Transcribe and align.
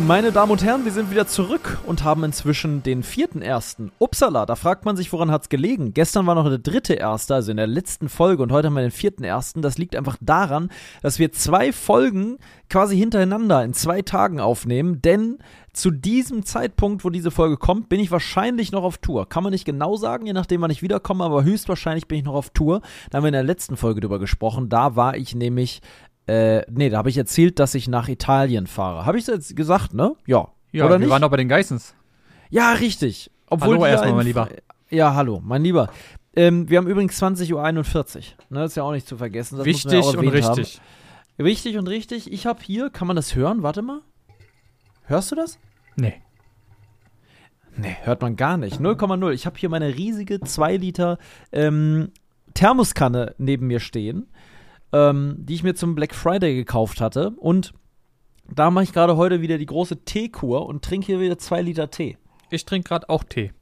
Meine 0.00 0.32
Damen 0.32 0.50
und 0.50 0.64
Herren, 0.64 0.86
wir 0.86 0.90
sind 0.90 1.10
wieder 1.10 1.26
zurück 1.26 1.78
und 1.86 2.02
haben 2.02 2.24
inzwischen 2.24 2.82
den 2.82 3.02
vierten 3.02 3.42
ersten. 3.42 3.92
Upsala, 3.98 4.46
da 4.46 4.56
fragt 4.56 4.86
man 4.86 4.96
sich, 4.96 5.12
woran 5.12 5.30
hat's 5.30 5.50
gelegen? 5.50 5.92
Gestern 5.92 6.26
war 6.26 6.34
noch 6.34 6.48
der 6.48 6.58
dritte 6.58 6.94
erste, 6.94 7.34
also 7.34 7.50
in 7.50 7.58
der 7.58 7.66
letzten 7.66 8.08
Folge, 8.08 8.42
und 8.42 8.52
heute 8.52 8.68
haben 8.68 8.74
wir 8.74 8.82
den 8.82 8.90
vierten 8.90 9.22
ersten. 9.22 9.60
Das 9.60 9.76
liegt 9.76 9.94
einfach 9.94 10.16
daran, 10.20 10.70
dass 11.02 11.18
wir 11.18 11.30
zwei 11.32 11.72
Folgen 11.72 12.38
quasi 12.70 12.96
hintereinander 12.96 13.62
in 13.64 13.74
zwei 13.74 14.00
Tagen 14.00 14.40
aufnehmen, 14.40 15.02
denn 15.02 15.38
zu 15.74 15.90
diesem 15.90 16.44
Zeitpunkt, 16.44 17.04
wo 17.04 17.10
diese 17.10 17.30
Folge 17.30 17.58
kommt, 17.58 17.88
bin 17.88 18.00
ich 18.00 18.10
wahrscheinlich 18.10 18.72
noch 18.72 18.82
auf 18.82 18.98
Tour. 18.98 19.28
Kann 19.28 19.42
man 19.42 19.52
nicht 19.52 19.66
genau 19.66 19.96
sagen, 19.96 20.26
je 20.26 20.32
nachdem, 20.32 20.62
wann 20.62 20.70
ich 20.70 20.82
wiederkomme, 20.82 21.24
aber 21.24 21.44
höchstwahrscheinlich 21.44 22.08
bin 22.08 22.18
ich 22.18 22.24
noch 22.24 22.34
auf 22.34 22.50
Tour. 22.50 22.80
Da 23.10 23.18
haben 23.18 23.24
wir 23.24 23.28
in 23.28 23.34
der 23.34 23.42
letzten 23.42 23.76
Folge 23.76 24.00
drüber 24.00 24.18
gesprochen. 24.18 24.68
Da 24.68 24.96
war 24.96 25.16
ich 25.16 25.34
nämlich 25.34 25.80
äh, 26.26 26.62
nee, 26.70 26.88
da 26.90 26.98
habe 26.98 27.08
ich 27.10 27.16
erzählt, 27.18 27.58
dass 27.58 27.74
ich 27.74 27.88
nach 27.88 28.08
Italien 28.08 28.66
fahre. 28.66 29.06
Habe 29.06 29.18
ich 29.18 29.26
jetzt 29.26 29.56
gesagt, 29.56 29.94
ne? 29.94 30.14
Ja. 30.26 30.48
Ja, 30.72 30.84
Oder 30.86 30.94
wir 30.94 30.98
nicht? 31.00 31.10
waren 31.10 31.20
doch 31.22 31.30
bei 31.30 31.36
den 31.36 31.48
Geissens. 31.48 31.94
Ja, 32.50 32.72
richtig. 32.72 33.30
Obwohl 33.48 33.74
Hallo 33.76 33.86
erstmal, 33.86 34.06
ja 34.08 34.10
in- 34.10 34.16
mein 34.16 34.26
Lieber. 34.26 34.48
Ja, 34.90 35.14
hallo, 35.14 35.40
mein 35.44 35.62
Lieber. 35.62 35.90
Ähm, 36.34 36.68
wir 36.70 36.78
haben 36.78 36.86
übrigens 36.88 37.22
20.41 37.22 37.52
Uhr. 37.52 38.22
Ne, 38.50 38.60
das 38.60 38.72
ist 38.72 38.76
ja 38.76 38.82
auch 38.84 38.92
nicht 38.92 39.06
zu 39.06 39.16
vergessen. 39.18 39.58
Das 39.58 39.66
ja 39.66 39.72
Wichtig 39.72 40.00
auch 40.04 40.14
und 40.16 40.28
richtig. 40.28 40.80
Haben. 40.80 41.44
Wichtig 41.46 41.76
und 41.76 41.88
richtig. 41.88 42.32
Ich 42.32 42.46
habe 42.46 42.60
hier, 42.62 42.88
kann 42.90 43.06
man 43.06 43.16
das 43.16 43.34
hören? 43.34 43.62
Warte 43.62 43.82
mal. 43.82 44.00
Hörst 45.04 45.30
du 45.32 45.36
das? 45.36 45.58
Nee. 45.96 46.14
Nee, 47.76 47.96
hört 48.02 48.20
man 48.20 48.36
gar 48.36 48.56
nicht. 48.58 48.80
0,0. 48.80 49.32
Ich 49.32 49.46
habe 49.46 49.58
hier 49.58 49.68
meine 49.68 49.94
riesige 49.94 50.40
2 50.40 50.76
Liter 50.76 51.18
ähm, 51.52 52.10
Thermoskanne 52.54 53.34
neben 53.38 53.66
mir 53.66 53.80
stehen, 53.80 54.26
ähm, 54.92 55.36
die 55.38 55.54
ich 55.54 55.62
mir 55.62 55.74
zum 55.74 55.94
Black 55.94 56.14
Friday 56.14 56.54
gekauft 56.54 57.00
hatte. 57.00 57.30
Und 57.36 57.72
da 58.48 58.70
mache 58.70 58.84
ich 58.84 58.92
gerade 58.92 59.16
heute 59.16 59.40
wieder 59.40 59.58
die 59.58 59.66
große 59.66 60.04
Teekur 60.04 60.66
und 60.66 60.84
trinke 60.84 61.06
hier 61.06 61.20
wieder 61.20 61.38
2 61.38 61.62
Liter 61.62 61.90
Tee. 61.90 62.18
Ich 62.50 62.64
trinke 62.64 62.88
gerade 62.88 63.08
auch 63.08 63.24
Tee. 63.24 63.52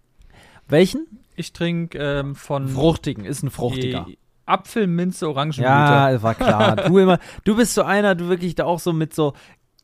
Welchen? 0.69 1.07
Ich 1.37 1.53
trinke 1.53 1.99
ähm, 1.99 2.35
von 2.35 2.69
Fruchtigen, 2.69 3.25
ist 3.25 3.43
ein 3.43 3.51
fruchtiger. 3.51 4.05
die 4.09 4.19
Apfelminze 4.47 5.29
Orangenblüte. 5.29 5.69
Ja, 5.69 6.23
war 6.23 6.35
klar. 6.35 6.77
Du 6.89 6.99
immer, 6.99 7.19
du 7.45 7.57
bist 7.57 7.75
so 7.75 7.83
einer, 7.83 8.15
du 8.15 8.29
wirklich 8.29 8.57
da 8.57 8.65
auch 8.65 8.81
so 8.81 8.93
mit 8.93 9.15
so 9.15 9.35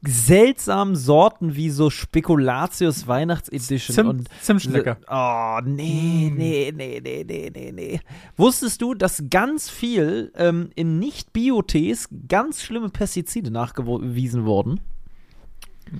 seltsamen 0.02 0.96
Sorten 0.96 1.56
wie 1.56 1.70
so 1.70 1.90
Spekulatius 1.90 3.06
Weihnachtsedition 3.06 3.94
Zimt, 3.94 4.08
und 4.08 4.28
Zimtschnecker. 4.42 4.98
Oh, 5.08 5.60
nee, 5.64 6.32
nee, 6.34 6.72
nee, 6.74 7.00
nee, 7.02 7.24
nee, 7.26 7.50
nee, 7.52 7.72
nee. 7.72 8.00
Wusstest 8.36 8.82
du, 8.82 8.94
dass 8.94 9.24
ganz 9.30 9.70
viel 9.70 10.32
ähm, 10.36 10.70
in 10.74 10.98
Nicht-Bio-Tees 10.98 12.08
ganz 12.28 12.62
schlimme 12.62 12.90
Pestizide 12.90 13.50
nachgewiesen 13.50 14.44
wurden? 14.44 14.80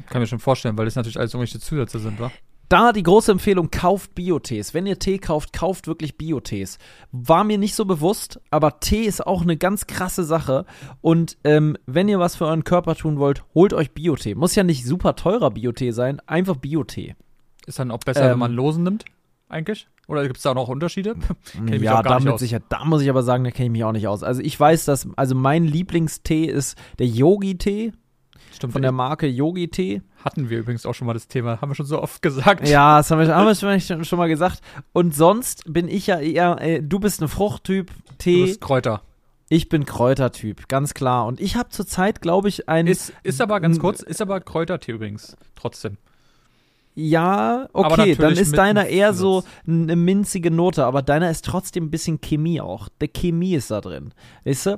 Kann 0.09 0.21
mir 0.21 0.27
schon 0.27 0.41
vorstellen, 0.41 0.77
weil 0.77 0.85
das 0.85 0.97
natürlich 0.97 1.19
alles 1.19 1.33
irgendwelche 1.33 1.61
Zusätze 1.61 1.99
sind, 1.99 2.19
wa? 2.21 2.31
Da 2.69 2.93
die 2.93 3.03
große 3.05 3.31
Empfehlung, 3.31 3.71
kauft 3.71 4.15
Biotees. 4.15 4.75
Wenn 4.75 4.87
ihr 4.87 4.99
Tee 4.99 5.19
kauft, 5.19 5.53
kauft 5.53 5.87
wirklich 5.87 6.19
Biotees. 6.19 6.79
War 7.13 7.45
mir 7.45 7.59
nicht 7.59 7.75
so 7.77 7.85
bewusst, 7.85 8.41
aber 8.51 8.81
Tee 8.81 9.05
ist 9.05 9.25
auch 9.25 9.43
eine 9.43 9.57
ganz 9.57 9.87
krasse 9.87 10.25
Sache. 10.25 10.67
Und 11.01 11.39
ähm, 11.45 11.77
wenn 11.87 12.09
ihr 12.09 12.19
was 12.19 12.35
für 12.37 12.47
euren 12.47 12.65
Körper 12.65 12.97
tun 12.97 13.19
wollt, 13.19 13.45
holt 13.55 13.73
euch 13.73 13.93
Biotee. 13.93 14.35
Muss 14.35 14.57
ja 14.57 14.65
nicht 14.65 14.85
super 14.85 15.15
teurer 15.15 15.51
Biotee 15.51 15.93
sein, 15.93 16.21
einfach 16.27 16.57
Biotee. 16.57 17.15
Ist 17.67 17.79
dann 17.79 17.91
auch 17.91 17.99
besser, 17.99 18.25
Ähm. 18.25 18.31
wenn 18.33 18.39
man 18.39 18.53
Losen 18.53 18.83
nimmt, 18.83 19.05
eigentlich? 19.49 19.87
Oder 20.09 20.23
gibt 20.25 20.37
es 20.37 20.43
da 20.43 20.55
noch 20.55 20.69
Unterschiede? 20.69 21.17
Ja, 21.81 22.03
damit 22.03 22.39
sicher. 22.39 22.61
Da 22.69 22.85
muss 22.85 23.03
ich 23.03 23.11
aber 23.11 23.23
sagen, 23.23 23.45
da 23.45 23.51
kenne 23.51 23.67
ich 23.67 23.73
mich 23.73 23.85
auch 23.85 23.93
nicht 23.93 24.09
aus. 24.09 24.23
Also 24.23 24.41
ich 24.41 24.59
weiß, 24.59 24.85
dass, 24.85 25.09
also 25.17 25.35
mein 25.35 25.65
Lieblingstee 25.65 26.45
ist 26.45 26.77
der 26.99 27.07
Yogi-Tee 27.07 27.93
Stimmt, 28.57 28.73
von 28.73 28.83
der 28.83 28.93
Marke 28.93 29.27
Yogi-Tee. 29.27 30.03
hatten 30.25 30.51
wir 30.51 30.59
übrigens 30.59 30.85
auch 30.87 30.95
schon 30.95 31.07
mal 31.07 31.13
das 31.15 31.29
Thema. 31.29 31.61
Haben 31.61 31.71
wir 31.71 31.75
schon 31.75 31.87
so 31.87 32.03
oft 32.03 32.21
gesagt. 32.23 32.67
Ja, 32.69 32.99
das 32.99 33.11
haben 33.11 33.21
wir, 33.21 33.35
haben 33.35 33.47
wir 33.47 34.05
schon, 34.05 34.19
mal 34.19 34.29
gesagt. 34.29 34.61
Und 34.93 35.15
sonst 35.15 35.63
bin 35.73 35.89
ich 35.89 36.07
ja 36.09 36.19
eher, 36.19 36.61
äh, 36.61 36.83
du 36.83 36.99
bist 36.99 37.23
ein 37.23 37.29
Fruchttyp, 37.29 37.91
Du 37.91 38.15
Tee, 38.19 38.45
bist 38.47 38.61
Kräuter. 38.61 39.03
ich 39.49 39.69
bin 39.69 39.85
Kräutertyp, 39.87 40.69
ganz 40.69 40.95
klar. 40.95 41.27
Und 41.27 41.41
ich 41.41 41.57
habe 41.57 41.69
zurzeit, 41.69 42.21
glaube 42.23 42.49
ich, 42.49 42.69
ein, 42.69 42.87
Ist, 42.87 43.13
ist 43.23 43.41
aber 43.41 43.61
ganz 43.61 43.79
kurz, 43.79 44.01
ist 44.03 44.21
aber 44.21 44.41
Kräutertee 44.41 44.93
übrigens. 44.93 45.37
Trotzdem. 45.55 45.99
ja, 46.95 47.69
okay, 47.75 48.15
dann 48.15 48.33
ist 48.33 48.57
deiner 48.57 48.87
eher 48.87 49.13
so 49.13 49.45
eine 49.67 49.97
minzige 49.97 50.51
Note, 50.51 50.85
aber 50.87 51.03
deiner 51.03 51.31
ist 51.31 51.45
trotzdem 51.45 51.85
ein 51.85 51.91
bisschen 51.91 52.21
Chemie 52.23 52.61
auch. 52.61 52.89
Der 53.01 53.09
Chemie 53.09 53.55
ist 53.55 53.71
da 53.71 53.81
drin, 53.83 54.15
weißt 54.45 54.67
du? 54.67 54.77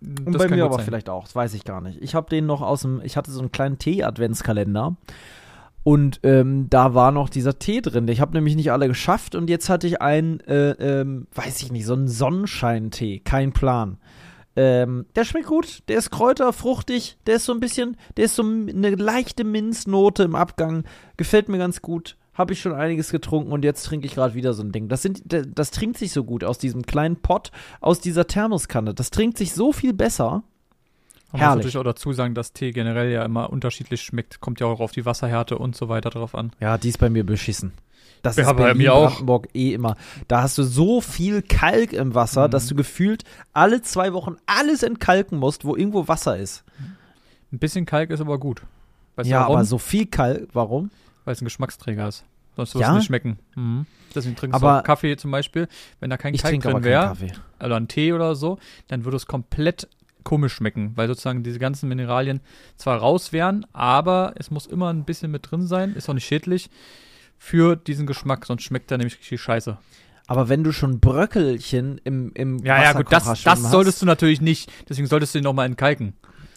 Und 0.00 0.32
Das 0.34 0.42
bei 0.42 0.48
mir 0.48 0.64
aber 0.64 0.76
sein. 0.76 0.84
vielleicht 0.84 1.08
auch, 1.08 1.24
das 1.24 1.34
weiß 1.34 1.54
ich 1.54 1.64
gar 1.64 1.80
nicht. 1.80 1.98
Ich 2.02 2.14
habe 2.14 2.28
den 2.30 2.46
noch 2.46 2.62
aus 2.62 2.82
dem, 2.82 3.00
ich 3.04 3.16
hatte 3.16 3.30
so 3.30 3.40
einen 3.40 3.52
kleinen 3.52 3.78
Tee-Adventskalender 3.78 4.96
und 5.82 6.20
ähm, 6.22 6.68
da 6.68 6.94
war 6.94 7.10
noch 7.10 7.28
dieser 7.28 7.58
Tee 7.58 7.80
drin. 7.80 8.08
Ich 8.08 8.20
habe 8.20 8.32
nämlich 8.32 8.56
nicht 8.56 8.72
alle 8.72 8.88
geschafft 8.88 9.34
und 9.34 9.48
jetzt 9.48 9.68
hatte 9.68 9.86
ich 9.86 10.02
einen, 10.02 10.40
äh, 10.40 10.70
ähm, 10.72 11.26
weiß 11.34 11.62
ich 11.62 11.72
nicht, 11.72 11.86
so 11.86 11.94
einen 11.94 12.08
Sonnenscheintee, 12.08 13.20
kein 13.20 13.52
Plan. 13.52 13.98
Ähm, 14.56 15.06
der 15.14 15.24
schmeckt 15.24 15.46
gut, 15.46 15.82
der 15.88 15.98
ist 15.98 16.10
kräuter, 16.10 16.52
fruchtig, 16.52 17.18
der 17.26 17.36
ist 17.36 17.44
so 17.44 17.52
ein 17.52 17.60
bisschen, 17.60 17.96
der 18.16 18.26
ist 18.26 18.34
so 18.36 18.42
eine 18.42 18.90
leichte 18.90 19.44
Minznote 19.44 20.24
im 20.24 20.34
Abgang, 20.34 20.84
gefällt 21.16 21.48
mir 21.48 21.58
ganz 21.58 21.82
gut. 21.82 22.16
Habe 22.34 22.52
ich 22.52 22.60
schon 22.60 22.72
einiges 22.74 23.10
getrunken 23.10 23.52
und 23.52 23.64
jetzt 23.64 23.84
trinke 23.84 24.06
ich 24.06 24.14
gerade 24.14 24.34
wieder 24.34 24.54
so 24.54 24.62
ein 24.62 24.72
Ding. 24.72 24.88
Das, 24.88 25.02
sind, 25.02 25.22
das, 25.26 25.70
trinkt 25.72 25.98
sich 25.98 26.12
so 26.12 26.24
gut 26.24 26.44
aus 26.44 26.58
diesem 26.58 26.86
kleinen 26.86 27.16
Pott, 27.16 27.50
aus 27.80 28.00
dieser 28.00 28.26
Thermoskanne. 28.26 28.94
Das 28.94 29.10
trinkt 29.10 29.36
sich 29.36 29.52
so 29.52 29.72
viel 29.72 29.92
besser. 29.92 30.42
Man 31.32 31.40
muss 31.42 31.54
natürlich 31.56 31.76
auch 31.76 31.84
dazu 31.84 32.12
sagen, 32.12 32.34
dass 32.34 32.52
Tee 32.52 32.72
generell 32.72 33.10
ja 33.12 33.24
immer 33.24 33.50
unterschiedlich 33.50 34.00
schmeckt. 34.02 34.40
Kommt 34.40 34.58
ja 34.60 34.66
auch 34.66 34.80
auf 34.80 34.92
die 34.92 35.04
Wasserhärte 35.06 35.58
und 35.58 35.76
so 35.76 35.88
weiter 35.88 36.10
drauf 36.10 36.34
an. 36.34 36.50
Ja, 36.60 36.78
die 36.78 36.88
ist 36.88 36.98
bei 36.98 37.10
mir 37.10 37.24
beschissen. 37.24 37.72
Das 38.22 38.36
Ja, 38.36 38.50
ist 38.50 38.56
bei 38.56 38.74
mir 38.74 38.94
auch. 38.94 39.10
Brandenburg 39.10 39.48
eh 39.54 39.72
immer. 39.72 39.96
Da 40.28 40.42
hast 40.42 40.58
du 40.58 40.62
so 40.62 41.00
viel 41.00 41.42
Kalk 41.42 41.92
im 41.92 42.14
Wasser, 42.14 42.46
Mhm. 42.48 42.50
dass 42.52 42.66
du 42.66 42.74
gefühlt 42.74 43.24
alle 43.52 43.80
zwei 43.82 44.12
Wochen 44.12 44.36
alles 44.46 44.82
entkalken 44.82 45.38
musst, 45.38 45.64
wo 45.64 45.76
irgendwo 45.76 46.06
Wasser 46.08 46.36
ist. 46.36 46.64
Ein 47.52 47.58
bisschen 47.58 47.86
Kalk 47.86 48.10
ist 48.10 48.20
aber 48.20 48.38
gut. 48.38 48.62
Weißt 49.16 49.28
ja, 49.28 49.46
aber 49.46 49.64
so 49.64 49.78
viel 49.78 50.06
Kalk, 50.06 50.48
warum? 50.52 50.90
Weil 51.24 51.32
es 51.34 51.40
ein 51.40 51.44
Geschmacksträger 51.44 52.08
ist. 52.08 52.24
Sonst 52.56 52.74
wird 52.74 52.82
Ja? 52.82 52.90
es 52.90 52.94
nicht 52.96 53.06
schmecken. 53.06 53.38
Mhm. 53.54 53.86
Deswegen 54.14 54.34
trinkst 54.36 54.54
Aber- 54.54 54.72
du 54.74 54.78
auch 54.80 54.84
Kaffee 54.84 55.16
zum 55.16 55.30
Beispiel. 55.30 55.68
Wenn 56.00 56.10
da 56.10 56.16
kein 56.16 56.34
Kalk 56.36 56.60
drin 56.60 56.82
wäre, 56.84 57.16
oder 57.62 57.76
ein 57.76 57.88
Tee 57.88 58.12
oder 58.12 58.34
so, 58.34 58.58
dann 58.88 59.04
würde 59.04 59.16
es 59.16 59.26
komplett 59.26 59.88
komisch 60.24 60.52
schmecken, 60.54 60.92
weil 60.96 61.06
sozusagen 61.08 61.42
diese 61.42 61.58
ganzen 61.58 61.88
Mineralien 61.88 62.40
zwar 62.76 62.98
raus 62.98 63.32
wären, 63.32 63.64
aber 63.72 64.34
es 64.36 64.50
muss 64.50 64.66
immer 64.66 64.92
ein 64.92 65.04
bisschen 65.04 65.30
mit 65.30 65.50
drin 65.50 65.66
sein, 65.66 65.94
ist 65.94 66.10
auch 66.10 66.14
nicht 66.14 66.26
schädlich 66.26 66.68
für 67.38 67.74
diesen 67.76 68.06
Geschmack, 68.06 68.44
sonst 68.44 68.64
schmeckt 68.64 68.90
er 68.90 68.98
nämlich 68.98 69.18
richtig 69.18 69.40
scheiße. 69.40 69.78
Aber 70.26 70.48
wenn 70.50 70.62
du 70.62 70.72
schon 70.72 71.00
Bröckelchen 71.00 71.98
im, 72.04 72.32
im 72.34 72.58
Ja, 72.58 72.82
ja, 72.82 72.92
gut, 72.92 73.06
das, 73.10 73.26
Wasserkocher 73.26 73.50
das 73.56 73.64
hast- 73.64 73.70
solltest 73.70 74.02
du 74.02 74.06
natürlich 74.06 74.40
nicht, 74.42 74.70
deswegen 74.88 75.08
solltest 75.08 75.34
du 75.34 75.38
ihn 75.38 75.44
nochmal 75.44 75.66
entkalken. 75.66 76.12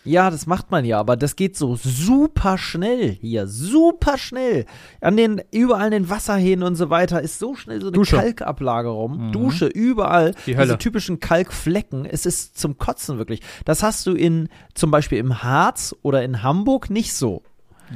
Ja, 0.05 0.29
das 0.29 0.47
macht 0.47 0.69
man 0.69 0.83
ja, 0.83 0.99
aber 0.99 1.15
das 1.15 1.35
geht 1.37 1.55
so 1.55 1.77
super 1.77 2.57
schnell 2.57 3.09
hier, 3.21 3.47
super 3.47 4.17
schnell. 4.17 4.65
An 4.99 5.15
den 5.15 5.41
überall 5.51 5.85
an 5.85 5.91
den 5.91 6.09
Wasserhähnen 6.09 6.63
und 6.67 6.75
so 6.75 6.89
weiter 6.89 7.21
ist 7.21 7.39
so 7.39 7.55
schnell 7.55 7.79
so 7.79 7.87
eine 7.87 7.93
Dusche. 7.93 8.17
Kalkablagerung, 8.17 9.27
Mhm. 9.27 9.31
Dusche 9.31 9.67
überall, 9.67 10.35
Die 10.45 10.55
Hölle. 10.57 10.65
diese 10.67 10.77
typischen 10.77 11.19
Kalkflecken. 11.21 12.05
Es 12.05 12.25
ist 12.25 12.57
zum 12.59 12.77
Kotzen 12.77 13.17
wirklich. 13.17 13.39
Das 13.63 13.81
hast 13.81 14.05
du 14.05 14.11
in 14.13 14.49
zum 14.73 14.91
Beispiel 14.91 15.19
im 15.19 15.41
Harz 15.41 15.95
oder 16.01 16.23
in 16.23 16.43
Hamburg 16.43 16.89
nicht 16.89 17.13
so. 17.13 17.41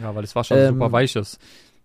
Ja, 0.01 0.15
weil 0.15 0.21
das 0.21 0.36
Wasser 0.36 0.56
Ähm, 0.56 0.75
super 0.75 0.92
weich 0.94 1.15
ist. 1.15 1.39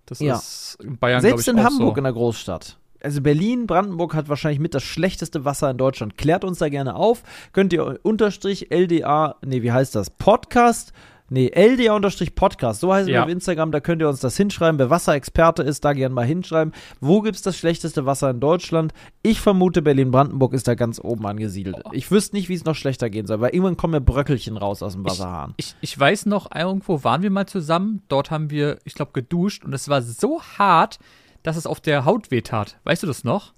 Das 0.07 0.21
ja. 0.21 0.37
ist 0.37 0.79
in 0.83 0.99
Bayern, 0.99 1.21
Selbst 1.21 1.49
ich, 1.49 1.53
in 1.55 1.63
Hamburg 1.65 1.95
so. 1.95 1.99
in 1.99 2.05
der 2.05 2.13
Großstadt. 2.13 2.79
Also 3.03 3.21
Berlin, 3.21 3.67
Brandenburg 3.67 4.15
hat 4.15 4.29
wahrscheinlich 4.29 4.61
mit 4.61 4.75
das 4.75 4.83
schlechteste 4.83 5.45
Wasser 5.45 5.71
in 5.71 5.79
Deutschland. 5.79 6.17
Klärt 6.17 6.45
uns 6.45 6.59
da 6.59 6.69
gerne 6.69 6.95
auf. 6.95 7.23
Könnt 7.53 7.73
ihr 7.73 7.99
unterstrich 8.03 8.69
LDA, 8.73 9.37
nee, 9.45 9.63
wie 9.63 9.73
heißt 9.73 9.95
das? 9.95 10.11
Podcast? 10.11 10.93
Nee, 11.35 11.51
LDA 11.55 11.95
unterstrich 11.95 12.35
Podcast. 12.35 12.81
So 12.81 12.93
heißt 12.93 13.09
es 13.09 13.15
Ja. 13.15 13.23
auf 13.25 13.29
Instagram. 13.31 13.73
Da 13.73 13.81
könnt 13.81 14.03
ihr 14.03 14.09
uns 14.11 14.21
das 14.21 14.37
hinschreiben. 14.37 14.79
Wer 14.79 14.91
Wasserexperte 14.91 15.63
ist, 15.63 15.83
da 15.83 15.95
gerne 15.95 16.15
mal 16.15 16.27
hinschreiben. 16.27 16.75
Wo 17.01 17.23
gibt's 17.23 17.41
das 17.41 17.57
schlechteste 17.57 18.05
Wasser 18.05 18.29
in 18.29 18.39
Deutschland? 18.41 18.93
Ich 19.23 19.41
vermute, 19.41 19.81
Berlin-Brandenburg 19.81 20.53
ist 20.53 20.69
da 20.69 20.75
ganz 20.75 21.01
oben 21.03 21.27
angesiedelt. 21.27 21.77
Ich 21.93 22.11
wüsste 22.11 22.37
nicht, 22.37 22.51
wie 22.51 22.55
es 22.55 22.67
noch 22.67 22.75
schlechter 22.75 23.09
gehen 23.09 23.27
soll, 23.27 23.41
weil 23.41 23.55
irgendwann 23.55 23.79
kommen 23.79 23.95
ja 23.95 24.01
Bröckelchen 24.01 24.59
raus 24.59 24.83
aus 24.83 24.93
dem 24.93 25.07
Wasserhahn. 25.07 25.55
Ich, 25.57 25.75
ich 25.81 25.99
weiß 25.99 26.27
noch, 26.27 26.55
irgendwo 26.55 27.03
waren 27.03 27.23
wir 27.23 27.31
mal 27.31 27.47
zusammen. 27.47 28.03
Dort 28.09 28.31
haben 28.31 28.51
wir, 28.51 28.79
ich 28.85 28.93
glaube, 28.93 29.13
geduscht 29.15 29.65
und 29.65 29.73
es 29.73 29.89
war 29.89 30.03
so 30.03 30.43
hart, 30.59 30.99
dass 31.43 31.57
es 31.57 31.67
auf 31.67 31.81
der 31.81 32.05
Haut 32.05 32.31
wehtat. 32.31 32.79
Weißt 32.85 33.03
du 33.03 33.07
das 33.07 33.25
noch? 33.25 33.53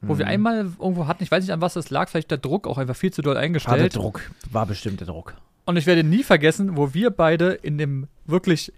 wo 0.00 0.16
wir 0.16 0.26
Mhm. 0.26 0.30
einmal 0.30 0.56
irgendwo 0.78 1.08
hatten, 1.08 1.24
ich 1.24 1.30
weiß 1.32 1.42
nicht 1.42 1.52
an 1.52 1.60
was 1.60 1.74
das 1.74 1.90
lag, 1.90 2.08
vielleicht 2.08 2.30
der 2.30 2.38
Druck 2.38 2.68
auch 2.68 2.78
einfach 2.78 2.94
viel 2.94 3.12
zu 3.12 3.20
doll 3.20 3.34
War 3.34 3.40
der 3.40 3.46
eingestellt. 3.46 3.96
Druck. 3.96 4.20
War 4.52 4.64
bestimmt 4.64 5.00
der 5.00 5.08
Druck. 5.08 5.34
Und 5.64 5.76
ich 5.76 5.86
werde 5.86 6.04
nie 6.04 6.22
vergessen, 6.22 6.76
wo 6.76 6.94
wir 6.94 7.10
beide 7.10 7.50
in 7.50 7.78
dem 7.78 8.06
wirklich 8.24 8.72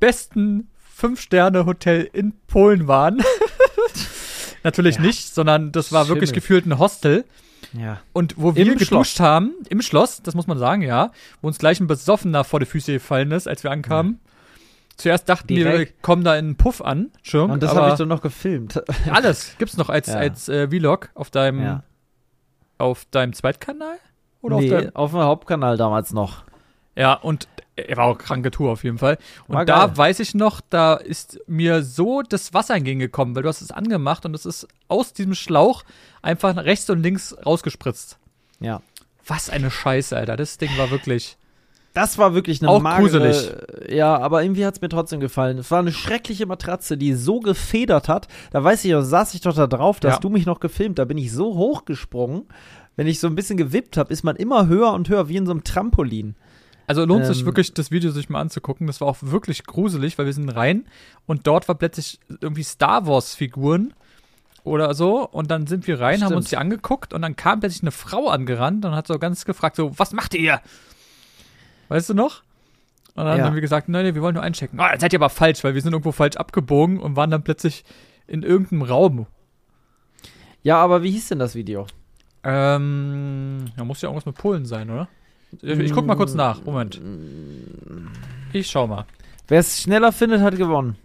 besten 0.00 0.68
Fünf-Sterne-Hotel 0.94 2.08
in 2.14 2.32
Polen 2.46 2.88
waren. 2.88 3.22
Natürlich 4.64 4.96
Ja. 4.96 5.02
nicht, 5.02 5.34
sondern 5.34 5.70
das 5.72 5.92
war 5.92 6.08
wirklich 6.08 6.30
Schimmel. 6.30 6.40
gefühlt 6.40 6.66
ein 6.66 6.78
Hostel. 6.78 7.24
Ja. 7.74 8.00
Und 8.12 8.34
wo 8.38 8.54
wir 8.56 8.66
Im 8.66 8.78
geduscht 8.78 9.20
haben, 9.20 9.52
im 9.68 9.82
Schloss, 9.82 10.22
das 10.22 10.34
muss 10.34 10.46
man 10.46 10.58
sagen, 10.58 10.82
ja, 10.82 11.12
wo 11.42 11.48
uns 11.48 11.58
gleich 11.58 11.80
ein 11.80 11.86
Besoffener 11.86 12.44
vor 12.44 12.60
die 12.60 12.66
Füße 12.66 12.92
gefallen 12.92 13.30
ist, 13.32 13.46
als 13.46 13.62
wir 13.64 13.70
ankamen. 13.70 14.20
Zuerst 14.98 15.28
dachten 15.28 15.48
wir, 15.48 15.64
wir 15.64 15.70
Direkt. 15.72 16.02
kommen 16.02 16.24
da 16.24 16.34
in 16.36 16.44
einen 16.46 16.56
Puff 16.56 16.82
an, 16.82 17.10
Schirm, 17.22 17.50
Und 17.52 17.62
das 17.62 17.74
habe 17.74 17.88
ich 17.90 17.94
doch 17.94 18.04
noch 18.06 18.20
gefilmt. 18.20 18.82
alles 19.10 19.54
gibt's 19.58 19.76
noch 19.76 19.88
als, 19.88 20.08
Ja. 20.08 20.16
als 20.16 20.48
äh, 20.48 20.68
Vlog 20.68 21.08
auf 21.14 21.30
deinem, 21.30 21.62
Ja. 21.62 21.82
auf 22.78 23.04
deinem 23.10 23.32
Zweitkanal? 23.32 23.96
Oder 24.42 24.58
nee, 24.58 24.66
auf 24.74 24.80
deinem, 24.80 24.96
auf 24.96 25.10
dem 25.12 25.20
Hauptkanal 25.20 25.76
damals 25.76 26.12
noch. 26.12 26.44
Ja, 26.96 27.14
und 27.14 27.48
er 27.76 27.96
war 27.96 28.06
auch 28.06 28.18
kranke 28.18 28.50
Tour 28.50 28.72
auf 28.72 28.82
jeden 28.82 28.98
Fall. 28.98 29.18
Und 29.46 29.54
War 29.54 29.64
da 29.64 29.86
geil. 29.86 29.96
weiß 29.96 30.18
ich 30.18 30.34
noch, 30.34 30.60
da 30.68 30.94
ist 30.94 31.38
mir 31.46 31.84
so 31.84 32.22
das 32.22 32.52
Wasser 32.52 32.74
entgegengekommen, 32.74 33.36
weil 33.36 33.44
du 33.44 33.48
hast 33.48 33.60
es 33.60 33.70
angemacht 33.70 34.26
und 34.26 34.34
es 34.34 34.44
ist 34.46 34.66
aus 34.88 35.12
diesem 35.12 35.34
Schlauch 35.36 35.84
einfach 36.22 36.56
rechts 36.56 36.90
und 36.90 37.00
links 37.04 37.36
rausgespritzt. 37.46 38.18
Ja. 38.58 38.82
Was 39.24 39.48
eine 39.48 39.70
Scheiße, 39.70 40.16
Alter. 40.16 40.36
Das 40.36 40.58
Ding 40.58 40.76
war 40.76 40.90
wirklich. 40.90 41.37
Das 41.98 42.16
war 42.16 42.32
wirklich 42.32 42.62
eine 42.62 42.70
Auch 42.70 42.80
magere, 42.80 43.18
gruselig. 43.18 43.50
Ja, 43.88 44.16
aber 44.18 44.44
irgendwie 44.44 44.64
hat 44.64 44.76
es 44.76 44.80
mir 44.80 44.88
trotzdem 44.88 45.18
gefallen. 45.18 45.58
Es 45.58 45.68
war 45.72 45.80
eine 45.80 45.90
schreckliche 45.90 46.46
Matratze, 46.46 46.96
die 46.96 47.12
so 47.14 47.40
gefedert 47.40 48.08
hat. 48.08 48.28
Da 48.52 48.62
weiß 48.62 48.84
ich, 48.84 48.92
da 48.92 49.02
saß 49.02 49.34
ich 49.34 49.40
doch 49.40 49.56
da 49.56 49.66
drauf, 49.66 49.98
dass 49.98 50.14
Ja. 50.14 50.20
du 50.20 50.28
mich 50.28 50.46
noch 50.46 50.60
gefilmt. 50.60 51.00
Da 51.00 51.04
bin 51.06 51.18
ich 51.18 51.32
so 51.32 51.56
hochgesprungen. 51.56 52.44
Wenn 52.94 53.08
ich 53.08 53.18
so 53.18 53.26
ein 53.26 53.34
bisschen 53.34 53.56
gewippt 53.56 53.96
habe, 53.96 54.12
ist 54.12 54.22
man 54.22 54.36
immer 54.36 54.68
höher 54.68 54.92
und 54.92 55.08
höher, 55.08 55.28
wie 55.28 55.38
in 55.38 55.46
so 55.46 55.50
einem 55.50 55.64
Trampolin. 55.64 56.36
Also 56.86 57.04
lohnt 57.04 57.26
sich 57.26 57.40
Ähm. 57.40 57.46
wirklich, 57.46 57.74
das 57.74 57.90
Video 57.90 58.12
sich 58.12 58.28
mal 58.28 58.40
anzugucken. 58.40 58.86
Das 58.86 59.00
war 59.00 59.08
auch 59.08 59.16
wirklich 59.20 59.64
gruselig, 59.66 60.16
weil 60.18 60.26
wir 60.26 60.32
sind 60.32 60.50
rein 60.50 60.86
und 61.26 61.48
dort 61.48 61.66
war 61.66 61.74
plötzlich 61.74 62.20
irgendwie 62.40 62.62
Star 62.62 63.08
Wars-Figuren 63.08 63.92
oder 64.62 64.94
so. 64.94 65.28
Und 65.28 65.50
dann 65.50 65.66
sind 65.66 65.88
wir 65.88 65.98
rein, 66.00 66.20
haben 66.20 66.26
Stimmt. 66.28 66.36
uns 66.36 66.48
die 66.50 66.58
angeguckt 66.58 67.12
und 67.12 67.22
dann 67.22 67.34
kam 67.34 67.58
plötzlich 67.58 67.82
eine 67.82 67.90
Frau 67.90 68.28
angerannt 68.28 68.84
und 68.84 68.94
hat 68.94 69.08
so 69.08 69.18
ganz 69.18 69.44
gefragt: 69.44 69.74
so, 69.74 69.98
was 69.98 70.12
macht 70.12 70.34
ihr? 70.34 70.60
Weißt 71.88 72.08
du 72.10 72.14
noch? 72.14 72.42
Und 73.14 73.24
dann 73.24 73.38
Ja. 73.38 73.44
haben 73.46 73.54
wir 73.54 73.60
gesagt, 73.60 73.88
nein, 73.88 74.04
nee, 74.04 74.14
wir 74.14 74.22
wollen 74.22 74.34
nur 74.34 74.42
einchecken. 74.42 74.78
Ah, 74.78 74.90
dann 74.90 75.00
seid 75.00 75.12
ihr 75.12 75.18
aber 75.18 75.30
falsch, 75.30 75.64
weil 75.64 75.74
wir 75.74 75.82
sind 75.82 75.92
irgendwo 75.92 76.12
falsch 76.12 76.36
abgebogen 76.36 77.00
und 77.00 77.16
waren 77.16 77.30
dann 77.30 77.42
plötzlich 77.42 77.84
in 78.26 78.42
irgendeinem 78.42 78.82
Raum. 78.82 79.26
Ja, 80.62 80.76
aber 80.78 81.02
wie 81.02 81.10
hieß 81.10 81.28
denn 81.28 81.38
das 81.38 81.54
Video? 81.54 81.86
Ähm, 82.44 83.64
da 83.76 83.84
muss 83.84 84.00
ja 84.02 84.08
irgendwas 84.08 84.26
mit 84.26 84.36
Polen 84.36 84.64
sein, 84.66 84.90
oder? 84.90 85.08
Ich, 85.62 85.78
ich 85.78 85.92
guck 85.92 86.06
mal 86.06 86.14
kurz 86.16 86.34
nach. 86.34 86.62
Moment. 86.64 87.00
Ich 88.52 88.68
schau 88.70 88.86
mal. 88.86 89.06
Wer 89.48 89.60
es 89.60 89.80
schneller 89.82 90.12
findet, 90.12 90.40
hat 90.42 90.56
gewonnen. 90.56 90.96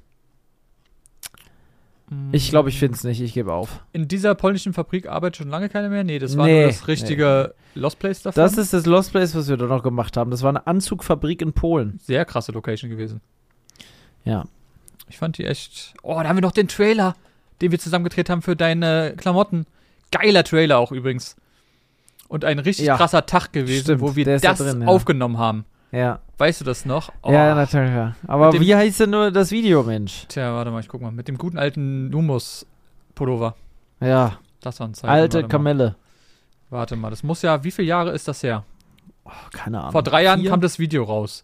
Ich 2.31 2.49
glaube, 2.49 2.69
ich 2.69 2.79
finde 2.79 2.95
es 2.95 3.03
nicht. 3.03 3.21
Ich 3.21 3.33
gebe 3.33 3.53
auf. 3.53 3.83
In 3.93 4.07
dieser 4.07 4.33
polnischen 4.35 4.73
Fabrik 4.73 5.07
arbeitet 5.07 5.37
schon 5.37 5.49
lange 5.49 5.69
keiner 5.69 5.89
mehr? 5.89 6.03
Nee, 6.03 6.19
das 6.19 6.35
war 6.37 6.45
Nee, 6.45 6.61
nur 6.61 6.67
das 6.67 6.87
richtige 6.87 7.53
Lost 7.75 7.99
Place 7.99 8.21
davon. 8.23 8.41
Das 8.41 8.57
ist 8.57 8.73
das 8.73 8.85
Lost 8.85 9.11
Place, 9.11 9.35
was 9.35 9.47
wir 9.49 9.57
da 9.57 9.65
noch 9.67 9.83
gemacht 9.83 10.17
haben. 10.17 10.31
Das 10.31 10.41
war 10.41 10.49
eine 10.49 10.65
Anzugfabrik 10.65 11.41
in 11.41 11.53
Polen. 11.53 11.99
sehr 12.03 12.25
krasse 12.25 12.51
Location 12.51 12.89
gewesen. 12.89 13.21
Ja. 14.25 14.45
Ich 15.09 15.17
fand 15.17 15.37
die 15.37 15.45
echt. 15.45 15.93
Oh, 16.01 16.15
da 16.21 16.27
haben 16.29 16.37
wir 16.37 16.41
noch 16.41 16.51
den 16.51 16.67
Trailer, 16.67 17.15
den 17.61 17.71
wir 17.71 17.79
zusammen 17.79 18.05
gedreht 18.05 18.29
haben 18.29 18.41
für 18.41 18.55
deine 18.55 19.13
Klamotten. 19.17 19.65
Geiler 20.11 20.43
Trailer 20.43 20.79
auch 20.79 20.91
übrigens. 20.91 21.35
Und 22.29 22.45
ein 22.45 22.57
richtig 22.59 22.85
Ja. 22.87 22.97
krasser 22.97 23.25
Tag 23.25 23.53
gewesen, 23.53 23.83
Stimmt, 23.83 24.01
wo 24.01 24.15
wir 24.15 24.27
ist 24.27 24.43
da 24.43 24.49
das 24.49 24.59
drin, 24.59 24.81
ja. 24.81 24.87
aufgenommen 24.87 25.37
haben. 25.37 25.65
Ja. 25.93 26.19
Weißt 26.39 26.59
du 26.59 26.65
das 26.65 26.85
noch? 26.85 27.11
Oh, 27.21 27.31
Ja, 27.31 27.53
natürlich. 27.53 27.91
Ja. 27.91 28.15
Aber 28.27 28.49
dem- 28.49 28.61
wie 28.61 28.75
heißt 28.75 28.99
denn 29.01 29.11
nur 29.11 29.31
das 29.31 29.51
Video, 29.51 29.83
Mensch? 29.83 30.25
Tja, 30.27 30.53
warte 30.53 30.71
mal, 30.71 30.79
ich 30.79 30.87
guck 30.89 31.01
mal. 31.01 31.11
Mit 31.11 31.27
dem 31.27 31.37
guten 31.37 31.57
alten 31.57 32.09
Numus-Pullover. 32.09 33.55
Ja. 34.01 34.37
Das 34.61 34.79
waren 34.79 34.93
Zeiten. 34.93 35.11
Alte 35.13 35.35
warte 35.37 35.47
mal. 35.47 35.49
Kamelle. 35.51 35.95
Warte 36.69 36.95
mal, 36.95 37.11
das 37.11 37.21
muss 37.21 37.43
ja, 37.43 37.63
wie 37.63 37.69
viele 37.71 37.87
Jahre 37.87 38.11
ist 38.11 38.27
das 38.27 38.41
her? 38.41 38.63
Oh, 39.25 39.29
keine 39.51 39.79
Ahnung. 39.79 39.91
Vor 39.91 40.01
drei 40.03 40.23
Jahren 40.23 40.41
Vier? 40.41 40.49
kam 40.49 40.61
das 40.61 40.79
Video 40.79 41.03
raus. 41.03 41.43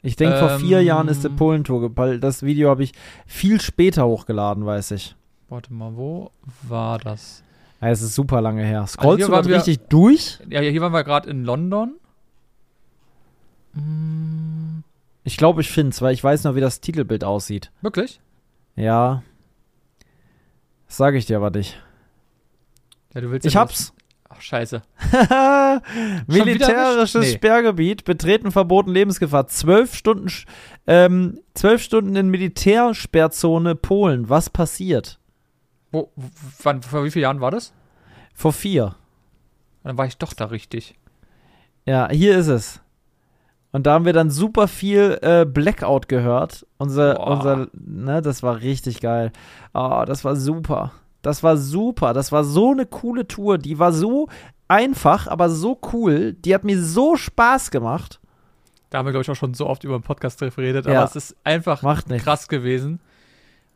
Ich 0.00 0.14
denke, 0.14 0.38
vor 0.38 0.60
vier 0.60 0.78
Ähm, 0.78 0.86
Jahren 0.86 1.08
ist 1.08 1.24
der 1.24 1.30
Polentour, 1.30 1.90
weil 1.96 2.20
das 2.20 2.44
Video 2.44 2.70
habe 2.70 2.84
ich 2.84 2.92
viel 3.26 3.60
später 3.60 4.06
hochgeladen, 4.06 4.64
weiß 4.64 4.92
ich. 4.92 5.16
Warte 5.48 5.72
mal, 5.74 5.96
wo 5.96 6.30
war 6.62 6.98
das? 6.98 7.42
Ja, 7.80 7.88
es 7.88 8.02
ist 8.02 8.14
super 8.14 8.40
lange 8.40 8.62
her. 8.62 8.86
Scrollst 8.86 9.18
hier 9.18 9.26
du 9.26 9.32
gerade 9.32 9.52
richtig 9.52 9.80
durch? 9.88 10.38
Ja, 10.48 10.60
hier 10.60 10.80
waren 10.80 10.92
wir 10.92 11.02
gerade 11.02 11.28
in 11.28 11.42
London. 11.44 11.94
Ich 15.24 15.36
glaube, 15.36 15.60
ich 15.60 15.70
finde 15.70 15.90
es, 15.90 16.00
weil 16.02 16.14
ich 16.14 16.24
weiß 16.24 16.44
noch, 16.44 16.54
wie 16.54 16.60
das 16.60 16.80
Titelbild 16.80 17.24
aussieht. 17.24 17.70
wirklich? 17.82 18.20
Ja. 18.76 19.22
Das 20.86 20.96
sage 20.96 21.18
ich 21.18 21.26
dir 21.26 21.36
aber 21.36 21.50
nicht. 21.50 21.82
Ja, 23.14 23.20
du 23.20 23.30
willst 23.30 23.46
Ich 23.46 23.54
ja 23.54 23.60
hab's. 23.60 23.92
Ach, 24.30 24.40
scheiße. 24.40 24.82
Militärisches 26.26 27.26
Nee. 27.26 27.32
Sperrgebiet, 27.34 28.04
betreten 28.04 28.52
verboten, 28.52 28.90
Lebensgefahr. 28.90 29.48
Zwölf 29.48 29.94
Stunden, 29.94 30.30
ähm, 30.86 31.40
zwölf 31.54 31.82
Stunden 31.82 32.14
in 32.14 32.28
Militärsperrzone 32.28 33.74
Polen. 33.74 34.28
Was 34.28 34.50
passiert? 34.50 35.18
Wo, 35.90 36.12
wann, 36.62 36.82
vor 36.82 37.04
wie 37.04 37.10
vielen 37.10 37.22
Jahren 37.24 37.40
war 37.40 37.50
das? 37.50 37.72
Vor 38.34 38.52
vier. 38.52 38.96
Dann 39.82 39.96
war 39.96 40.06
ich 40.06 40.18
doch 40.18 40.34
da 40.34 40.46
richtig. 40.46 40.94
Ja, 41.86 42.08
hier 42.10 42.36
ist 42.38 42.48
es. 42.48 42.80
Und 43.70 43.86
da 43.86 43.92
haben 43.94 44.04
wir 44.06 44.12
dann 44.14 44.30
super 44.30 44.66
viel 44.66 45.18
äh, 45.20 45.44
Blackout 45.44 46.08
gehört. 46.08 46.66
Unser, 46.78 47.14
Boah. 47.16 47.26
unser, 47.36 47.68
ne, 47.74 48.22
das 48.22 48.42
war 48.42 48.60
richtig 48.60 49.00
geil. 49.00 49.30
Oh, 49.74 50.04
das 50.06 50.24
war 50.24 50.36
super. 50.36 50.92
Das 51.22 51.42
war 51.42 51.56
super. 51.56 52.14
Das 52.14 52.32
war 52.32 52.44
so 52.44 52.70
eine 52.72 52.86
coole 52.86 53.28
Tour. 53.28 53.58
Die 53.58 53.78
war 53.78 53.92
so 53.92 54.28
einfach, 54.68 55.26
aber 55.26 55.50
so 55.50 55.78
cool. 55.92 56.32
Die 56.32 56.54
hat 56.54 56.64
mir 56.64 56.82
so 56.82 57.16
Spaß 57.16 57.70
gemacht. 57.70 58.20
Da 58.90 58.98
haben 58.98 59.06
wir, 59.06 59.12
glaube 59.12 59.22
ich, 59.22 59.30
auch 59.30 59.34
schon 59.36 59.52
so 59.52 59.66
oft 59.66 59.84
über 59.84 59.98
den 59.98 60.02
Podcast 60.02 60.40
geredet, 60.40 60.86
Ja. 60.86 61.00
aber 61.02 61.04
es 61.10 61.16
ist 61.16 61.36
einfach 61.44 61.82
krass 62.18 62.48
gewesen. 62.48 63.00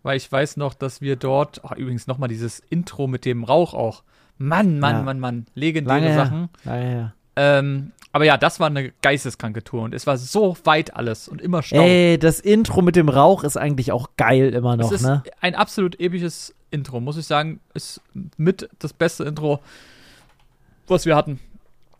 Weil 0.02 0.16
ich 0.16 0.32
weiß 0.32 0.56
noch, 0.56 0.72
dass 0.74 1.00
wir 1.02 1.16
dort, 1.16 1.60
ach, 1.64 1.72
übrigens 1.76 2.06
nochmal 2.06 2.28
dieses 2.30 2.60
Intro 2.70 3.06
mit 3.06 3.24
dem 3.26 3.44
Rauch 3.44 3.74
auch. 3.74 4.02
Mann, 4.38 4.80
Mann, 4.80 4.96
Ja. 4.96 5.02
Mann, 5.02 5.20
Mann. 5.20 5.46
Legendäre 5.54 5.98
Lange 6.00 6.08
her. 6.12 6.24
Sachen. 6.24 6.48
Naja. 6.64 7.12
Ähm, 7.36 7.92
aber 8.12 8.24
ja, 8.26 8.36
das 8.36 8.60
war 8.60 8.66
eine 8.66 8.92
geisteskranke 9.00 9.64
Tour 9.64 9.82
und 9.82 9.94
es 9.94 10.06
war 10.06 10.18
so 10.18 10.56
weit 10.64 10.94
alles 10.94 11.28
und 11.28 11.40
immer 11.40 11.62
Stau. 11.62 11.80
Ey, 11.80 12.18
das 12.18 12.40
Intro 12.40 12.82
mit 12.82 12.94
dem 12.94 13.08
Rauch 13.08 13.42
ist 13.42 13.56
eigentlich 13.56 13.90
auch 13.90 14.10
geil 14.18 14.54
immer 14.54 14.76
noch, 14.76 14.92
es 14.92 15.00
ist 15.00 15.06
ne? 15.06 15.22
ein 15.40 15.54
absolut 15.54 15.98
episches 15.98 16.54
Intro, 16.70 17.00
muss 17.00 17.16
ich 17.16 17.26
sagen. 17.26 17.60
Ist 17.74 18.00
mit 18.36 18.68
das 18.78 18.92
beste 18.92 19.24
Intro, 19.24 19.60
was 20.88 21.06
wir 21.06 21.16
hatten. 21.16 21.40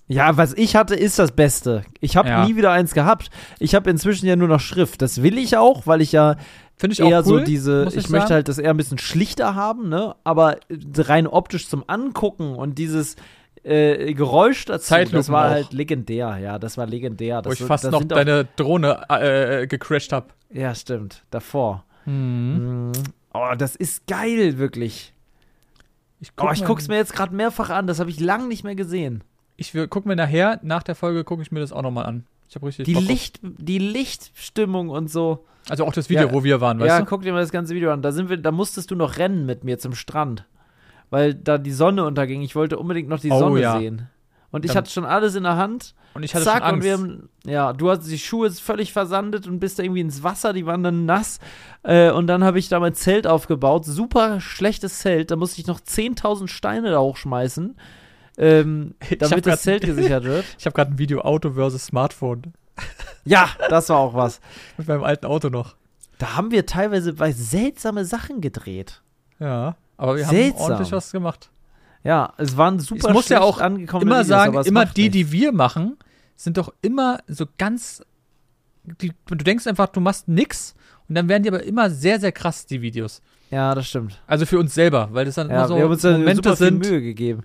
Ja, 0.09 0.37
was 0.37 0.53
ich 0.53 0.77
hatte, 0.77 0.95
ist 0.95 1.19
das 1.19 1.33
Beste. 1.33 1.85
Ich 2.01 2.17
habe 2.17 2.29
Ja. 2.29 2.45
nie 2.45 2.57
wieder 2.57 2.73
eins 2.73 2.93
gehabt. 2.93 3.31
Ich 3.59 3.75
habe 3.75 3.89
inzwischen 3.89 4.27
ja 4.27 4.37
nur 4.37 4.49
noch 4.49 4.61
Schrift. 4.61 5.01
Das 5.01 5.23
will 5.23 5.39
ich 5.39 5.57
auch, 5.57 5.87
weil 5.87 6.03
ich 6.03 6.13
ja 6.13 6.37
Finde 6.77 6.95
ich 6.95 7.01
eher 7.01 7.21
auch 7.21 7.27
cool. 7.27 7.39
so 7.41 7.45
diese, 7.45 7.87
ich, 7.89 7.97
ich 7.97 8.09
möchte 8.11 8.35
halt 8.35 8.49
das 8.49 8.59
eher 8.59 8.71
ein 8.71 8.77
bisschen 8.77 8.99
schlichter 8.99 9.55
haben, 9.55 9.89
ne? 9.89 10.17
Aber 10.25 10.57
rein 10.97 11.27
optisch 11.29 11.69
zum 11.69 11.85
Angucken 11.87 12.55
und 12.57 12.77
dieses 12.77 13.17
äh, 13.65 14.13
Geräusch 14.15 14.65
dazu, 14.65 14.79
das 14.79 14.87
Zeitlupen 14.87 15.29
war 15.33 15.47
auch. 15.47 15.51
halt 15.51 15.73
legendär, 15.73 16.39
ja, 16.39 16.59
das 16.59 16.77
war 16.77 16.87
legendär. 16.87 17.43
Das, 17.43 17.51
wo 17.51 17.53
ich 17.55 17.63
fast 17.67 17.85
das 17.85 17.93
noch 17.93 18.05
deine 18.05 18.47
Drohne 18.57 19.05
äh, 19.09 19.67
gecrashed 19.67 20.13
habe. 20.13 20.27
Ja, 20.51 20.75
stimmt, 20.75 21.25
davor. 21.31 21.85
Mhm. 22.07 22.87
Mhm. 22.89 22.93
Oh, 23.35 23.55
das 23.57 23.77
ist 23.77 24.07
geil, 24.07 24.59
wirklich. 24.59 25.13
Ich, 26.21 26.31
Oh, 26.41 26.51
ich 26.53 26.65
guck's 26.65 26.89
mir 26.89 26.97
jetzt 26.97 27.15
gerade 27.15 27.35
mehrfach 27.35 27.71
an, 27.71 27.87
das 27.87 27.99
habe 28.01 28.11
ich 28.11 28.21
lang 28.21 28.47
nicht 28.49 28.63
mehr 28.65 28.75
gesehen. 28.75 29.25
Ich 29.57 29.75
will- 29.75 29.89
guck 29.89 30.07
mir 30.07 30.17
nachher, 30.17 30.61
nach 30.63 30.83
der 30.83 30.95
Folge, 30.95 31.25
gucke 31.25 31.43
ich 31.43 31.51
mir 31.53 31.61
das 31.61 31.73
auch 31.73 31.83
nochmal 31.83 32.07
an. 32.07 32.25
Ich 32.49 32.55
habe 32.57 32.67
richtig 32.67 32.85
Die, 32.85 32.93
Bock 32.95 33.03
auf- 33.05 33.09
Licht, 33.09 33.41
die 33.43 33.79
Lichtstimmung 33.79 34.89
und 34.91 35.11
so. 35.11 35.45
Also 35.69 35.87
auch 35.87 35.93
das 35.93 36.11
Video, 36.11 36.27
Ja. 36.27 36.33
wo 36.33 36.45
wir 36.45 36.61
waren, 36.61 36.79
weißt 36.81 36.89
ja, 36.89 36.99
du? 37.01 37.07
guck 37.07 37.23
dir 37.23 37.33
mal 37.33 37.41
das 37.41 37.53
ganze 37.53 37.75
Video 37.75 37.93
an. 37.93 38.03
Da 38.03 38.13
sind 38.13 38.29
wir, 38.29 38.37
da 38.37 38.51
musstest 38.51 38.91
du 38.91 38.97
noch 38.97 39.17
rennen 39.19 39.47
mit 39.47 39.65
mir 39.65 39.79
zum 39.79 39.95
Strand. 39.95 40.45
Weil 41.13 41.35
da 41.35 41.59
die 41.59 41.73
Sonne 41.73 42.05
unterging. 42.07 42.41
Ich 42.41 42.57
wollte 42.57 42.79
unbedingt 42.79 43.09
noch 43.11 43.21
die 43.21 43.31
Oh, 43.31 43.39
Sonne 43.39 43.61
ja. 43.61 43.79
sehen. 43.79 44.09
Und 44.51 44.65
ich 44.65 44.71
Dann- 44.71 44.79
hatte 44.79 44.91
schon 44.91 45.05
alles 45.05 45.35
in 45.35 45.43
der 45.43 45.57
Hand. 45.59 45.95
Und 46.15 46.23
ich 46.23 46.35
hatte 46.35 46.45
Zack, 46.45 46.59
schon 46.59 46.63
Angst. 46.65 46.75
und 46.77 46.83
wir 46.85 46.93
haben, 46.95 47.29
ja, 47.45 47.73
du 47.75 47.91
hast 47.91 48.01
die 48.11 48.19
Schuhe 48.19 48.51
völlig 48.51 48.93
versandet 48.95 49.47
und 49.47 49.61
bist 49.61 49.79
da 49.79 49.83
irgendwie 49.83 50.01
ins 50.01 50.23
Wasser, 50.23 50.53
die 50.55 50.65
waren 50.67 50.83
dann 50.83 51.05
nass. 51.07 51.39
Äh, 51.83 52.11
und 52.11 52.27
dann 52.29 52.43
habe 52.45 52.59
ich 52.59 52.69
da 52.69 52.81
mein 52.81 52.95
Zelt 52.95 53.27
aufgebaut. 53.27 53.85
Super 53.85 54.41
schlechtes 54.41 54.99
Zelt. 55.01 55.31
Da 55.31 55.37
musste 55.37 55.61
ich 55.61 55.67
noch 55.67 55.81
10.000 55.81 56.49
Steine 56.49 56.91
da 56.91 57.01
hochschmeißen, 57.01 57.77
ähm, 58.39 58.95
damit 59.19 59.47
das 59.47 59.63
Zelt 59.63 59.85
gesichert 59.85 60.25
wird. 60.25 60.45
ich 60.59 60.65
habe 60.67 60.75
gerade 60.75 60.93
ein 60.93 60.99
Video 60.99 61.21
Auto 61.21 61.53
versus 61.53 61.85
Smartphone 61.87 62.53
Ja, 63.25 63.49
das 63.71 63.89
war 63.91 63.99
auch 63.99 64.15
was. 64.15 64.41
mit 64.79 64.89
meinem 64.89 65.05
alten 65.05 65.27
Auto 65.27 65.49
noch. 65.51 65.77
Da 66.19 66.37
haben 66.37 66.51
wir 66.51 66.67
teilweise 66.67 67.13
bei 67.15 67.33
seltsame 67.33 68.05
Sachen 68.05 68.41
gedreht. 68.41 69.03
Ja, 69.39 69.77
aber 69.97 70.17
wir 70.17 70.27
haben 70.27 70.35
Seltsam. 70.35 70.63
ordentlich 70.63 70.93
was 70.93 71.13
gemacht. 71.13 71.51
Ja, 72.05 72.33
es 72.37 72.57
waren 72.57 72.81
super 72.81 73.09
Ich 73.09 73.15
muss 73.15 73.29
ja 73.29 73.41
auch 73.41 73.59
immer 73.59 74.01
Videos, 74.01 74.27
sagen, 74.27 74.61
immer 74.65 74.87
die, 74.87 75.03
nichts. 75.03 75.13
die 75.17 75.33
wir 75.33 75.53
machen, 75.53 75.97
sind 76.37 76.57
doch 76.57 76.73
immer 76.83 77.21
so 77.29 77.47
ganz. 77.59 78.03
Die, 79.01 79.13
du 79.27 79.37
denkst 79.37 79.67
einfach, 79.69 79.87
du 79.89 80.01
machst 80.01 80.27
nix 80.27 80.75
und 81.09 81.15
dann 81.15 81.29
werden 81.29 81.45
die 81.45 81.49
aber 81.49 81.63
immer 81.63 81.91
sehr, 81.91 82.19
sehr 82.19 82.33
krass, 82.33 82.67
die 82.67 82.83
Videos. 82.83 83.23
Ja, 83.51 83.75
das 83.75 83.87
stimmt. 83.87 84.21
Also 84.27 84.47
für 84.47 84.59
uns 84.59 84.75
selber, 84.75 85.11
weil 85.13 85.27
das 85.27 85.37
dann 85.37 85.49
Ja, 85.51 85.59
immer 85.59 85.69
so 85.69 85.77
wir 85.77 85.85
haben 85.85 85.91
uns 85.93 86.03
da 86.03 86.13
Momente 86.13 86.37
super 86.37 86.57
viel 86.57 86.67
sind. 86.67 86.79
Mühe 86.85 87.01
gegeben. 87.03 87.43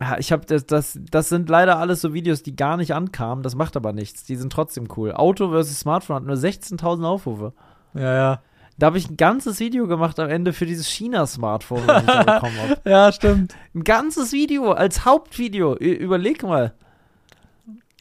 Ja, 0.00 0.16
ich 0.18 0.30
habe 0.30 0.46
das, 0.46 0.64
das, 0.66 0.98
das 1.10 1.28
sind 1.28 1.48
leider 1.48 1.78
alles 1.78 2.00
so 2.00 2.14
Videos, 2.14 2.42
die 2.42 2.54
gar 2.54 2.76
nicht 2.76 2.94
ankamen. 2.94 3.42
Das 3.42 3.54
macht 3.56 3.76
aber 3.76 3.92
nichts. 3.92 4.24
Die 4.24 4.36
sind 4.36 4.52
trotzdem 4.52 4.88
cool. 4.96 5.12
Auto 5.12 5.50
versus 5.50 5.80
Smartphone 5.80 6.16
hat 6.16 6.24
nur 6.24 6.36
16.000 6.36 7.04
Aufrufe. 7.04 7.52
Ja, 7.94 8.14
ja. 8.14 8.42
Da 8.78 8.86
habe 8.86 8.98
ich 8.98 9.10
ein 9.10 9.16
ganzes 9.16 9.58
Video 9.58 9.86
gemacht 9.88 10.18
am 10.20 10.28
Ende 10.30 10.52
für 10.52 10.64
dieses 10.64 10.86
China-Smartphone, 10.88 11.82
was 11.86 12.02
ich 12.02 12.06
da 12.08 12.22
bekommen 12.34 12.56
habe. 12.60 12.76
Ja, 12.88 13.10
stimmt. 13.12 13.56
Ein 13.74 13.82
ganzes 13.84 14.32
Video 14.32 14.70
als 14.72 15.04
Hauptvideo. 15.04 15.74
Überleg 15.76 16.42
mal. 16.44 16.74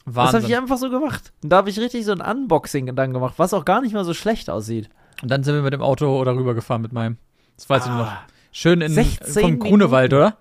Das 0.06 0.16
habe 0.16 0.34
Wahnsinn. 0.34 0.50
ich 0.52 0.58
einfach 0.58 0.78
so 0.78 0.90
gemacht. 0.90 1.34
Und 1.44 1.50
da 1.50 1.58
habe 1.58 1.70
ich 1.70 1.80
richtig 1.80 2.06
so 2.06 2.12
ein 2.14 2.22
Unboxing 2.22 2.96
dann 2.96 3.12
gemacht, 3.12 3.34
was 3.38 3.54
auch 3.54 3.66
gar 3.66 3.82
nicht 3.82 3.94
mal 3.94 4.06
so 4.06 4.14
schlecht 4.14 4.50
aussieht. 4.50 4.90
Und 5.24 5.30
dann 5.32 5.44
sind 5.44 5.56
wir 5.56 5.64
mit 5.64 5.74
dem 5.74 5.82
Auto 5.82 6.24
darüber 6.24 6.54
gefahren 6.54 6.82
mit 6.84 6.94
meinem. 6.94 7.18
Das 7.56 7.68
weiß 7.70 7.86
ich 7.86 7.92
noch. 7.92 8.06
Ah, 8.08 8.22
Schön 8.52 8.82
in 8.82 8.92
16 8.92 9.42
vom 9.44 9.60
Grunewald, 9.60 10.14
oder? 10.14 10.38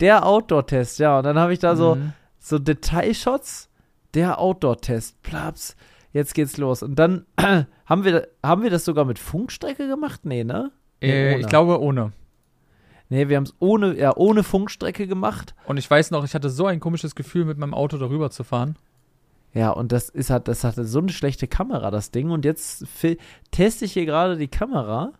Der 0.00 0.26
Outdoor-Test, 0.26 0.98
ja. 0.98 1.18
Und 1.18 1.24
dann 1.24 1.38
habe 1.38 1.52
ich 1.52 1.58
da 1.58 1.76
so, 1.76 1.96
Mhm. 1.96 2.12
so 2.38 2.58
Detailshots. 2.58 3.68
Der 4.14 4.38
Outdoor-Test. 4.40 5.22
Plaps. 5.22 5.76
Jetzt 6.16 6.34
geht's 6.34 6.56
los. 6.56 6.82
Und 6.82 6.94
dann 6.98 7.26
haben 7.86 8.04
wir, 8.04 8.28
haben 8.42 8.62
wir 8.62 8.70
das 8.70 8.86
sogar 8.86 9.04
mit 9.04 9.18
Funkstrecke 9.18 9.86
gemacht? 9.86 10.20
Nee, 10.24 10.44
ne? 10.44 10.70
Nee, 11.02 11.10
Äh, 11.10 11.34
ohne. 11.34 11.40
ich 11.42 11.46
glaube 11.48 11.78
ohne. 11.80 12.12
Nee, 13.10 13.28
wir 13.28 13.36
haben 13.36 13.44
es 13.44 13.54
ohne, 13.58 13.96
ja, 13.98 14.16
ohne 14.16 14.42
Funkstrecke 14.42 15.06
gemacht. 15.06 15.54
Und 15.66 15.76
ich 15.76 15.88
weiß 15.90 16.10
noch, 16.12 16.24
ich 16.24 16.34
hatte 16.34 16.48
so 16.48 16.64
ein 16.66 16.80
komisches 16.80 17.14
Gefühl, 17.14 17.44
mit 17.44 17.58
meinem 17.58 17.74
Auto 17.74 17.98
darüber 17.98 18.30
zu 18.30 18.44
fahren. 18.44 18.76
Ja, 19.52 19.70
und 19.70 19.92
das 19.92 20.08
ist 20.08 20.30
halt, 20.30 20.48
das 20.48 20.64
hatte 20.64 20.86
so 20.86 21.00
eine 21.00 21.10
schlechte 21.10 21.46
Kamera, 21.48 21.90
das 21.90 22.10
Ding. 22.10 22.30
Und 22.30 22.46
jetzt 22.46 22.84
teste 23.50 23.84
ich 23.84 23.92
hier 23.92 24.06
gerade 24.06 24.38
die 24.38 24.48
Kamera. 24.48 25.12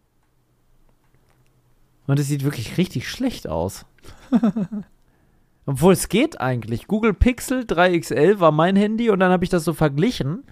Und 2.06 2.18
es 2.18 2.28
sieht 2.28 2.42
wirklich 2.42 2.78
richtig 2.78 3.06
schlecht 3.08 3.46
aus. 3.48 3.84
Obwohl 5.66 5.92
es 5.92 6.08
geht 6.08 6.40
eigentlich. 6.40 6.86
Google 6.86 7.12
Pixel 7.12 7.64
3XL 7.64 8.40
war 8.40 8.50
mein 8.52 8.76
Handy 8.76 9.10
und 9.10 9.18
dann 9.20 9.30
habe 9.32 9.44
ich 9.44 9.50
das 9.50 9.64
so 9.64 9.74
verglichen, 9.74 10.44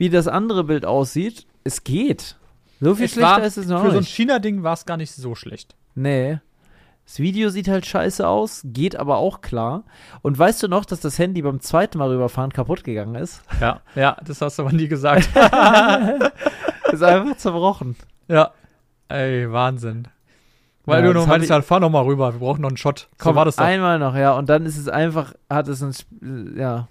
wie 0.00 0.08
das 0.08 0.26
andere 0.28 0.64
Bild 0.64 0.86
aussieht. 0.86 1.46
Es 1.62 1.84
geht. 1.84 2.36
So 2.80 2.94
viel 2.94 3.04
Es 3.04 3.12
schlechter 3.12 3.30
war- 3.36 3.44
ist 3.44 3.58
es 3.58 3.66
noch 3.66 3.84
Für 3.84 3.90
so 3.90 3.98
ein. 3.98 4.04
China-Ding 4.04 4.62
war 4.62 4.72
es 4.72 4.86
gar 4.86 4.96
nicht 4.96 5.12
so 5.12 5.34
schlecht. 5.34 5.76
Nee. 5.94 6.40
Das 7.04 7.18
Video 7.18 7.50
sieht 7.50 7.68
halt 7.68 7.84
scheiße 7.84 8.26
aus, 8.26 8.62
geht 8.64 8.96
aber 8.96 9.18
auch 9.18 9.42
klar. 9.42 9.84
Und 10.22 10.38
weißt 10.38 10.62
du 10.62 10.68
noch, 10.68 10.84
dass 10.86 11.00
das 11.00 11.18
Handy 11.18 11.42
beim 11.42 11.60
zweiten 11.60 11.98
Mal 11.98 12.08
rüberfahren 12.08 12.50
kaputt 12.52 12.82
gegangen 12.82 13.14
ist? 13.16 13.42
Ja, 13.60 13.80
ja, 13.94 14.16
das 14.24 14.40
hast 14.40 14.58
du 14.58 14.62
aber 14.62 14.72
nie 14.72 14.88
gesagt. 14.88 15.28
ist 16.92 17.02
einfach 17.02 17.36
zerbrochen. 17.36 17.96
ja. 18.28 18.52
Ey, 19.08 19.50
Wahnsinn. 19.52 20.06
Weil 20.86 21.02
Ja, 21.04 21.08
du 21.12 21.18
noch 21.18 21.26
meinst, 21.26 21.50
ja, 21.50 21.60
fahr 21.62 21.80
noch 21.80 21.90
mal 21.90 22.04
rüber, 22.04 22.32
wir 22.32 22.38
brauchen 22.38 22.62
noch 22.62 22.68
einen 22.68 22.76
Shot. 22.76 23.08
Komm, 23.18 23.32
so 23.32 23.36
war 23.36 23.44
das 23.44 23.56
doch. 23.56 23.64
einmal 23.64 23.98
noch, 23.98 24.14
ja. 24.16 24.32
Und 24.38 24.48
dann 24.48 24.64
ist 24.64 24.78
es 24.78 24.88
einfach, 24.88 25.34
hat 25.50 25.66
es 25.68 25.82
ein, 25.82 25.90
Sp- 25.92 26.56
ja, 26.56 26.88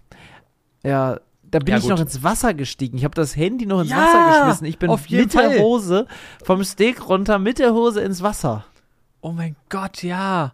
ja, 0.83 1.19
da 1.51 1.59
bin 1.59 1.69
Ja, 1.69 1.77
ich 1.77 1.83
gut. 1.83 1.91
noch 1.91 1.99
ins 1.99 2.23
Wasser 2.23 2.53
gestiegen. 2.53 2.97
Ich 2.97 3.03
habe 3.03 3.15
das 3.15 3.35
Handy 3.35 3.65
noch 3.65 3.81
ins 3.81 3.89
Ja, 3.91 3.97
Wasser 3.97 4.39
geschmissen. 4.39 4.65
Ich 4.67 4.77
bin 4.77 4.91
mit 4.91 5.33
der 5.33 5.49
Fall. 5.49 5.59
Hose 5.59 6.07
vom 6.43 6.63
Steg 6.63 7.07
runter, 7.07 7.39
mit 7.39 7.59
der 7.59 7.73
Hose 7.73 8.01
ins 8.01 8.21
Wasser. 8.21 8.65
Oh 9.21 9.31
mein 9.31 9.55
Gott, 9.69 10.03
ja. 10.03 10.53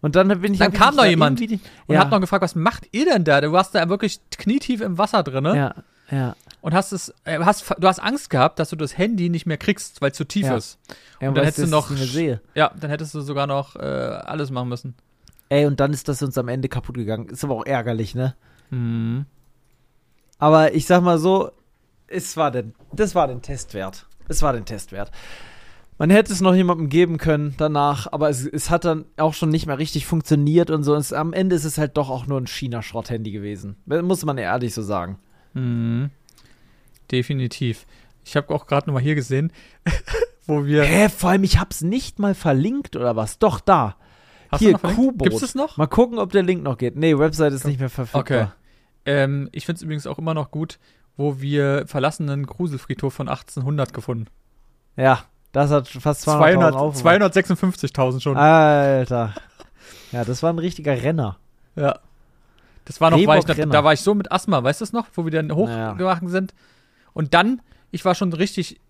Und 0.00 0.16
dann 0.16 0.28
bin 0.40 0.52
ich 0.52 0.58
Dann 0.58 0.72
kam 0.72 0.96
noch 0.96 1.04
da 1.04 1.08
jemand 1.08 1.40
Und 1.40 1.60
ja, 1.88 2.00
hat 2.00 2.10
noch 2.10 2.20
gefragt, 2.20 2.42
was 2.42 2.54
macht 2.56 2.88
ihr 2.92 3.04
denn 3.04 3.24
da? 3.24 3.40
Du 3.40 3.52
warst 3.52 3.74
da 3.74 3.88
wirklich 3.88 4.20
knietief 4.36 4.80
im 4.80 4.98
Wasser 4.98 5.22
drin 5.22 5.44
ne? 5.44 5.56
ja, 5.56 5.74
ja. 6.10 6.36
und 6.60 6.74
hast 6.74 6.90
es, 6.92 7.14
äh, 7.24 7.38
hast, 7.38 7.72
du 7.78 7.86
hast 7.86 8.00
Angst 8.00 8.28
gehabt, 8.28 8.58
dass 8.58 8.70
du 8.70 8.76
das 8.76 8.98
Handy 8.98 9.28
nicht 9.30 9.46
mehr 9.46 9.58
kriegst, 9.58 10.02
weil 10.02 10.10
es 10.10 10.16
zu 10.16 10.24
tief 10.24 10.50
ist. 10.50 10.78
ja 11.20 11.28
Und 11.28 11.36
dann 11.36 11.44
hättest 11.44 11.68
du 11.68 11.70
noch. 11.70 11.88
Ja, 12.54 12.72
dann 12.78 12.90
hättest 12.90 13.14
du 13.14 13.20
sogar 13.20 13.46
noch 13.46 13.76
äh, 13.76 13.80
alles 13.80 14.50
machen 14.50 14.68
müssen. 14.68 14.94
Ey, 15.48 15.66
und 15.66 15.78
dann 15.80 15.92
ist 15.92 16.08
das 16.08 16.22
uns 16.22 16.36
am 16.36 16.48
Ende 16.48 16.68
kaputt 16.68 16.96
gegangen. 16.96 17.28
Ist 17.28 17.44
aber 17.44 17.54
auch 17.54 17.66
ärgerlich, 17.66 18.14
ne? 18.14 18.34
Mhm. 18.70 19.26
Aber 20.42 20.74
ich 20.74 20.86
sag 20.86 21.04
mal 21.04 21.20
so, 21.20 21.52
es 22.08 22.36
war 22.36 22.50
den, 22.50 22.74
das 22.92 23.14
war 23.14 23.28
den 23.28 23.42
Test 23.42 23.74
wert. 23.74 24.08
Es 24.26 24.42
war 24.42 24.52
den 24.52 24.64
Test 24.64 24.90
wert. 24.90 25.12
Man 25.98 26.10
hätte 26.10 26.32
es 26.32 26.40
noch 26.40 26.52
jemandem 26.52 26.88
geben 26.88 27.16
können 27.16 27.54
danach, 27.58 28.08
aber 28.10 28.28
es, 28.28 28.44
es 28.44 28.68
hat 28.68 28.84
dann 28.84 29.04
auch 29.16 29.34
schon 29.34 29.50
nicht 29.50 29.66
mehr 29.66 29.78
richtig 29.78 30.04
funktioniert 30.04 30.70
und 30.70 30.82
so. 30.82 30.96
Es, 30.96 31.12
am 31.12 31.32
Ende 31.32 31.54
ist 31.54 31.62
es 31.62 31.78
halt 31.78 31.96
doch 31.96 32.10
auch 32.10 32.26
nur 32.26 32.40
ein 32.40 32.48
China-Schrott-Handy 32.48 33.30
gewesen. 33.30 33.76
Muss 33.86 34.24
man 34.24 34.36
ehrlich 34.36 34.74
so 34.74 34.82
sagen. 34.82 35.20
Mhm. 35.54 36.10
Definitiv. 37.12 37.86
Ich 38.24 38.34
habe 38.34 38.52
auch 38.52 38.66
gerade 38.66 38.88
noch 38.88 38.94
mal 38.94 39.02
hier 39.02 39.14
gesehen, 39.14 39.52
wo 40.48 40.64
wir. 40.64 40.82
Hä, 40.82 41.08
vor 41.08 41.30
allem, 41.30 41.44
ich 41.44 41.60
hab's 41.60 41.82
nicht 41.82 42.18
mal 42.18 42.34
verlinkt 42.34 42.96
oder 42.96 43.14
was? 43.14 43.38
Doch, 43.38 43.60
da. 43.60 43.94
Hast 44.50 44.58
Hier? 44.58 44.72
Kuboot. 44.72 45.22
Gibt's 45.22 45.42
es 45.42 45.54
noch? 45.54 45.76
Mal 45.76 45.86
gucken, 45.86 46.18
ob 46.18 46.32
der 46.32 46.42
Link 46.42 46.64
noch 46.64 46.78
geht. 46.78 46.96
Nee, 46.96 47.16
Website 47.16 47.52
ist 47.52 47.64
nicht 47.64 47.78
mehr 47.78 47.88
verfügbar. 47.88 48.48
Okay. 48.48 48.61
Ähm, 49.04 49.48
ich 49.52 49.66
finde 49.66 49.76
es 49.78 49.82
übrigens 49.82 50.06
auch 50.06 50.18
immer 50.18 50.34
noch 50.34 50.50
gut, 50.50 50.78
wo 51.16 51.40
wir 51.40 51.84
verlassenen 51.86 52.46
Gruselfriedhof 52.46 53.12
von 53.14 53.28
1800 53.28 53.92
gefunden. 53.92 54.26
Ja, 54.96 55.24
das 55.52 55.70
hat 55.70 55.88
fast 55.88 56.26
200.000 56.28 56.38
200 56.38 56.74
Aufrufe. 56.74 57.08
256.000 57.08 58.20
schon. 58.20 58.36
Alter. 58.36 59.34
Ja, 60.12 60.24
das 60.24 60.42
war 60.42 60.52
ein 60.52 60.58
richtiger 60.58 60.92
Renner. 61.02 61.38
Ja. 61.76 61.98
Das 62.84 63.00
war 63.00 63.10
noch, 63.10 63.24
war 63.26 63.38
ich, 63.38 63.44
da, 63.44 63.54
da 63.54 63.84
war 63.84 63.92
ich 63.92 64.00
so 64.00 64.14
mit 64.14 64.32
Asthma, 64.32 64.62
weißt 64.62 64.80
du 64.80 64.84
es 64.84 64.92
noch, 64.92 65.06
wo 65.14 65.24
wir 65.24 65.30
dann 65.30 65.48
Ja. 65.48 65.54
hochgewachen 65.54 66.28
sind. 66.28 66.52
Und 67.12 67.32
dann, 67.34 67.60
ich 67.90 68.04
war 68.04 68.14
schon 68.14 68.32
richtig 68.32 68.80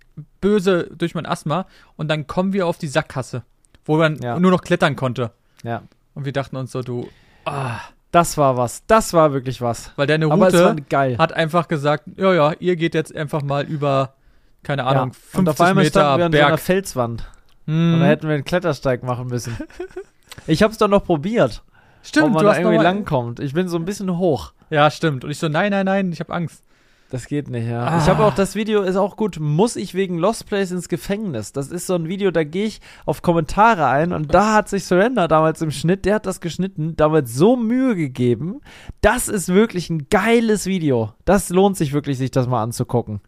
böse 0.41 0.89
durch 0.97 1.15
mein 1.15 1.27
Asthma 1.27 1.67
und 1.97 2.09
dann 2.09 2.27
kommen 2.27 2.53
wir 2.53 2.67
auf 2.67 2.79
die 2.79 2.89
Sackgasse, 2.89 3.43
wo 3.85 3.97
man 3.97 4.17
Ja. 4.17 4.39
nur 4.39 4.51
noch 4.51 4.63
klettern 4.63 4.97
konnte. 4.97 5.33
Ja. 5.63 5.83
Und 6.15 6.25
wir 6.25 6.33
dachten 6.33 6.57
uns 6.57 6.73
so, 6.73 6.83
du, 6.83 7.09
ah, 7.45 7.81
Das 8.13 8.37
war 8.37 8.57
was. 8.59 8.85
Das 8.87 9.15
war 9.15 9.33
wirklich 9.33 9.61
was. 9.61 9.91
weil 9.97 10.07
deine 10.07 10.27
Route 10.27 10.77
hat 11.19 11.33
einfach 11.33 11.67
gesagt, 11.67 12.05
ja, 12.17 12.33
ja, 12.33 12.53
ihr 12.61 12.77
geht 12.77 12.95
jetzt 12.95 13.15
einfach 13.17 13.43
mal 13.43 13.65
über, 13.65 14.15
keine 14.63 14.85
Ahnung, 14.85 15.05
und 15.05 15.15
50 15.15 15.49
auf 15.49 15.61
einmal 15.61 15.85
standen 15.87 16.21
wir 16.21 16.27
Meter 16.27 16.27
an 16.27 16.33
so 16.33 16.39
einer 16.39 16.49
Berg. 16.51 16.61
Felswand. 16.61 17.29
Hm. 17.67 17.95
Und 17.95 18.01
da 18.01 18.07
hätten 18.07 18.29
wir 18.29 18.35
einen 18.35 18.45
Klettersteig 18.45 19.03
machen 19.03 19.29
müssen. 19.29 19.57
ich 20.47 20.63
hab's 20.63 20.77
doch 20.77 20.89
noch 20.89 21.05
probiert, 21.05 21.63
ob 21.67 22.07
Stimmt, 22.07 22.35
man 22.35 22.39
du 22.39 22.45
da 22.45 22.51
hast 22.51 22.59
irgendwie 22.59 22.83
langkommt. 22.83 23.41
Ich 23.41 23.55
bin 23.55 23.69
so 23.69 23.79
ein 23.79 23.87
bisschen 23.87 24.19
hoch. 24.19 24.53
Ja, 24.69 24.91
stimmt. 24.91 25.25
Und 25.25 25.31
ich 25.31 25.39
so, 25.39 25.49
nein, 25.49 25.71
nein, 25.71 25.87
nein, 25.87 26.13
ich 26.13 26.21
habe 26.21 26.35
Angst. 26.35 26.63
Das 27.13 27.27
geht 27.27 27.51
nicht, 27.51 27.69
ja. 27.69 27.85
Ah. 27.85 27.99
Ich 27.99 28.09
habe 28.09 28.25
auch, 28.25 28.35
das 28.35 28.55
Video 28.55 28.81
ist 28.81 28.97
auch 28.97 29.19
gut, 29.19 29.37
muss 29.39 29.77
ich 29.77 29.93
wegen 29.93 30.17
Lost 30.17 30.47
Place 30.47 30.71
ins 30.71 30.89
Gefängnis. 30.89 31.53
Das 31.53 31.71
ist 31.71 31.87
so 31.87 31.95
ein 31.95 32.09
Video, 32.09 32.31
da 32.31 32.43
gehe 32.43 32.65
ich 32.65 32.81
auf 33.05 33.21
Kommentare 33.21 33.87
ein 33.87 34.15
und 34.15 34.33
da 34.33 34.55
hat 34.55 34.71
sich 34.71 34.87
Surrender 34.87 35.29
damals 35.29 35.61
im 35.61 35.71
Schnitt, 35.71 36.07
der 36.07 36.15
hat 36.15 36.25
das 36.25 36.41
geschnitten, 36.41 36.97
damals 36.97 37.35
so 37.35 37.55
Mühe 37.55 37.97
gegeben. 37.97 38.63
Das 39.03 39.29
ist 39.29 39.51
wirklich 39.51 39.91
ein 39.91 40.09
geiles 40.09 40.65
Video. 40.65 41.13
Das 41.27 41.51
lohnt 41.51 41.77
sich 41.77 41.93
wirklich, 41.93 42.17
sich 42.17 42.31
das 42.31 42.47
mal 42.47 42.63
anzugucken. 42.63 43.21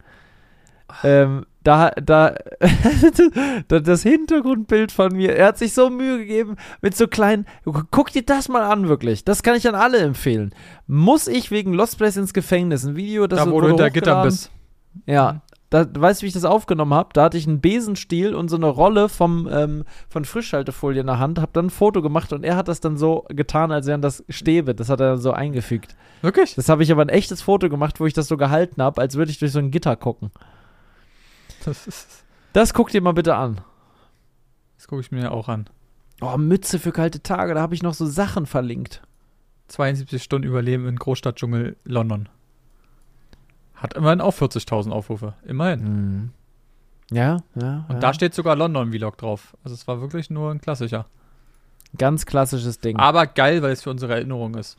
Ähm, 1.03 1.45
da, 1.65 1.89
da, 1.91 2.35
da- 3.67 3.79
das 3.81 4.03
Hintergrundbild 4.03 4.91
von 4.91 5.11
mir, 5.13 5.35
er 5.35 5.47
hat 5.47 5.57
sich 5.57 5.73
so 5.73 5.89
Mühe 5.89 6.19
gegeben 6.19 6.55
mit 6.81 6.95
so 6.95 7.07
kleinen, 7.07 7.45
guck 7.91 8.11
dir 8.11 8.23
das 8.23 8.47
mal 8.47 8.63
an, 8.63 8.87
wirklich. 8.87 9.25
Das 9.25 9.43
kann 9.43 9.55
ich 9.55 9.67
an 9.67 9.75
alle 9.75 9.97
empfehlen. 9.97 10.53
Muss 10.87 11.27
ich 11.27 11.51
wegen 11.51 11.73
Lost 11.73 11.97
Place 11.97 12.17
ins 12.17 12.33
Gefängnis, 12.33 12.85
ein 12.85 12.95
Video, 12.95 13.27
das 13.27 13.43
da, 13.43 13.51
wo 13.51 13.59
du 13.59 13.67
hinter 13.67 13.89
Gittern 13.89 14.23
bist. 14.23 14.51
Ja, 15.05 15.41
da, 15.71 15.85
weißt 15.93 16.21
du, 16.21 16.23
wie 16.23 16.27
ich 16.27 16.33
das 16.33 16.45
aufgenommen 16.45 16.93
habe? 16.93 17.09
Da 17.13 17.23
hatte 17.23 17.37
ich 17.37 17.47
einen 17.47 17.59
Besenstiel 17.59 18.35
und 18.35 18.49
so 18.49 18.55
eine 18.55 18.67
Rolle 18.67 19.09
vom, 19.09 19.49
ähm, 19.51 19.83
von 20.07 20.23
Frischhaltefolie 20.23 21.01
in 21.01 21.07
der 21.07 21.19
Hand, 21.19 21.39
habe 21.39 21.51
dann 21.53 21.65
ein 21.65 21.69
Foto 21.71 22.01
gemacht 22.03 22.31
und 22.31 22.43
er 22.45 22.55
hat 22.55 22.67
das 22.67 22.79
dann 22.79 22.95
so 22.95 23.25
getan, 23.29 23.71
als 23.71 23.87
wären 23.87 24.01
das 24.01 24.23
Stäbe. 24.29 24.75
Das 24.75 24.89
hat 24.89 24.99
er 25.01 25.09
dann 25.11 25.17
so 25.19 25.31
eingefügt. 25.31 25.95
Wirklich? 26.21 26.55
Das 26.55 26.69
habe 26.69 26.83
ich 26.83 26.91
aber 26.91 27.01
ein 27.01 27.09
echtes 27.09 27.41
Foto 27.41 27.67
gemacht, 27.69 27.99
wo 27.99 28.05
ich 28.05 28.13
das 28.13 28.27
so 28.27 28.37
gehalten 28.37 28.81
habe, 28.81 29.01
als 29.01 29.15
würde 29.15 29.31
ich 29.31 29.39
durch 29.39 29.51
so 29.51 29.59
ein 29.59 29.71
Gitter 29.71 29.95
gucken. 29.95 30.29
Das, 31.65 31.87
ist- 31.87 32.23
Das 32.53 32.73
guck 32.73 32.89
dir 32.89 33.01
mal 33.01 33.13
bitte 33.13 33.35
an. 33.35 33.61
das 34.77 34.87
gucke 34.87 35.01
ich 35.01 35.11
mir 35.11 35.31
auch 35.31 35.49
an. 35.49 35.67
Oh, 36.21 36.37
Mütze 36.37 36.79
für 36.79 36.91
kalte 36.91 37.21
Tage, 37.21 37.53
da 37.53 37.61
habe 37.61 37.75
ich 37.75 37.83
noch 37.83 37.93
so 37.93 38.05
Sachen 38.05 38.45
verlinkt. 38.45 39.01
72 39.67 40.21
Stunden 40.23 40.47
Überleben 40.47 40.87
in 40.87 40.95
Großstadtdschungel 40.95 41.75
London. 41.83 42.29
Hat 43.73 43.93
immerhin 43.95 44.21
auch 44.21 44.33
40.000 44.33 44.91
Aufrufe. 44.91 45.33
Immerhin. 45.45 45.81
Mhm. 45.83 46.29
Ja, 47.11 47.37
ja. 47.55 47.85
Und 47.87 47.95
ja. 47.95 47.99
da 47.99 48.13
steht 48.13 48.33
sogar 48.33 48.55
London-Vlog 48.55 49.17
drauf. 49.17 49.55
Also 49.63 49.73
es 49.73 49.87
war 49.87 50.01
wirklich 50.01 50.29
nur 50.29 50.51
ein 50.51 50.61
klassischer. 50.61 51.05
Ganz 51.97 52.25
klassisches 52.25 52.79
Ding. 52.79 52.97
Aber 52.97 53.27
geil, 53.27 53.61
weil 53.61 53.71
es 53.71 53.83
für 53.83 53.89
unsere 53.91 54.13
Erinnerung 54.13 54.55
ist. 54.55 54.77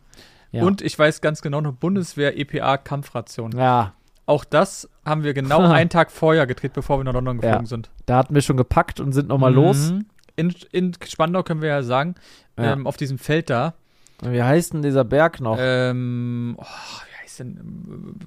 ja. 0.53 0.63
Und 0.65 0.83
ich 0.83 0.99
weiß 0.99 1.21
ganz 1.21 1.43
genau 1.43 1.61
noch 1.61 1.73
Bundeswehr 1.73 2.39
EPA 2.39 2.79
Kampfration. 2.79 3.53
ja, 3.53 3.93
Auch 4.27 4.45
das 4.45 4.89
haben 5.05 5.23
wir 5.23 5.35
genau 5.35 5.61
einen 5.71 5.89
Tag 5.91 6.11
vorher 6.11 6.47
gedreht, 6.47 6.73
bevor 6.73 6.99
wir 6.99 7.05
nach 7.05 7.13
London 7.15 7.39
geflogen 7.39 7.67
sind. 7.67 7.91
da 8.07 8.19
hatten 8.19 8.35
wir 8.35 8.43
schon 8.43 8.57
gepackt 8.57 9.01
und 9.01 9.13
sind 9.13 9.29
nochmal 9.29 9.55
los. 9.55 9.93
Mhm. 9.93 10.07
in, 10.37 10.55
in 10.73 10.93
Spandau 11.07 11.43
können 11.43 11.63
wir 11.63 11.69
ja 11.69 11.83
sagen, 11.83 12.15
Ja. 12.59 12.73
ähm, 12.73 12.87
auf 12.87 12.97
diesem 12.97 13.19
Feld 13.19 13.49
da, 13.51 13.75
Wie 14.23 14.43
heißt 14.43 14.73
denn 14.75 14.83
dieser 14.83 15.05
Berg 15.05 15.41
noch? 15.41 15.57
ähm, 15.61 16.57
oh, 16.59 16.63
wie 16.65 17.23
heißt 17.25 17.39
denn, 17.41 18.19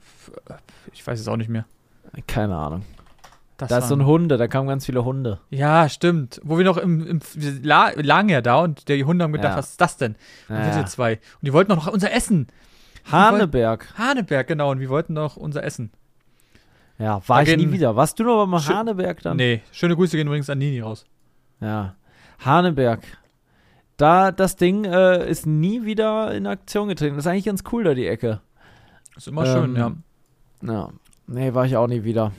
ich 0.93 1.05
weiß 1.05 1.19
es 1.19 1.27
auch 1.27 1.37
nicht 1.37 1.49
mehr. 1.49 1.65
Keine 2.27 2.55
Ahnung. 2.55 2.83
Das 3.57 3.67
Da 3.67 3.79
ist 3.79 3.89
so 3.89 3.95
ein 3.95 4.05
Hunde, 4.05 4.37
da 4.37 4.47
kamen 4.47 4.69
ganz 4.69 4.85
viele 4.85 5.03
Hunde. 5.03 5.39
Ja, 5.49 5.89
stimmt. 5.89 6.39
Wo 6.45 6.57
wir 6.57 6.63
noch 6.63 6.77
im, 6.77 7.05
im 7.05 7.19
wir 7.33 7.59
la, 7.61 7.91
lagen 7.97 8.29
ja 8.29 8.39
da 8.41 8.61
und 8.61 8.87
die 8.87 9.03
Hunde 9.03 9.25
haben 9.25 9.33
gedacht, 9.33 9.51
Ja. 9.51 9.57
was 9.57 9.71
ist 9.71 9.81
das 9.81 9.97
denn? 9.97 10.15
Und 10.47 10.55
wir 10.59 10.65
Ja. 10.67 10.73
sind 10.73 10.87
zwei. 10.89 11.15
Und 11.15 11.19
die 11.41 11.51
wollten 11.51 11.73
noch 11.73 11.87
unser 11.87 12.13
Essen. 12.13 12.47
Haneberg. 13.11 13.87
Haneberg, 13.97 14.47
genau. 14.47 14.71
Und 14.71 14.79
wir 14.79 14.89
wollten 14.89 15.13
noch 15.13 15.35
unser 15.37 15.63
Essen. 15.63 15.91
Ja, 16.97 17.21
war 17.27 17.43
Da 17.43 17.51
ich 17.51 17.57
nie 17.57 17.71
wieder. 17.71 17.95
Warst 17.95 18.19
du 18.19 18.23
noch 18.23 18.45
mal 18.45 18.59
Schö- 18.59 18.73
Haneberg 18.75 19.21
dann? 19.21 19.37
Nee, 19.37 19.61
schöne 19.71 19.95
Grüße 19.95 20.17
gehen 20.17 20.27
übrigens 20.27 20.49
an 20.49 20.57
Nini 20.57 20.81
raus. 20.81 21.05
Ja. 21.61 21.95
Haneberg. 22.43 23.01
Da, 23.97 24.31
das 24.31 24.55
Ding 24.55 24.85
äh, 24.85 25.29
ist 25.29 25.45
nie 25.45 25.83
wieder 25.85 26.33
in 26.33 26.47
Aktion 26.47 26.87
getreten. 26.87 27.15
Das 27.15 27.25
ist 27.25 27.31
eigentlich 27.31 27.45
ganz 27.45 27.63
cool 27.71 27.83
da, 27.83 27.93
die 27.93 28.07
Ecke. 28.07 28.41
Ist 29.15 29.27
immer 29.27 29.45
schön, 29.45 29.75
Ähm, 29.75 30.03
ja. 30.63 30.73
Ja. 30.73 30.89
Nee, 31.27 31.53
war 31.53 31.65
ich 31.65 31.75
auch 31.77 31.87
nie 31.87 32.03
wieder. 32.03 32.31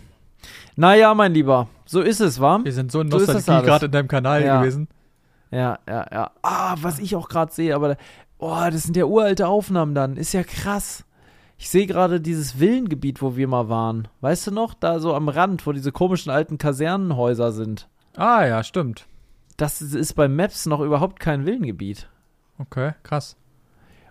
Naja, 0.77 1.13
mein 1.15 1.33
Lieber. 1.35 1.69
So 1.85 2.01
ist 2.01 2.21
es, 2.21 2.41
wa? 2.41 2.61
Wir 2.63 2.73
sind 2.73 2.91
so 2.93 3.01
in 3.01 3.11
so 3.11 3.19
Nostalgie 3.19 3.51
alles. 3.51 3.67
gerade 3.67 3.87
in 3.87 3.93
deinem 3.93 4.09
Kanal 4.09 4.43
Ja. 4.45 4.61
gewesen. 4.61 4.89
Ja, 5.51 5.79
ja, 5.89 6.07
ja. 6.11 6.31
Ah, 6.43 6.77
was 6.81 6.99
ich 6.99 7.15
auch 7.17 7.29
gerade 7.29 7.53
sehe, 7.53 7.75
aber 7.75 7.97
oh, 8.41 8.69
das 8.71 8.83
sind 8.85 8.97
ja 8.97 9.05
uralte 9.05 9.47
Aufnahmen 9.49 9.95
dann. 9.95 10.17
Ist 10.17 10.33
ja 10.33 10.43
krass. 10.43 11.05
Ich 11.59 11.69
sehe 11.69 11.87
gerade 11.87 12.21
dieses 12.21 12.59
Villengebiet, 12.59 13.21
wo 13.21 13.37
wir 13.37 13.47
mal 13.47 13.69
waren. 13.69 14.09
Weißt 14.23 14.47
du 14.47 14.51
noch? 14.51 14.73
Da 14.75 14.99
so 14.99 15.15
am 15.15 15.29
Rand, 15.29 15.67
wo 15.67 15.73
diese 15.73 15.93
komischen 15.93 16.31
alten 16.33 16.57
Kasernenhäuser 16.59 17.53
sind. 17.53 17.89
Ah, 18.17 18.45
ja, 18.47 18.63
stimmt. 18.65 19.07
Das 19.57 19.83
ist- 19.83 20.15
bei 20.15 20.27
Maps 20.27 20.65
noch 20.67 20.81
überhaupt 20.81 21.21
kein 21.21 21.45
Villengebiet. 21.45 22.09
Okay, 22.59 22.93
krass. 23.03 23.37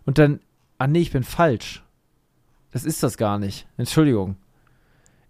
Und 0.05 0.17
dann, 0.19 0.39
ah 0.77 0.87
nee, 0.87 0.99
ich 0.99 1.11
bin 1.11 1.23
falsch. 1.23 1.83
Das 2.71 2.85
ist 2.85 3.01
das 3.01 3.17
gar 3.17 3.39
nicht. 3.39 3.67
Entschuldigung. 3.77 4.35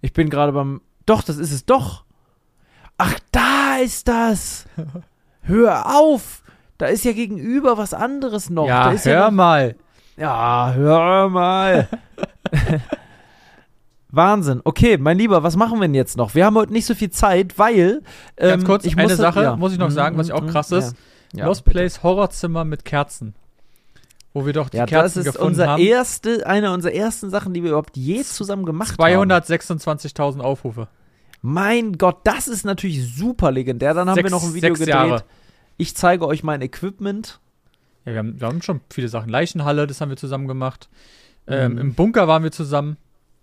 Ich 0.01 0.12
bin 0.13 0.29
gerade 0.29 0.51
beim, 0.51 0.82
doch, 1.06 1.24
das 1.24 1.38
ist 1.38 1.51
es 1.53 1.65
doch. 1.65 2.03
Ach, 2.98 3.18
da 3.32 3.77
ist 3.77 4.10
das. 4.10 4.65
Hör 5.41 5.86
auf. 5.98 6.44
Da 6.79 6.88
ist 6.88 7.05
ja 7.05 7.12
gegenüber 7.13 7.77
was 7.77 7.93
anderes 7.93 8.50
noch. 8.50 8.67
ja, 8.67 8.86
da 8.86 8.91
ist 8.93 9.05
hör 9.05 9.13
ja 9.13 9.25
noch, 9.25 9.31
mal. 9.38 9.75
Ja, 10.17 10.74
hör 10.75 11.29
mal. 11.29 11.88
Wahnsinn. 14.12 14.62
Okay, 14.63 14.98
mein 14.98 15.17
Lieber, 15.17 15.43
was 15.43 15.55
machen 15.55 15.75
wir 15.77 15.81
denn 15.81 15.93
jetzt 15.93 16.17
noch? 16.17 16.33
Wir 16.33 16.45
haben 16.45 16.55
heute 16.55 16.74
nicht 16.74 16.86
so 16.86 16.95
viel 16.95 17.12
Zeit, 17.12 17.59
weil. 17.59 18.01
Ähm, 18.38 18.50
Ganz 18.50 18.65
kurz, 18.65 18.86
ich 18.86 18.93
eine 18.93 19.03
musste- 19.03 19.17
Sache 19.17 19.43
ja. 19.43 19.55
muss 19.55 19.71
ich 19.74 19.77
noch 19.77 19.89
Mhm, 19.89 19.93
sagen, 19.93 20.17
was 20.17 20.27
ich 20.27 20.33
auch 20.33 20.41
mhm, 20.41 20.48
krass 20.48 20.71
ist. 20.71 20.95
Ja, 21.33 21.45
Lost 21.45 21.63
bitte. 21.63 21.77
Place 21.77 22.01
Horrorzimmer 22.01 22.65
mit 22.65 22.86
Kerzen. 22.86 23.36
Wo 24.33 24.45
wir 24.45 24.53
doch 24.53 24.69
die 24.69 24.77
Ja, 24.77 24.83
das 24.86 24.89
Kerzen 24.89 25.19
ist 25.19 25.25
gefunden 25.25 25.48
unser 25.48 25.67
haben. 25.67 25.81
erste, 25.81 26.48
eine 26.48 26.71
unserer 26.71 26.93
ersten 26.93 27.29
Sachen, 27.29 27.53
die 27.53 27.62
wir 27.62 27.69
überhaupt 27.71 27.98
je 27.98 28.24
zusammen 28.24 28.65
gemacht 28.65 28.95
haben. 29.00 29.31
226.000 29.31 30.39
Aufrufe. 30.39 30.88
Mein 31.41 31.98
Gott, 31.98 32.17
das 32.24 32.48
ist 32.48 32.65
natürlich 32.65 33.15
super 33.15 33.51
legendär. 33.51 33.93
Dann 33.93 34.07
haben 34.09 34.15
Sechs- 34.15 34.25
wir 34.29 34.31
noch 34.31 34.43
ein 34.43 34.53
Video 34.53 34.69
sechs 34.69 34.79
gedreht. 34.79 34.95
Jahre. 34.95 35.24
Ich 35.79 35.95
zeige 35.95 36.27
euch 36.27 36.43
mein 36.43 36.62
Equipment. 36.62 37.39
Ja, 38.05 38.12
wir 38.12 38.19
haben, 38.19 38.39
wir 38.39 38.48
haben 38.48 38.62
schon 38.62 38.81
viele 38.91 39.07
Sachen. 39.07 39.29
Leichenhalle, 39.29 39.88
das 39.88 40.01
haben 40.01 40.09
wir 40.09 40.17
zusammen 40.17 40.48
gemacht. 40.48 40.89
Ähm, 41.48 41.71
Mhm. 41.74 41.77
Im 41.79 41.93
Bunker 41.95 42.27
waren 42.27 42.43
wir 42.43 42.51
zusammen. 42.51 42.98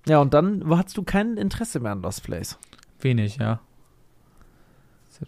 Ja, 0.07 0.19
und 0.21 0.35
dann 0.35 0.63
hattest 0.77 0.97
du 0.97 1.03
kein 1.03 1.37
Interesse 1.39 1.81
mehr 1.81 1.93
an 1.93 2.03
Lost 2.03 2.23
Place. 2.23 2.59
Wenig, 3.01 3.39
ja. 3.39 3.61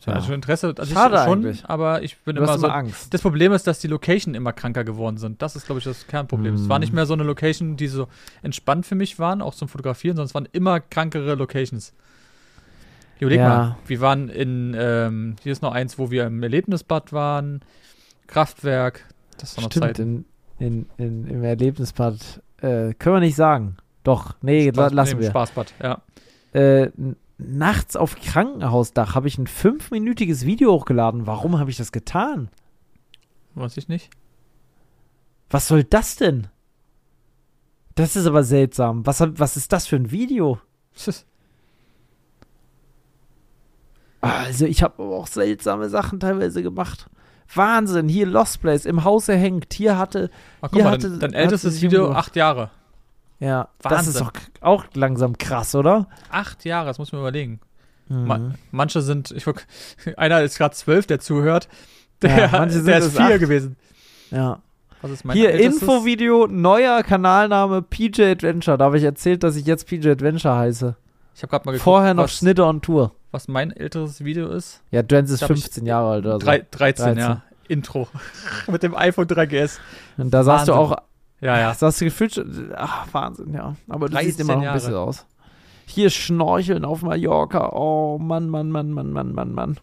Ja. 0.07 0.13
Also 0.13 0.35
Interesse, 0.35 0.75
also 0.77 0.93
Schade 0.95 1.15
ich 1.17 1.23
schon, 1.23 1.39
eigentlich. 1.47 1.65
aber 1.65 2.03
ich 2.03 2.19
bin 2.19 2.37
Du 2.37 2.43
immer 2.43 2.59
so. 2.59 2.67
immer 2.67 2.75
Angst. 2.77 3.15
Das 3.15 3.23
Problem 3.23 3.53
ist, 3.53 3.67
dass 3.67 3.79
die 3.81 3.87
Location 3.89 4.35
immer 4.35 4.53
kranker 4.53 4.85
geworden 4.85 5.17
sind. 5.17 5.41
Das 5.41 5.57
ist, 5.57 5.65
glaube 5.65 5.79
ich, 5.79 5.85
das 5.85 6.07
Kernproblem. 6.07 6.55
Es 6.57 6.69
war 6.69 6.77
Mhm. 6.79 6.81
nicht 6.83 6.93
mehr 6.93 7.07
so 7.07 7.15
eine 7.15 7.23
Location, 7.23 7.79
die 7.79 7.89
so 7.89 8.07
entspannt 8.43 8.85
für 8.85 8.97
mich 8.97 9.19
waren, 9.19 9.41
auch 9.41 9.55
zum 9.55 9.67
Fotografieren, 9.67 10.15
sondern 10.17 10.27
es 10.29 10.35
waren 10.35 10.49
immer 10.53 10.81
krankere 10.81 11.35
Locations. 11.37 11.95
Überleg 13.21 13.41
Ja. 13.41 13.49
mal, 13.49 13.77
wir 13.87 14.01
waren 14.01 14.29
in, 14.29 14.77
ähm, 14.79 15.37
hier 15.43 15.53
ist 15.53 15.63
noch 15.63 15.73
eins, 15.73 15.99
wo 15.99 16.11
wir 16.11 16.27
im 16.27 16.43
Erlebnisbad 16.43 17.13
waren, 17.13 17.61
Kraftwerk, 18.27 19.05
das 19.39 19.57
war 19.57 19.65
noch 19.65 19.71
Stimmt, 19.71 19.85
Zeit. 19.85 19.99
in, 19.99 20.25
in, 20.59 20.87
in, 20.99 21.27
im 21.27 21.45
Erlebnisbad 21.45 22.43
äh, 22.59 22.95
können 22.95 23.17
wir 23.17 23.21
nicht 23.21 23.37
sagen. 23.37 23.77
Doch, 24.05 24.37
nee, 24.43 24.71
la 24.71 24.89
lassen 24.89 25.17
nee, 25.17 25.23
wir. 25.23 25.31
Spaßbad, 25.31 25.75
ja. 25.83 26.03
Äh, 26.53 26.91
nachts 27.39 27.97
auf 27.97 28.17
Krankenhausdach 28.17 29.15
habe 29.15 29.29
ich 29.29 29.39
ein 29.39 29.47
fünfminütiges 29.47 30.45
Video 30.45 30.73
hochgeladen. 30.73 31.27
Warum 31.27 31.59
habe 31.59 31.71
ich 31.71 31.77
das 31.77 31.93
getan? 31.93 32.49
Weiß 33.55 33.77
ich 33.77 33.89
nicht. 33.89 34.11
Was 35.51 35.69
soll 35.69 35.85
das 35.85 36.17
denn? 36.17 36.49
Das 37.95 38.17
ist 38.17 38.27
aber 38.27 38.45
seltsam. 38.45 39.07
Was, 39.07 39.21
was 39.21 39.57
ist 39.57 39.73
das 39.73 39.87
für 39.87 39.97
ein 39.97 40.11
Video? 40.11 40.59
Also, 44.49 44.65
ich 44.67 44.83
habe 44.83 45.03
auch 45.03 45.27
seltsame 45.27 45.89
Sachen 45.89 46.21
teilweise 46.21 46.63
gemacht. 46.63 47.07
Wahnsinn, 47.55 48.09
hier 48.09 48.27
Lost 48.27 48.61
Place, 48.61 48.85
im 48.87 49.05
Hause 49.05 49.35
hängt. 49.35 49.73
Hier 49.73 49.97
hatte, 49.99 50.31
Ach, 50.61 50.71
Hier 50.73 50.85
mal, 50.85 50.93
hatte- 50.93 51.11
dein, 51.11 51.21
dein 51.21 51.33
ältestes 51.35 51.81
Video, 51.83 52.11
acht 52.13 52.35
Jahre. 52.37 52.71
ja, 53.41 53.69
das 53.83 54.07
ist 54.09 54.21
Wahnsinn. 54.21 54.25
doch 54.61 54.63
auch 54.63 54.85
langsam 54.95 55.37
krass, 55.39 55.75
oder? 55.75 56.07
Acht 56.31 56.65
Jahre, 56.65 56.87
das 56.89 56.99
muss 56.99 57.13
man 57.13 57.21
überlegen. 57.21 57.61
Mhm. 58.09 58.27
Ma 58.27 58.55
manche 58.71 59.03
sind, 59.03 59.31
ich 59.33 59.45
guck, 59.45 59.65
einer 60.17 60.43
ist 60.43 60.57
gerade 60.59 60.75
zwölf, 60.75 61.07
der 61.07 61.21
zuhört. 61.21 61.69
Der, 62.23 62.37
Ja, 62.39 62.49
manche 62.53 62.77
sind 62.77 62.87
der 62.89 62.99
ist 62.99 63.17
vier 63.17 63.27
acht. 63.35 63.39
gewesen. 63.41 63.77
Ja. 64.31 64.61
Was 65.01 65.11
ist 65.13 65.25
mein 65.25 65.37
Hier 65.37 65.51
ältestes? 65.53 65.83
Infovideo, 65.83 66.47
neuer 66.49 67.03
Kanalname 67.05 67.83
PJ 67.83 68.23
Adventure. 68.23 68.77
Da 68.77 68.87
habe 68.87 68.99
ich 68.99 69.05
erzählt, 69.05 69.43
dass 69.45 69.57
ich 69.57 69.65
jetzt 69.67 69.87
PJ 69.87 70.09
Adventure 70.11 70.57
heiße. 70.57 70.97
Ich 71.39 71.43
habe 71.45 71.51
gerade 71.53 71.67
mal 71.67 71.73
geguckt, 71.73 71.85
Vorher 71.85 72.15
noch 72.15 72.25
was, 72.25 72.37
Schnitte 72.37 72.65
on 72.65 72.83
Tour. 72.83 73.13
was 73.31 73.47
mein 73.47 73.71
ältestes 73.71 74.25
Video 74.25 74.49
ist. 74.49 74.83
Ja, 74.91 75.05
Drenz 75.05 75.31
ist 75.31 75.41
Da 75.43 75.49
hab 75.49 75.55
ich 75.57 75.63
15 75.63 75.87
Jahre 75.87 76.11
alt 76.11 76.25
oder 76.27 76.33
so. 76.35 76.39
Drei, 76.41 76.67
13, 76.69 77.05
13. 77.15 77.19
ja. 77.19 77.43
Intro. 77.69 78.09
Mit 78.67 78.83
dem 78.83 78.97
iPhone 78.97 79.27
3GS. 79.29 79.79
Und 80.17 80.33
da 80.33 80.43
sahst 80.43 80.67
du 80.67 80.73
auch, 80.75 80.97
Ja, 81.41 81.57
ja. 81.61 81.75
sahst 81.75 82.01
du 82.01 82.07
gefühlt 82.07 82.45
ach, 82.77 83.07
Wahnsinn, 83.13 83.55
ja. 83.55 83.77
Aber 83.89 84.09
du 84.09 84.15
13 84.15 84.27
siehst 84.27 84.41
immer 84.41 84.55
noch 84.55 84.63
ein 84.63 84.65
Jahre. 84.65 84.79
bisschen 84.79 84.95
aus. 84.95 85.27
Hier 85.87 86.11
Schnorcheln 86.11 86.85
auf 86.85 87.03
Mallorca. 87.03 87.71
Oh, 87.73 88.19
Mann, 88.19 88.49
Mann, 88.49 88.71
Mann, 88.73 88.91
Mann, 88.91 89.13
Mann, 89.13 89.33
Mann, 89.33 89.53
Mann. 89.53 89.79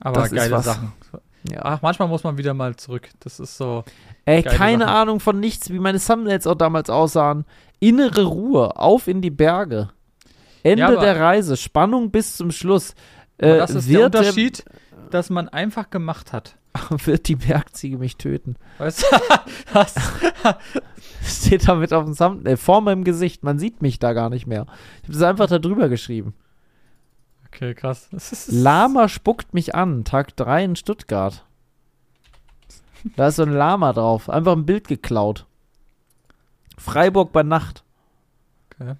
Aber 0.00 0.20
Das 0.22 0.30
geile. 0.30 0.62
Sachen. 0.62 0.92
Ja. 1.50 1.60
Ach, 1.62 1.82
manchmal 1.82 2.08
muss 2.08 2.24
man 2.24 2.36
wieder 2.38 2.54
mal 2.54 2.76
zurück. 2.76 3.08
Das 3.20 3.40
ist 3.40 3.56
so. 3.56 3.84
Ey, 4.24 4.42
keine 4.42 4.84
Sachen. 4.84 4.94
Ahnung 4.96 5.20
von 5.20 5.40
nichts, 5.40 5.70
wie 5.70 5.78
meine 5.78 5.98
Thumbnails 5.98 6.46
auch 6.46 6.54
damals 6.56 6.90
aussahen. 6.90 7.44
Innere 7.80 8.24
Ruhe, 8.24 8.76
auf 8.76 9.06
in 9.06 9.22
die 9.22 9.30
Berge. 9.30 9.90
Ende 10.62 10.82
Ja, 10.82 10.96
der 10.96 11.20
Reise, 11.20 11.56
Spannung 11.56 12.10
bis 12.10 12.36
zum 12.36 12.50
Schluss. 12.50 12.94
Äh, 13.38 13.58
das 13.58 13.70
ist 13.70 13.88
der 13.88 14.06
Unterschied, 14.06 14.64
dass 15.10 15.30
man 15.30 15.48
einfach 15.48 15.90
gemacht 15.90 16.32
hat. 16.32 16.56
wird 17.04 17.28
die 17.28 17.36
Bergziege 17.36 17.98
mich 17.98 18.16
töten? 18.16 18.56
Weißt 18.78 19.02
du? 19.02 19.06
Das, 19.72 19.94
Steht 21.22 21.68
damit 21.68 21.92
auf 21.92 22.04
dem 22.04 22.16
Thumbnail, 22.16 22.56
vor 22.56 22.80
meinem 22.80 23.04
Gesicht. 23.04 23.44
Man 23.44 23.58
sieht 23.58 23.82
mich 23.82 23.98
da 23.98 24.12
gar 24.14 24.30
nicht 24.30 24.46
mehr. 24.46 24.66
Ich 25.02 25.08
habe 25.08 25.12
das 25.12 25.22
einfach 25.22 25.46
da 25.46 25.58
drüber 25.58 25.88
geschrieben. 25.88 26.34
okay, 27.46 27.74
krass. 27.74 28.08
Lama 28.50 29.08
spuckt 29.08 29.52
mich 29.52 29.74
an, 29.74 30.04
Tag 30.04 30.36
3 30.36 30.64
in 30.64 30.76
Stuttgart. 30.76 31.44
Da 33.16 33.28
ist 33.28 33.36
so 33.36 33.42
ein 33.42 33.52
Lama 33.52 33.92
drauf. 33.92 34.30
Einfach 34.30 34.52
ein 34.52 34.66
Bild 34.66 34.88
geklaut. 34.88 35.46
Freiburg 36.78 37.32
bei 37.32 37.42
Nacht. 37.42 37.84
Okay. 38.72 38.94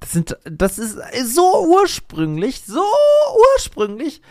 Das, 0.00 0.12
sind, 0.12 0.36
das 0.44 0.78
ist 0.78 0.98
so 1.34 1.66
ursprünglich, 1.68 2.64
so 2.64 2.84
ursprünglich. 3.54 4.22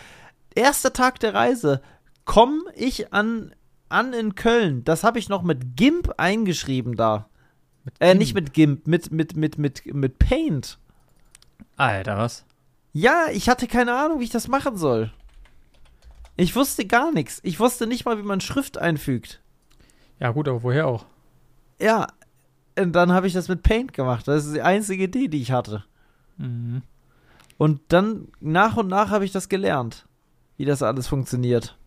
Erster 0.54 0.94
Tag 0.94 1.20
der 1.20 1.34
Reise. 1.34 1.82
Komm 2.26 2.62
ich 2.76 3.14
an, 3.14 3.56
an 3.90 4.14
in 4.14 4.36
Köln. 4.36 4.84
Das 4.84 5.04
habe 5.04 5.20
ich 5.20 5.30
noch 5.30 5.44
mit 5.44 5.76
GIMP 5.76 6.14
eingeschrieben 6.18 6.96
da. 6.96 7.30
Äh, 8.00 8.10
GIMP? 8.10 8.20
nicht 8.20 8.34
mit 8.34 8.54
GIMP, 8.54 8.88
mit, 8.88 9.12
mit, 9.12 9.36
mit, 9.36 9.58
mit, 9.58 9.94
mit 9.94 10.20
Paint. 10.20 10.78
Alter, 11.78 12.18
was? 12.18 12.46
Ja, 12.94 13.28
ich 13.32 13.50
hatte 13.50 13.68
keine 13.68 13.96
Ahnung, 13.96 14.20
wie 14.20 14.26
ich 14.26 14.30
das 14.30 14.48
machen 14.48 14.78
soll. 14.78 15.12
Ich 16.36 16.56
wusste 16.56 16.86
gar 16.86 17.12
nichts. 17.12 17.40
Ich 17.44 17.60
wusste 17.60 17.88
nicht 17.88 18.06
mal, 18.06 18.18
wie 18.18 18.24
man 18.24 18.42
Schrift 18.42 18.78
einfügt. 18.78 19.42
Ja, 20.20 20.32
gut, 20.32 20.48
aber 20.48 20.64
woher 20.64 20.88
auch? 20.88 21.06
Ja, 21.80 22.08
und 22.78 22.94
dann 22.94 23.12
habe 23.12 23.28
ich 23.28 23.34
das 23.34 23.48
mit 23.48 23.64
Paint 23.64 23.94
gemacht. 23.94 24.28
Das 24.28 24.46
ist 24.46 24.56
die 24.56 24.62
einzige 24.62 25.04
Idee, 25.04 25.28
die 25.28 25.42
ich 25.42 25.52
hatte. 25.52 25.84
Mhm. 26.38 26.82
Und 27.58 27.82
dann 27.90 28.28
nach 28.40 28.78
und 28.78 28.88
nach 28.88 29.10
habe 29.10 29.26
ich 29.26 29.32
das 29.32 29.50
gelernt, 29.50 30.08
wie 30.58 30.66
das 30.66 30.82
alles 30.82 31.08
funktioniert. 31.08 31.78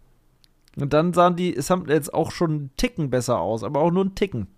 Und 0.77 0.93
dann 0.93 1.13
sahen 1.13 1.37
die 1.37 1.55
Thumbnails 1.55 2.11
auch 2.11 2.31
schon 2.31 2.51
einen 2.51 2.71
Ticken 2.77 3.11
besser 3.11 3.39
aus, 3.41 3.63
aber 3.63 3.81
auch 3.81 3.91
nur 3.91 4.05
einen 4.05 4.15
Ticken. 4.15 4.49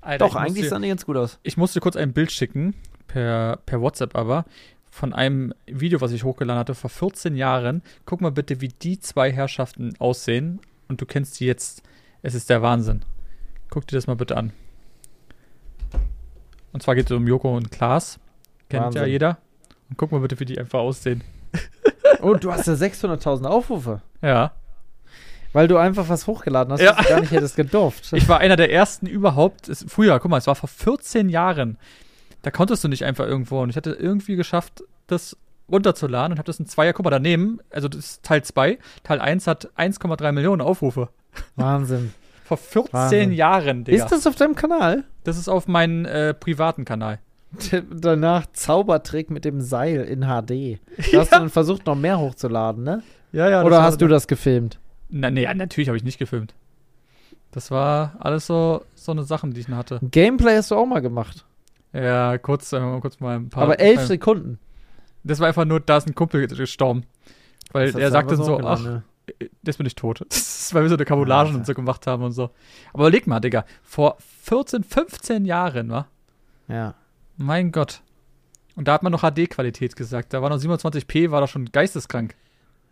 Alter, 0.00 0.26
Doch, 0.26 0.34
ich 0.34 0.40
eigentlich 0.40 0.54
musste, 0.56 0.68
sahen 0.70 0.82
die 0.82 0.88
ganz 0.88 1.04
gut 1.04 1.16
aus. 1.16 1.38
ich 1.42 1.56
musste 1.56 1.80
kurz 1.80 1.96
ein 1.96 2.12
Bild 2.12 2.32
schicken, 2.32 2.74
per, 3.06 3.58
per 3.66 3.80
WhatsApp 3.80 4.16
aber, 4.16 4.44
von 4.90 5.12
einem 5.12 5.54
Video, 5.66 6.00
was 6.00 6.12
ich 6.12 6.24
hochgeladen 6.24 6.58
hatte 6.58 6.74
vor 6.74 6.90
14 6.90 7.36
Jahren. 7.36 7.82
Guck 8.06 8.20
mal 8.20 8.32
bitte, 8.32 8.60
wie 8.60 8.68
die 8.68 8.98
zwei 8.98 9.32
Herrschaften 9.32 9.94
aussehen. 9.98 10.60
Und 10.88 11.00
du 11.00 11.06
kennst 11.06 11.36
sie 11.36 11.46
jetzt. 11.46 11.82
Es 12.22 12.34
ist 12.34 12.50
der 12.50 12.60
Wahnsinn. 12.60 13.02
Guck 13.70 13.86
dir 13.86 13.96
das 13.96 14.08
mal 14.08 14.16
bitte 14.16 14.36
an. 14.36 14.52
Und 16.72 16.82
zwar 16.82 16.94
geht 16.94 17.06
es 17.10 17.16
um 17.16 17.26
Joko 17.26 17.56
und 17.56 17.70
Klaas. 17.70 18.18
Kennt 18.68 18.84
Wahnsinn. 18.86 19.02
ja 19.02 19.08
jeder. 19.08 19.38
Und 19.88 19.96
guck 19.96 20.12
mal 20.12 20.20
bitte, 20.20 20.38
wie 20.40 20.44
die 20.44 20.58
einfach 20.58 20.78
aussehen. 20.80 21.22
Oh, 22.22 22.34
du 22.34 22.52
hast 22.52 22.66
ja 22.66 22.74
600.000 22.74 23.44
Aufrufe. 23.46 24.02
Ja. 24.20 24.52
Weil 25.54 25.68
du 25.68 25.78
einfach 25.78 26.10
was 26.10 26.26
hochgeladen 26.26 26.70
hast, 26.72 26.80
Ja. 26.82 26.94
was 26.98 27.06
du 27.06 27.12
gar 27.12 27.20
nicht 27.20 27.30
hättest 27.32 27.56
gedurft. 27.56 28.12
Ich 28.12 28.28
war 28.28 28.40
einer 28.40 28.56
der 28.56 28.70
ersten 28.70 29.06
überhaupt. 29.06 29.70
Es, 29.70 29.86
früher, 29.88 30.18
guck 30.20 30.30
mal, 30.30 30.36
es 30.36 30.46
war 30.46 30.54
vor 30.54 30.68
14 30.68 31.30
Jahren. 31.30 31.78
Da 32.42 32.50
konntest 32.50 32.84
du 32.84 32.88
nicht 32.88 33.06
einfach 33.06 33.24
irgendwo. 33.26 33.62
Und 33.62 33.70
ich 33.70 33.76
hatte 33.76 33.92
irgendwie 33.92 34.36
geschafft, 34.36 34.82
das 35.06 35.34
runterzuladen 35.70 36.32
und 36.32 36.38
habe 36.38 36.46
das 36.46 36.60
in 36.60 36.66
Zweier. 36.66 36.92
Guck 36.92 37.04
mal, 37.04 37.10
daneben, 37.10 37.60
also 37.70 37.88
das 37.88 38.00
ist 38.00 38.22
Teil 38.22 38.44
2. 38.44 38.78
Teil 39.02 39.20
1 39.20 39.46
hat 39.46 39.70
1,3 39.78 40.32
Millionen 40.32 40.60
Aufrufe. 40.60 41.08
Wahnsinn. 41.56 42.12
Vor 42.50 42.56
14 42.56 42.92
Wahnsinn. 42.92 43.32
Jahren, 43.32 43.84
Digga. 43.84 44.02
Ist 44.02 44.10
das 44.10 44.26
auf 44.26 44.34
deinem 44.34 44.56
Kanal? 44.56 45.04
Das 45.22 45.38
ist 45.38 45.48
auf 45.48 45.68
meinem 45.68 46.04
äh, 46.04 46.34
privaten 46.34 46.84
Kanal. 46.84 47.20
Danach 47.94 48.46
Zaubertrick 48.52 49.30
mit 49.30 49.44
dem 49.44 49.60
Seil 49.60 50.00
in 50.00 50.22
HD. 50.22 50.80
Da 51.12 51.20
hast 51.20 51.32
du 51.32 51.36
dann 51.36 51.48
versucht, 51.48 51.86
noch 51.86 51.94
mehr 51.94 52.18
hochzuladen, 52.18 52.82
ne? 52.82 53.04
Ja, 53.30 53.48
ja. 53.48 53.62
Oder 53.62 53.84
hast 53.84 54.00
du 54.00 54.08
das 54.08 54.26
gefilmt? 54.26 54.80
Na, 55.10 55.30
nee, 55.30 55.44
ja, 55.44 55.54
natürlich 55.54 55.88
habe 55.88 55.96
ich 55.96 56.02
nicht 56.02 56.18
gefilmt. 56.18 56.54
Das 57.52 57.70
war 57.70 58.16
alles 58.18 58.48
so, 58.48 58.82
so 58.96 59.12
eine 59.12 59.22
Sachen, 59.22 59.52
die 59.52 59.60
ich 59.60 59.68
hatte. 59.68 60.00
Gameplay 60.02 60.56
hast 60.56 60.72
du 60.72 60.74
auch 60.74 60.86
mal 60.86 61.02
gemacht. 61.02 61.44
Ja, 61.92 62.36
kurz, 62.38 62.72
äh, 62.72 62.80
kurz 63.00 63.20
mal 63.20 63.36
ein 63.36 63.48
paar. 63.48 63.62
Aber 63.62 63.78
elf 63.78 64.00
Sekunden. 64.06 64.58
Das 65.22 65.38
war 65.38 65.46
einfach 65.46 65.66
nur, 65.66 65.78
da 65.78 65.98
ist 65.98 66.08
ein 66.08 66.16
Kumpel 66.16 66.48
gestorben. 66.48 67.04
Weil 67.70 67.96
er 67.96 68.10
sagte 68.10 68.32
einfach 68.32 68.44
so, 68.44 68.58
ach, 68.58 68.82
ne? 68.82 69.04
Das 69.62 69.76
bin 69.76 69.86
ich 69.86 69.94
tot. 69.94 70.24
Das 70.28 70.66
ist, 70.66 70.74
weil 70.74 70.82
wir 70.82 70.88
so 70.90 70.94
eine 70.94 71.06
Kabulagen 71.06 71.54
und 71.54 71.66
so 71.66 71.74
gemacht 71.74 72.06
haben 72.06 72.22
und 72.22 72.32
so. 72.32 72.50
Aber 72.92 73.04
überleg 73.04 73.26
mal, 73.26 73.40
Digga, 73.40 73.64
vor 73.82 74.18
14, 74.42 74.84
15 74.84 75.46
Jahren, 75.46 75.90
wa? 75.90 76.06
Ja. 76.68 76.94
Mein 77.38 77.72
Gott. 77.72 78.02
Und 78.76 78.86
da 78.86 78.92
hat 78.92 79.02
man 79.02 79.10
noch 79.10 79.22
HD-Qualität 79.22 79.96
gesagt. 79.96 80.32
Da 80.32 80.42
war 80.42 80.50
noch 80.50 80.58
27p, 80.58 81.30
war 81.30 81.40
doch 81.40 81.48
schon 81.48 81.66
geisteskrank. 81.72 82.36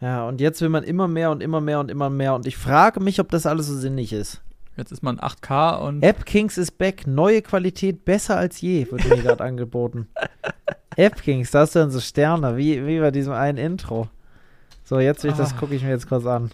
Ja, 0.01 0.27
und 0.27 0.40
jetzt 0.40 0.61
will 0.61 0.68
man 0.68 0.85
immer 0.85 1.09
mehr 1.09 1.31
und 1.31 1.42
immer 1.42 1.61
mehr 1.61 1.81
und 1.81 1.90
immer 1.90 2.11
mehr. 2.11 2.35
Und 2.35 2.46
ich 2.46 2.57
frage 2.57 3.01
mich, 3.01 3.20
ob 3.20 3.31
das 3.31 3.46
alles 3.46 3.66
so 3.66 3.74
sinnig 3.74 4.12
ist. 4.12 4.40
Jetzt 4.77 4.92
ist 4.92 5.03
man 5.03 5.18
8K 5.18 5.79
und 5.79 6.03
App 6.03 6.24
Kings 6.24 6.57
ist 6.57 6.79
back. 6.79 7.07
Neue 7.07 7.42
Qualität, 7.42 8.05
besser 8.05 8.37
als 8.37 8.61
je, 8.61 8.90
wird 8.90 9.09
mir 9.09 9.16
gerade 9.22 9.42
angeboten. 9.42 10.09
App 10.96 11.20
Kings, 11.20 11.51
da 11.51 11.61
hast 11.61 11.74
du 11.74 11.81
dann 11.81 11.90
so 11.90 12.01
Sterne, 12.01 12.57
wie, 12.57 12.87
wie 12.87 13.01
bei 13.01 13.11
diesem 13.11 13.33
einen 13.33 13.59
Intro. 13.59 14.09
So, 14.88 14.98
jetzt 15.01 15.22
will 15.22 15.33
ich 15.33 15.37
das, 15.37 15.53
Ah. 15.53 15.57
gucke 15.59 15.74
ich 15.74 15.83
mir 15.83 15.90
jetzt 15.90 16.09
kurz 16.09 16.24
an. 16.24 16.51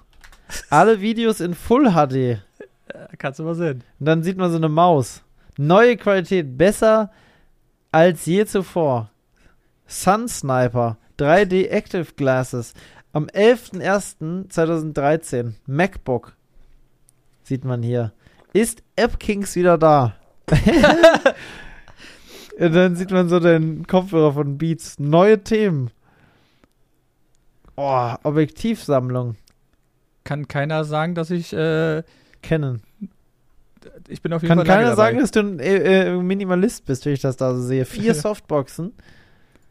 Alle 0.68 1.00
Videos 1.00 1.38
in 1.40 1.54
Full 1.54 1.92
HD. 1.92 2.40
äh, 2.88 3.16
kannst 3.16 3.38
du 3.38 3.44
mal 3.44 3.54
sehen. 3.54 3.84
Und 4.00 4.06
dann 4.06 4.24
sieht 4.24 4.36
man 4.36 4.50
so 4.50 4.56
eine 4.56 4.68
Maus. 4.68 5.22
Neue 5.56 5.96
Qualität, 5.96 6.58
besser 6.58 7.12
als 7.92 8.26
je 8.26 8.44
zuvor. 8.44 9.08
Sun 9.86 10.26
Sniper, 10.28 10.96
3D 11.16 11.68
Active 11.68 12.06
Glasses. 12.16 12.74
Am 13.12 13.26
11.01.2013, 13.28 15.52
MacBook. 15.66 16.32
Sieht 17.44 17.64
man 17.64 17.84
hier. 17.84 18.12
Ist 18.52 18.82
App 18.96 19.20
Kings 19.20 19.54
wieder 19.54 19.78
da? 19.78 20.16
Und 22.58 22.72
dann 22.74 22.96
sieht 22.96 23.10
man 23.12 23.28
so 23.28 23.38
den 23.40 23.86
Kopfhörer 23.86 24.32
von 24.32 24.58
Beats. 24.58 24.98
Neue 24.98 25.40
Themen. 25.42 25.90
Oh, 27.76 28.14
Objektivsammlung. 28.22 29.36
Kann 30.24 30.48
keiner 30.48 30.84
sagen, 30.84 31.14
dass 31.14 31.30
ich, 31.30 31.52
äh, 31.52 32.02
Kennen. 32.42 32.82
ich 34.08 34.22
bin 34.22 34.32
auf 34.32 34.42
jeden 34.42 34.50
Kann 34.50 34.58
Fall 34.58 34.66
lange 34.66 34.82
keiner 34.84 34.90
dabei. 34.96 35.02
sagen, 35.10 35.18
dass 35.18 35.30
du 35.32 35.40
ein 35.40 35.58
äh, 35.60 36.08
äh, 36.14 36.16
Minimalist 36.16 36.86
bist, 36.86 37.04
wenn 37.04 37.12
ich 37.12 37.20
das 37.20 37.36
da 37.36 37.54
so 37.54 37.60
sehe. 37.62 37.84
Vier 37.84 38.14
Softboxen. 38.14 38.92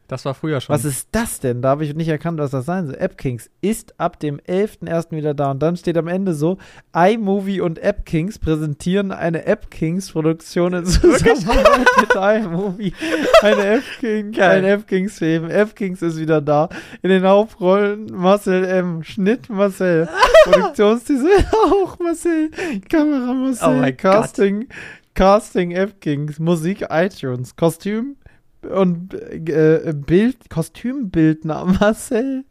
Das 0.07 0.25
war 0.25 0.33
früher 0.33 0.59
schon. 0.59 0.73
Was 0.73 0.83
ist 0.83 1.07
das 1.13 1.39
denn? 1.39 1.61
Da 1.61 1.69
habe 1.69 1.85
ich 1.85 1.95
nicht 1.95 2.09
erkannt, 2.09 2.37
was 2.37 2.51
das 2.51 2.65
sein 2.65 2.87
soll. 2.87 2.97
AppKings 2.99 3.49
ist 3.61 3.99
ab 3.99 4.19
dem 4.19 4.37
11.01. 4.39 5.11
wieder 5.11 5.33
da. 5.33 5.51
Und 5.51 5.63
dann 5.63 5.77
steht 5.77 5.97
am 5.97 6.07
Ende 6.07 6.33
so: 6.33 6.57
iMovie 6.93 7.61
und 7.61 7.81
AppKings 7.81 8.37
präsentieren 8.37 9.11
eine 9.11 9.47
AppKings-Produktion 9.47 10.73
in 10.73 10.85
Zusammenarbeit 10.85 11.87
mit 12.01 12.15
iMovie. 12.15 12.93
Eine 13.41 13.77
AppKings, 13.77 14.39
ein 14.39 14.65
AppKings-Film. 14.79 15.49
AppKings 15.49 16.01
ist 16.01 16.19
wieder 16.19 16.41
da. 16.41 16.67
In 17.01 17.09
den 17.09 17.23
Hauptrollen 17.23 18.07
Marcel 18.07 18.65
M. 18.65 19.03
Schnitt 19.03 19.49
Marcel. 19.49 20.09
Produktionsdesign 20.43 21.45
auch 21.71 21.97
Marcel. 21.99 22.51
Kamera 22.89 23.33
Marcel. 23.33 23.85
Oh. 23.89 23.95
Casting. 23.95 24.67
Casting 25.15 25.77
AppKings. 25.77 26.39
Musik 26.39 26.85
iTunes. 26.89 27.55
Kostüm 27.55 28.17
und 28.65 29.13
äh, 29.13 29.93
Bild, 29.95 30.49
Kostümbildner 30.49 31.65
Marcel, 31.79 32.45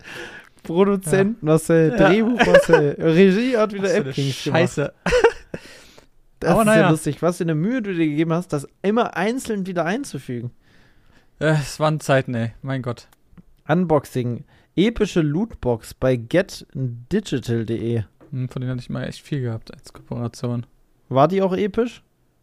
Produzent 0.63 1.43
Marcel, 1.43 1.91
Ja. 1.91 1.97
Drehbuch 2.09 2.39
Marcel, 2.47 2.97
Regie 2.99 3.57
hat 3.57 3.73
wieder 3.73 4.01
gemacht. 4.03 4.17
Scheiße. 4.17 4.93
Das 6.41 6.51
Aber 6.51 6.63
ist 6.63 6.67
naja. 6.67 6.81
ja 6.83 6.91
lustig, 6.91 7.23
was 7.23 7.37
für 7.37 7.45
eine 7.45 7.55
Mühe 7.55 7.83
du 7.83 7.95
dir 7.95 8.05
gegeben 8.09 8.33
hast, 8.33 8.53
das 8.53 8.67
immer 8.83 9.17
einzeln 9.17 9.65
wieder 9.67 9.85
einzufügen. 9.85 10.51
Äh, 11.39 11.53
Es 11.53 11.79
waren 11.79 12.01
Zeiten, 12.01 12.35
ey. 12.35 12.51
Mein 12.63 12.83
Gott. 12.83 13.07
Unboxing, 13.69 14.43
epische 14.75 15.21
Lootbox 15.21 15.95
bei 15.95 16.17
getdigital.de. 16.17 18.03
Hm, 18.33 18.49
Von 18.49 18.61
denen 18.61 18.73
hatte 18.73 18.81
ich 18.81 18.91
mal 18.91 19.05
echt 19.05 19.23
viel 19.23 19.41
gehabt 19.43 19.73
als 19.73 19.93
Kooperation. 19.93 20.67
War 21.09 21.29
die 21.29 21.43
auch 21.43 21.57
episch? 21.57 22.03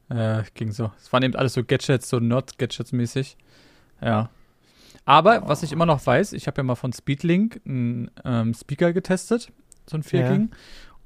Äh, 0.10 0.43
ging 0.53 0.71
so. 0.71 0.91
Es 0.97 1.12
waren 1.12 1.23
eben 1.23 1.36
alles 1.36 1.53
so 1.53 1.63
Gadgets, 1.65 2.10
so 2.10 2.19
Nerd-Gadgets 2.19 2.93
mäßig. 2.93 3.36
Ja. 4.01 4.29
Aber, 5.05 5.47
was 5.47 5.63
ich 5.63 5.71
immer 5.71 5.85
noch 5.85 6.05
weiß, 6.05 6.33
ich 6.33 6.45
habe 6.47 6.57
ja 6.57 6.63
mal 6.63 6.75
von 6.75 6.93
Speedlink 6.93 7.62
einen 7.65 8.12
ähm, 8.23 8.53
Speaker 8.53 8.93
getestet, 8.93 9.51
so 9.88 9.97
ein 9.97 10.03
4 10.03 10.19
Ja. 10.19 10.39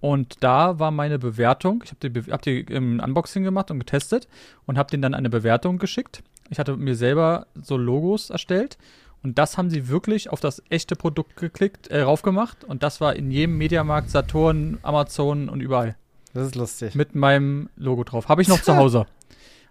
Und 0.01 0.43
da 0.43 0.79
war 0.79 0.91
meine 0.91 1.17
Bewertung, 1.17 1.81
ich 1.85 1.91
habe 1.91 2.09
die, 2.09 2.31
hab 2.31 2.41
die 2.41 2.59
im 2.59 2.99
Unboxing 2.99 3.43
gemacht 3.43 3.71
und 3.71 3.79
getestet 3.79 4.27
und 4.65 4.77
habe 4.77 4.89
denen 4.89 5.01
dann 5.01 5.13
eine 5.13 5.29
Bewertung 5.29 5.77
geschickt. 5.77 6.21
Ich 6.49 6.59
hatte 6.59 6.75
mir 6.75 6.95
selber 6.95 7.47
so 7.61 7.77
Logos 7.77 8.29
erstellt 8.29 8.77
und 9.23 9.37
das 9.37 9.57
haben 9.57 9.69
sie 9.69 9.87
wirklich 9.87 10.29
auf 10.29 10.41
das 10.41 10.61
echte 10.69 10.97
Produkt 10.97 11.37
geklickt, 11.37 11.87
äh, 11.87 12.01
raufgemacht 12.01 12.65
und 12.65 12.83
das 12.83 12.99
war 12.99 13.15
in 13.15 13.31
jedem 13.31 13.57
Mediamarkt, 13.57 14.09
Saturn, 14.09 14.79
Amazon 14.81 15.47
und 15.47 15.61
überall 15.61 15.95
Das 16.33 16.47
ist 16.47 16.55
lustig. 16.55 16.95
mit 16.95 17.15
meinem 17.15 17.69
Logo 17.77 18.03
drauf. 18.03 18.27
Habe 18.27 18.41
ich 18.41 18.49
noch 18.49 18.61
zu 18.61 18.75
Hause. 18.75 19.05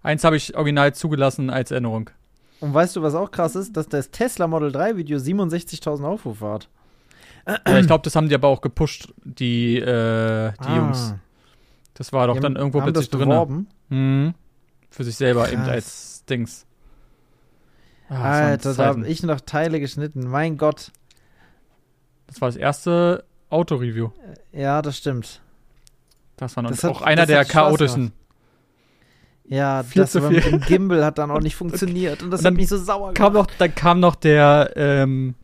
Eins 0.03 0.25
habe 0.25 0.37
ich 0.37 0.57
original 0.57 0.95
zugelassen 0.95 1.51
als 1.51 1.71
Erinnerung. 1.71 2.09
Und 2.63 2.73
weißt 2.73 2.97
du, 2.97 3.03
was 3.03 3.15
auch 3.15 3.31
krass 3.31 3.57
ist? 3.57 3.77
Dass 3.77 3.89
das 3.89 4.11
Tesla 4.11 4.47
Model 4.47 4.71
3 4.73 4.97
Video 4.97 5.19
67.000 5.19 6.05
Aufrufe 6.05 6.49
hat. 6.49 6.69
Ja, 7.67 7.79
ich 7.79 7.87
glaube, 7.89 8.03
das 8.05 8.15
haben 8.15 8.29
die 8.29 8.35
aber 8.37 8.49
auch 8.49 8.61
gepusht, 8.61 9.13
die, 9.25 9.77
äh, 9.79 10.53
die 10.53 10.69
Ah. 10.69 10.77
Jungs. 10.77 11.15
Das 11.95 12.13
war 12.13 12.29
doch 12.29 12.35
Die 12.35 12.41
dann 12.41 12.53
haben- 12.55 12.57
irgendwo 12.61 12.81
haben 12.81 12.93
das 12.93 13.09
plötzlich 13.09 13.19
drin. 13.21 13.29
beworben. 13.29 13.69
Mhm. 13.89 14.35
Für 14.91 15.05
sich 15.05 15.17
selber 15.17 15.49
eben 15.51 15.63
Krass. 15.63 15.69
als 15.71 16.25
Dings. 16.27 16.67
Ah, 18.09 18.15
das 18.57 18.67
Alter, 18.69 18.75
da 18.75 18.87
habe 18.87 19.09
ich 19.09 19.23
noch 19.23 19.41
Teile 19.41 19.81
geschnitten. 19.81 20.29
Mein 20.29 20.57
Gott. 20.57 20.93
Das 22.29 22.41
war 22.41 22.49
das 22.49 22.57
erste 22.57 23.25
Autoreview. 23.51 24.11
Ja, 24.53 24.81
das 24.83 24.99
stimmt. 24.99 25.41
Das 26.37 26.55
war 26.57 26.63
noch 26.63 26.71
Das 26.71 26.85
hat- 26.85 26.91
auch 26.93 27.03
einer 27.03 27.23
das 27.23 27.29
der 27.29 27.45
chaotischen. 27.45 28.13
Ja, 29.49 29.83
Viel 29.83 30.03
das 30.03 30.13
zu 30.13 30.21
viel. 30.23 30.31
mit 30.37 30.45
dem 30.47 30.61
Gimbal 30.61 31.05
hat 31.05 31.19
dann 31.19 31.31
auch 31.31 31.41
nicht 31.43 31.57
funktioniert 31.57 32.23
und 32.23 32.31
das 32.31 32.41
Und 32.41 32.47
hat 32.47 32.55
mich 32.55 32.69
so 32.69 32.77
sauer 32.79 33.13
Kam 33.13 33.33
gemacht. 33.33 33.51
noch, 33.51 33.57
dann 33.59 33.75
kam 33.75 34.01
noch 34.01 34.15
der, 34.15 34.73
ähm, 34.77 35.35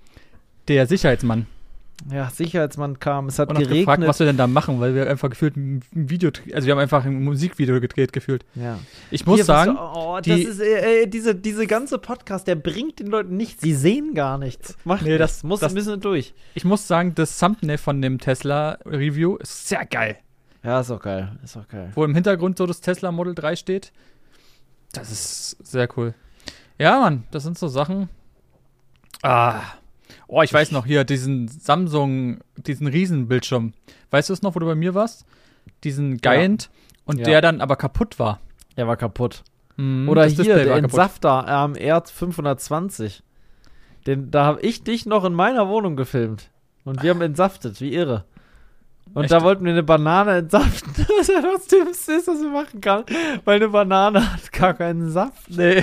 der 0.68 0.86
Sicherheitsmann 0.86 1.46
Ja, 2.10 2.30
Sicherheitsmann 2.30 3.00
kam, 3.00 3.26
es 3.26 3.38
hat 3.40 3.48
und 3.50 3.56
geregnet. 3.58 3.80
gefragt, 3.80 4.02
was 4.06 4.18
wir 4.20 4.26
denn 4.26 4.36
da 4.36 4.46
machen, 4.46 4.80
weil 4.80 4.94
wir 4.94 5.10
einfach 5.10 5.28
gefühlt 5.30 5.56
ein 5.56 5.82
Video, 5.90 6.30
also 6.54 6.66
wir 6.66 6.72
haben 6.72 6.78
einfach 6.80 7.04
ein 7.04 7.22
Musikvideo 7.24 7.80
gedreht 7.80 8.12
gefühlt. 8.12 8.44
ja. 8.54 8.78
Ich 9.10 9.26
muss 9.26 9.36
Hier, 9.38 9.44
sagen, 9.44 9.74
du, 9.74 9.80
oh, 9.80 10.20
die- 10.20 10.30
das 10.30 10.40
ist, 10.40 10.60
äh, 10.60 11.02
äh, 11.02 11.06
diese, 11.08 11.34
diese 11.34 11.66
ganze 11.66 11.98
Podcast, 11.98 12.46
der 12.46 12.54
bringt 12.54 13.00
den 13.00 13.08
Leuten 13.08 13.36
nichts. 13.36 13.62
Sie 13.62 13.74
sehen 13.74 14.14
gar 14.14 14.38
nichts. 14.38 14.76
Macht 14.84 15.02
Nee, 15.02 15.18
das- 15.18 15.42
muss 15.42 15.60
das- 15.60 15.72
ein 15.72 15.74
bisschen 15.74 16.00
durch. 16.00 16.34
ich 16.54 16.64
muss 16.64 16.86
sagen, 16.86 17.14
das 17.16 17.36
Thumbnail 17.38 17.78
von 17.78 18.00
dem 18.00 18.18
Tesla 18.20 18.78
Review 18.86 19.36
ist 19.36 19.68
sehr 19.68 19.84
geil. 19.84 20.16
Ja, 20.62 20.80
ist 20.80 20.90
auch 20.90 21.00
geil. 21.00 21.38
Ist 21.44 21.56
auch 21.56 21.68
geil. 21.68 21.90
Wo 21.94 22.04
im 22.04 22.14
Hintergrund 22.14 22.58
so 22.58 22.66
das 22.66 22.80
Tesla 22.80 23.12
Model 23.12 23.34
3 23.34 23.56
steht. 23.56 23.92
Das 24.92 25.10
ist 25.10 25.56
sehr 25.66 25.88
cool. 25.96 26.14
Ja, 26.78 27.00
Mann, 27.00 27.24
das 27.30 27.42
sind 27.42 27.58
so 27.58 27.68
Sachen. 27.68 28.08
Ah. 29.22 29.62
Oh, 30.26 30.42
ich 30.42 30.52
weiß 30.52 30.72
noch 30.72 30.86
hier, 30.86 31.04
diesen 31.04 31.48
Samsung, 31.48 32.38
diesen 32.56 32.86
Riesenbildschirm. 32.86 33.72
Weißt 34.10 34.28
du 34.28 34.32
es 34.32 34.42
noch, 34.42 34.54
wo 34.54 34.58
du 34.58 34.66
bei 34.66 34.74
mir 34.74 34.94
warst? 34.94 35.24
Diesen 35.84 36.18
Giant 36.18 36.70
und 37.04 37.18
Ja. 37.18 37.24
der 37.24 37.40
dann 37.40 37.60
aber 37.60 37.76
kaputt 37.76 38.18
war. 38.18 38.40
Er 38.76 38.86
war 38.86 38.96
kaputt. 38.96 39.42
Mhm, 39.76 40.08
Oder 40.08 40.24
hier, 40.26 40.36
Display 40.36 40.54
der 40.64 40.68
war 40.70 40.76
kaputt. 40.80 40.84
Entsafter 40.84 41.48
AMR 41.48 42.02
520. 42.06 43.22
Den, 44.06 44.30
da 44.30 44.44
habe 44.44 44.60
ich 44.60 44.82
dich 44.84 45.06
noch 45.06 45.24
in 45.24 45.34
meiner 45.34 45.68
Wohnung 45.68 45.96
gefilmt. 45.96 46.50
Und 46.84 47.02
wir 47.02 47.10
haben 47.10 47.20
entsaftet, 47.20 47.80
wie 47.80 47.92
irre. 47.94 48.24
Und 49.14 49.24
Echt? 49.24 49.32
da 49.32 49.42
wollten 49.42 49.64
wir 49.64 49.72
eine 49.72 49.82
Banane 49.82 50.36
entsaften. 50.38 50.92
Das 51.08 51.28
ist 51.28 51.28
ja 51.28 51.40
das 51.42 51.66
Dümmste, 51.66 52.12
was 52.26 52.40
man 52.40 52.52
machen 52.52 52.80
kann. 52.80 53.04
Weil 53.44 53.56
eine 53.56 53.68
Banane 53.68 54.32
hat 54.32 54.52
gar 54.52 54.74
keinen 54.74 55.10
Saft. 55.10 55.50
Nee. 55.50 55.82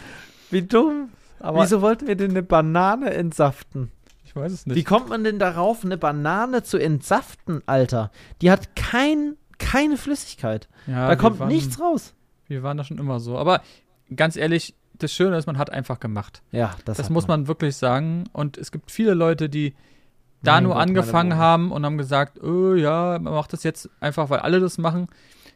Wie 0.50 0.62
dumm. 0.62 1.10
Aber 1.40 1.62
Wieso 1.62 1.80
wollten 1.82 2.06
wir 2.06 2.16
denn 2.16 2.30
eine 2.30 2.42
Banane 2.42 3.10
entsaften? 3.14 3.90
ich 4.24 4.34
weiß 4.36 4.52
es 4.52 4.66
Wie 4.66 4.72
nicht. 4.74 4.86
kommt 4.86 5.08
man 5.08 5.24
denn 5.24 5.38
darauf, 5.38 5.84
eine 5.84 5.96
Banane 5.96 6.62
zu 6.62 6.76
entsaften, 6.78 7.62
Alter? 7.66 8.10
Die 8.42 8.50
hat 8.50 8.76
kein, 8.76 9.36
keine 9.58 9.96
Flüssigkeit. 9.96 10.68
Ja, 10.86 11.08
da 11.08 11.16
kommt 11.16 11.38
waren, 11.38 11.48
nichts 11.48 11.80
raus. 11.80 12.14
Wir 12.46 12.62
waren 12.62 12.76
da 12.76 12.84
schon 12.84 12.98
immer 12.98 13.20
so. 13.20 13.38
Aber 13.38 13.62
ganz 14.14 14.36
ehrlich, 14.36 14.74
das 14.98 15.12
Schöne 15.12 15.38
ist, 15.38 15.46
man 15.46 15.58
hat 15.58 15.70
einfach 15.70 15.98
gemacht. 16.00 16.42
Ja, 16.50 16.74
das, 16.84 16.96
Das 16.98 17.08
muss 17.10 17.26
man 17.28 17.46
wirklich 17.48 17.76
sagen. 17.76 18.24
Und 18.32 18.58
es 18.58 18.70
gibt 18.72 18.90
viele 18.90 19.14
Leute, 19.14 19.48
die 19.48 19.74
da 20.42 20.54
Mein 20.54 20.64
nur 20.64 20.74
Gott, 20.74 20.82
angefangen 20.82 21.36
haben 21.36 21.72
und 21.72 21.84
haben 21.84 21.98
gesagt, 21.98 22.42
oh 22.42 22.74
ja, 22.74 23.18
man 23.20 23.32
macht 23.34 23.52
das 23.52 23.62
jetzt 23.64 23.90
einfach, 24.00 24.30
weil 24.30 24.38
alle 24.40 24.60
das 24.60 24.78
machen. 24.78 25.08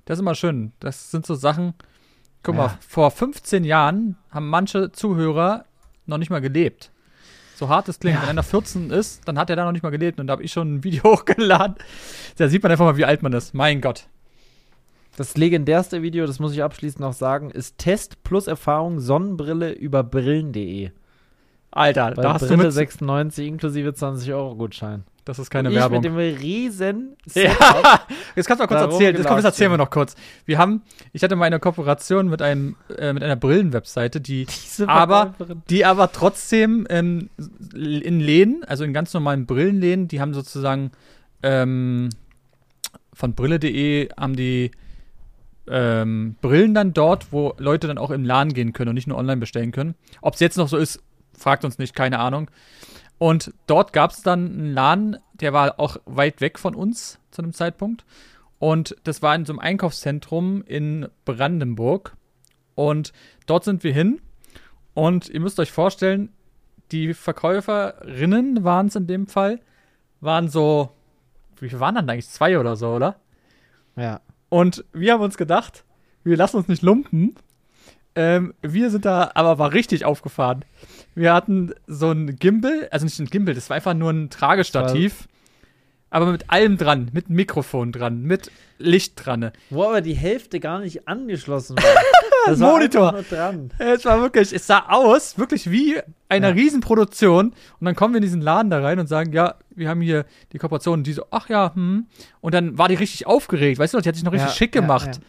Das 0.05 0.17
ist 0.19 0.23
immer 0.23 0.35
schön. 0.35 0.73
Das 0.81 1.11
sind 1.11 1.25
so 1.27 1.35
Sachen. 1.35 1.75
Guck 2.43 2.57
Ja. 2.57 2.63
mal, 2.63 2.79
vor 2.87 3.11
15 3.13 3.63
Jahren 3.65 4.17
haben 4.31 4.49
manche 4.49 4.91
Zuhörer 4.91 5.65
noch 6.07 6.19
nicht 6.19 6.31
mal 6.31 6.41
gelebt. 6.41 6.91
So 7.55 7.69
hart 7.69 7.89
es 7.89 8.01
klingt, 8.01 8.17
Ja. 8.17 8.23
wenn 8.23 8.31
einer 8.31 8.43
14 8.43 8.91
ist, 8.91 9.29
dann 9.29 9.39
hat 9.39 9.49
er 9.51 9.55
da 9.57 9.65
noch 9.65 9.71
nicht 9.73 9.85
mal 9.85 9.91
gelebt 9.91 10.19
und 10.19 10.27
da 10.27 10.33
habe 10.33 10.43
ich 10.43 10.51
schon 10.53 10.75
ein 10.77 10.85
Video 10.85 11.05
hochgeladen. 11.13 11.77
Da 12.39 12.49
sieht 12.49 12.63
man 12.63 12.73
einfach 12.73 12.85
mal, 12.87 12.97
wie 12.97 13.05
alt 13.05 13.23
man 13.23 13.33
ist. 13.33 13.55
Mein 13.55 13.81
Gott. 13.81 14.09
Das 15.17 15.37
legendärste 15.37 16.03
Video, 16.03 16.27
das 16.27 16.39
muss 16.41 16.55
ich 16.55 16.63
abschließend 16.63 17.01
noch 17.01 17.13
sagen, 17.13 17.51
ist 17.51 17.77
Test 17.79 18.23
plus 18.25 18.47
Erfahrung 18.47 18.99
Sonnenbrille 18.99 19.71
über 19.73 20.03
Brillen.de. 20.03 20.91
Alter, 21.73 22.13
Bei 22.15 22.23
da 22.23 22.35
hast 22.35 22.43
du 22.43 22.49
Brille 22.49 22.65
mit, 22.65 22.73
96 22.73 23.47
inklusive 23.49 23.95
20 23.95 24.33
Euro 24.33 24.55
Gutschein. 24.55 25.05
Das 25.25 25.39
ist 25.39 25.51
keine 25.51 25.69
ich 25.71 25.77
Werbung. 25.77 25.99
mit 26.01 26.05
dem 26.05 26.17
riesen 26.17 27.17
Ja, 27.35 28.01
jetzt 28.35 28.47
kannst 28.47 28.61
du 28.61 28.65
mal 28.65 28.67
kurz 28.67 28.81
Da 28.81 28.85
erzählen. 28.91 29.17
Das, 29.17 29.27
komm, 29.27 29.37
das 29.37 29.45
erzählen 29.45 29.71
wir 29.71 29.79
noch 29.79 29.91
kurz. 29.91 30.17
Wir 30.47 30.59
haben, 30.59 30.83
ich 31.13 31.23
hatte 31.23 31.37
mal 31.37 31.45
eine 31.47 31.61
Kooperation 31.61 32.29
mit 32.29 32.43
einem, 32.43 32.77
äh, 32.99 33.13
mit 33.13 33.23
einer 33.23 33.37
Brillenwebseite, 33.37 34.21
die, 34.21 34.47
diese 34.65 34.89
Aber- 34.89 35.35
die 35.71 35.85
aber 35.85 36.11
trotzdem 36.13 36.87
ähm, 36.91 37.31
in 37.73 38.21
Läden, 38.21 38.65
also 38.65 38.83
in 38.85 38.93
ganz 38.93 39.15
normalen 39.15 39.47
Brillenläden, 39.47 40.09
die 40.09 40.21
haben 40.21 40.35
sozusagen 40.35 40.91
ähm, 41.43 42.09
von 43.15 43.35
Brille.de 43.35 44.09
haben 44.19 44.35
die 44.35 44.73
ähm, 45.69 46.35
Brillen 46.41 46.75
dann 46.75 46.93
dort, 46.93 47.33
wo 47.33 47.55
Leute 47.59 47.87
dann 47.87 47.99
auch 47.99 48.11
im 48.11 48.25
Laden 48.25 48.53
gehen 48.53 48.73
können 48.73 48.89
und 48.89 48.95
nicht 48.97 49.07
nur 49.07 49.19
online 49.19 49.39
bestellen 49.39 49.71
können. 49.71 49.95
Ob 50.21 50.35
es 50.35 50.41
jetzt 50.41 50.57
noch 50.57 50.67
so 50.69 50.77
ist, 50.77 51.01
fragt 51.43 51.65
uns 51.65 51.79
nicht, 51.79 51.95
keine 51.95 52.19
Ahnung. 52.19 52.51
Und 53.19 53.53
dort 53.67 53.93
gab 53.93 54.11
es 54.11 54.23
dann 54.23 54.47
einen 54.47 54.75
Laden, 54.75 55.17
der 55.35 55.53
war 55.53 55.79
auch 55.79 55.97
weit 56.07 56.41
weg 56.41 56.59
von 56.59 56.75
uns 56.75 57.21
zu 57.31 57.43
einem 57.43 57.53
Zeitpunkt. 57.53 58.05
Und 58.59 58.97
das 59.05 59.23
war 59.23 59.35
in 59.35 59.45
so 59.45 59.53
einem 59.53 59.61
Einkaufszentrum 59.61 60.63
in 60.67 61.09
Brandenburg. 61.25 62.17
Und 62.75 63.13
dort 63.47 63.65
sind 63.65 63.85
wir 63.85 63.93
hin. 63.93 64.21
Und 64.95 65.29
ihr 65.29 65.41
müsst 65.41 65.61
euch 65.61 65.73
vorstellen, 65.73 66.31
die 66.91 67.15
Verkäuferinnen 67.15 68.65
waren 68.65 68.87
es 68.87 68.97
in 68.97 69.07
dem 69.07 69.27
Fall, 69.27 69.61
waren 70.21 70.49
so, 70.49 70.91
wie 71.59 71.69
viel 71.69 71.81
waren 71.81 71.95
dann 71.95 72.09
eigentlich? 72.09 72.29
Zwei 72.29 72.59
oder 72.59 72.77
so, 72.77 72.91
oder? 72.91 73.17
Ja. 73.97 74.21
Und 74.49 74.85
wir 74.93 75.15
haben 75.15 75.23
uns 75.23 75.37
gedacht, 75.37 75.85
wir 76.25 76.37
lassen 76.37 76.59
uns 76.59 76.69
nicht 76.69 76.83
lumpen. 76.83 77.35
Ähm, 78.15 78.53
wir 78.61 78.91
sind 78.91 79.05
da, 79.05 79.31
aber 79.35 79.59
war 79.59 79.73
richtig 79.73 80.05
aufgefahren. 80.05 80.65
Wir 81.15 81.33
hatten 81.35 81.73
so 81.87 82.11
ein 82.11 82.37
Gimbal, 82.37 82.89
also 82.91 83.05
nicht 83.05 83.19
ein 83.19 83.27
Gimbal, 83.27 83.55
das 83.55 83.69
war 83.71 83.77
einfach 83.77 83.95
nur 83.95 84.11
ein 84.11 84.31
Tragestativ. 84.31 85.29
Aber 86.11 86.27
mit 86.31 86.51
allem 86.51 86.77
dran, 86.77 87.09
mit 87.15 87.31
Mikrofon 87.31 87.91
dran, 87.91 88.23
mit 88.23 88.51
Licht 88.79 89.15
dran. 89.25 89.51
Wo 89.71 89.85
aber 89.85 90.03
die 90.03 90.13
Hälfte 90.13 90.61
gar 90.61 90.81
nicht 90.81 91.09
angeschlossen 91.09 91.77
war. 91.77 91.85
Das 92.45 92.59
Monitor. 92.59 93.15
einfach 93.15 93.31
nur 93.31 93.39
dran. 93.39 93.71
Es 93.79 94.05
war 94.05 94.21
wirklich, 94.21 94.53
es 94.53 94.67
sah 94.67 94.87
aus, 94.89 95.39
wirklich 95.39 95.71
wie 95.71 96.01
eine 96.29 96.49
Ja. 96.49 96.53
Riesenproduktion. 96.53 97.51
Und 97.79 97.85
dann 97.85 97.95
kommen 97.95 98.15
wir 98.15 98.19
in 98.19 98.25
diesen 98.25 98.41
Laden 98.41 98.69
da 98.69 98.81
rein 98.81 98.99
und 98.99 99.07
sagen, 99.07 99.33
ja, 99.33 99.55
wir 99.71 99.89
haben 99.89 100.01
hier 100.01 100.25
die 100.53 100.59
Kooperation. 100.59 100.99
Und 100.99 101.07
die 101.07 101.13
so, 101.13 101.25
ach 101.31 101.49
ja, 101.49 101.73
hm. 101.73 102.09
Und 102.41 102.53
dann 102.53 102.77
war 102.79 102.89
die 102.89 102.97
richtig 102.97 103.29
aufgeregt. 103.29 103.79
Weißt 103.79 103.95
du, 103.95 104.01
die 104.01 104.09
hat 104.09 104.17
sich 104.17 104.25
noch 104.25 104.33
richtig 104.33 104.49
Ja, 104.51 104.57
schick 104.57 104.73
gemacht. 104.73 105.07
ja. 105.15 105.23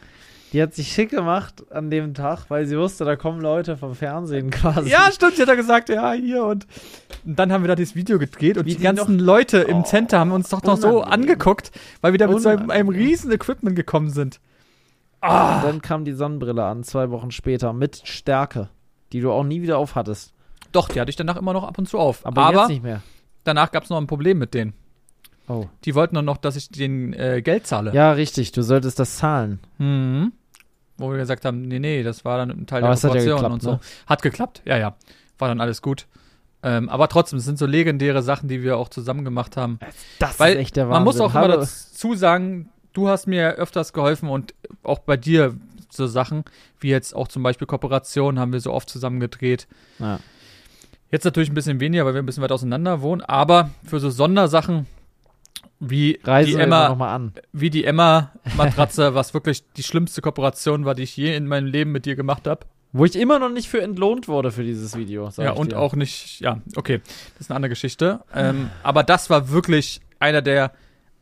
Die 0.53 0.61
hat 0.61 0.75
sich 0.75 0.91
schick 0.91 1.09
gemacht 1.09 1.65
an 1.71 1.89
dem 1.89 2.13
Tag, 2.13 2.45
weil 2.49 2.67
sie 2.67 2.77
wusste, 2.77 3.05
da 3.05 3.15
kommen 3.15 3.41
Leute 3.41 3.75
vom 3.75 3.95
Fernsehen 3.95 4.51
quasi. 4.51 4.89
Ja, 4.89 5.11
stimmt, 5.11 5.35
sie 5.35 5.41
hat 5.41 5.49
da 5.49 5.55
gesagt, 5.55 5.89
ja, 5.89 6.13
hier 6.13 6.43
und, 6.43 6.67
und 7.25 7.39
dann 7.39 7.51
haben 7.51 7.63
wir 7.63 7.69
da 7.69 7.75
dieses 7.75 7.95
Video 7.95 8.19
gedreht 8.19 8.57
und 8.57 8.65
Wie 8.65 8.71
die 8.71 8.77
die 8.77 8.83
ganzen 8.83 9.17
Leute 9.17 9.59
im 9.59 9.79
Oh, 9.79 9.83
Center 9.83 10.19
haben 10.19 10.31
uns 10.31 10.49
doch 10.49 10.61
noch 10.61 10.77
so 10.77 11.01
angeguckt, 11.01 11.71
weil 12.01 12.13
wir 12.13 12.19
da 12.19 12.27
mit 12.27 12.39
so 12.39 12.49
einem, 12.49 12.69
einem 12.69 12.89
riesen 12.89 13.31
Equipment 13.31 13.75
gekommen 13.75 14.11
sind. 14.11 14.39
Und 15.21 15.29
dann 15.29 15.81
kam 15.81 16.05
die 16.05 16.11
Sonnenbrille 16.11 16.63
an, 16.65 16.83
zwei 16.83 17.09
Wochen 17.09 17.31
später, 17.31 17.73
mit 17.73 18.01
Stärke, 18.03 18.69
die 19.11 19.21
du 19.21 19.31
auch 19.31 19.43
nie 19.43 19.61
wieder 19.61 19.77
aufhattest. 19.77 20.33
Doch, 20.73 20.89
die 20.89 20.99
hatte 20.99 21.09
ich 21.09 21.15
danach 21.15 21.37
immer 21.37 21.53
noch 21.53 21.63
ab 21.63 21.77
und 21.77 21.87
zu 21.87 21.97
auf. 21.97 22.25
Aber, 22.25 22.43
Aber, 22.43 22.59
jetzt 22.59 22.69
nicht 22.69 22.83
mehr. 22.83 23.01
danach 23.43 23.71
gab 23.71 23.83
es 23.85 23.89
noch 23.89 23.97
ein 23.97 24.07
Problem 24.07 24.37
mit 24.37 24.53
denen. 24.53 24.73
Oh. 25.47 25.65
Die 25.85 25.95
wollten 25.95 26.15
dann 26.15 26.25
noch, 26.25 26.37
dass 26.37 26.55
ich 26.55 26.69
denen 26.69 27.13
äh, 27.13 27.41
Geld 27.41 27.67
zahle. 27.67 27.93
Ja, 27.93 28.11
richtig, 28.11 28.51
du 28.51 28.61
solltest 28.61 28.99
das 28.99 29.17
zahlen. 29.17 29.59
Mhm. 29.77 30.33
Wo 30.97 31.09
wir 31.11 31.17
gesagt 31.17 31.45
haben, 31.45 31.63
nee, 31.63 31.79
nee, 31.79 32.03
das 32.03 32.23
war 32.23 32.37
dann 32.37 32.51
ein 32.51 32.67
Teil 32.67 32.83
Aber 32.83 32.95
der 32.95 33.09
hat 33.11 33.25
ja 33.25 33.47
und 33.47 33.61
so. 33.61 33.71
ne? 33.71 33.79
Hat 34.05 34.21
geklappt, 34.21 34.61
ja, 34.65 34.77
ja. 34.77 34.95
War 35.39 35.47
dann 35.47 35.59
alles 35.59 35.81
gut. 35.81 36.07
Ähm, 36.61 36.87
aber 36.87 37.09
trotzdem, 37.09 37.39
es 37.39 37.45
sind 37.45 37.57
so 37.57 37.65
legendäre 37.65 38.21
Sachen, 38.21 38.47
die 38.47 38.63
wir 38.63 38.77
auch 38.77 38.89
zusammen 38.89 39.25
gemacht 39.25 39.57
haben. 39.57 39.79
Das 40.19 40.39
Weil 40.39 40.53
ist 40.53 40.59
echt 40.59 40.75
der 40.77 40.87
Wahnsinn. 40.87 40.93
Man 40.93 41.03
muss 41.03 41.19
auch 41.19 41.35
immer 41.35 41.47
dazu 41.49 42.15
sagen, 42.15 42.69
du 42.93 43.09
hast 43.09 43.27
mir 43.27 43.55
öfters 43.55 43.91
geholfen 43.91 44.29
und 44.29 44.53
auch 44.83 44.99
bei 44.99 45.17
dir 45.17 45.55
so 45.89 46.07
Sachen, 46.07 46.45
wie 46.79 46.89
jetzt 46.89 47.15
auch 47.15 47.27
zum 47.27 47.43
Beispiel 47.43 47.67
Kooperationen, 47.67 48.39
haben 48.39 48.53
wir 48.53 48.59
so 48.61 48.71
oft 48.71 48.89
zusammen 48.89 49.19
gedreht. 49.19 49.67
Ja. 49.99 50.19
Jetzt 51.11 51.25
natürlich 51.25 51.51
ein 51.51 51.53
bisschen 51.53 51.79
weniger, 51.79 52.05
weil 52.05 52.13
wir 52.13 52.23
ein 52.23 52.25
bisschen 52.25 52.41
weit 52.43 52.51
auseinander 52.51 53.01
wohnen, 53.01 53.21
aber 53.21 53.69
für 53.85 53.99
so 53.99 54.09
Sondersachen 54.09 54.87
wie 55.89 56.19
Reisen 56.23 56.55
die 56.57 56.61
Emma, 56.61 56.89
nochmal 56.89 57.15
an. 57.15 57.33
wie 57.51 57.69
die 57.69 57.83
Emma-Matratze, 57.83 59.15
was 59.15 59.33
wirklich 59.33 59.63
die 59.73 59.83
schlimmste 59.83 60.21
Kooperation 60.21 60.85
war, 60.85 60.95
die 60.95 61.03
ich 61.03 61.15
je 61.17 61.35
in 61.35 61.47
meinem 61.47 61.67
Leben 61.67 61.91
mit 61.91 62.05
dir 62.05 62.15
gemacht 62.15 62.47
habe. 62.47 62.65
Wo 62.91 63.05
ich 63.05 63.15
immer 63.15 63.39
noch 63.39 63.49
nicht 63.49 63.69
für 63.69 63.81
entlohnt 63.81 64.27
wurde 64.27 64.51
für 64.51 64.63
dieses 64.63 64.95
Video. 64.95 65.29
Ja, 65.37 65.51
und 65.51 65.71
dir. 65.71 65.79
auch 65.79 65.95
nicht, 65.95 66.39
ja, 66.41 66.61
okay, 66.75 67.01
das 67.33 67.41
ist 67.41 67.49
eine 67.51 67.55
andere 67.55 67.69
Geschichte. 67.69 68.19
Ähm, 68.35 68.69
aber 68.83 69.03
das 69.03 69.29
war 69.31 69.49
wirklich 69.49 69.99
einer 70.19 70.41
der 70.43 70.71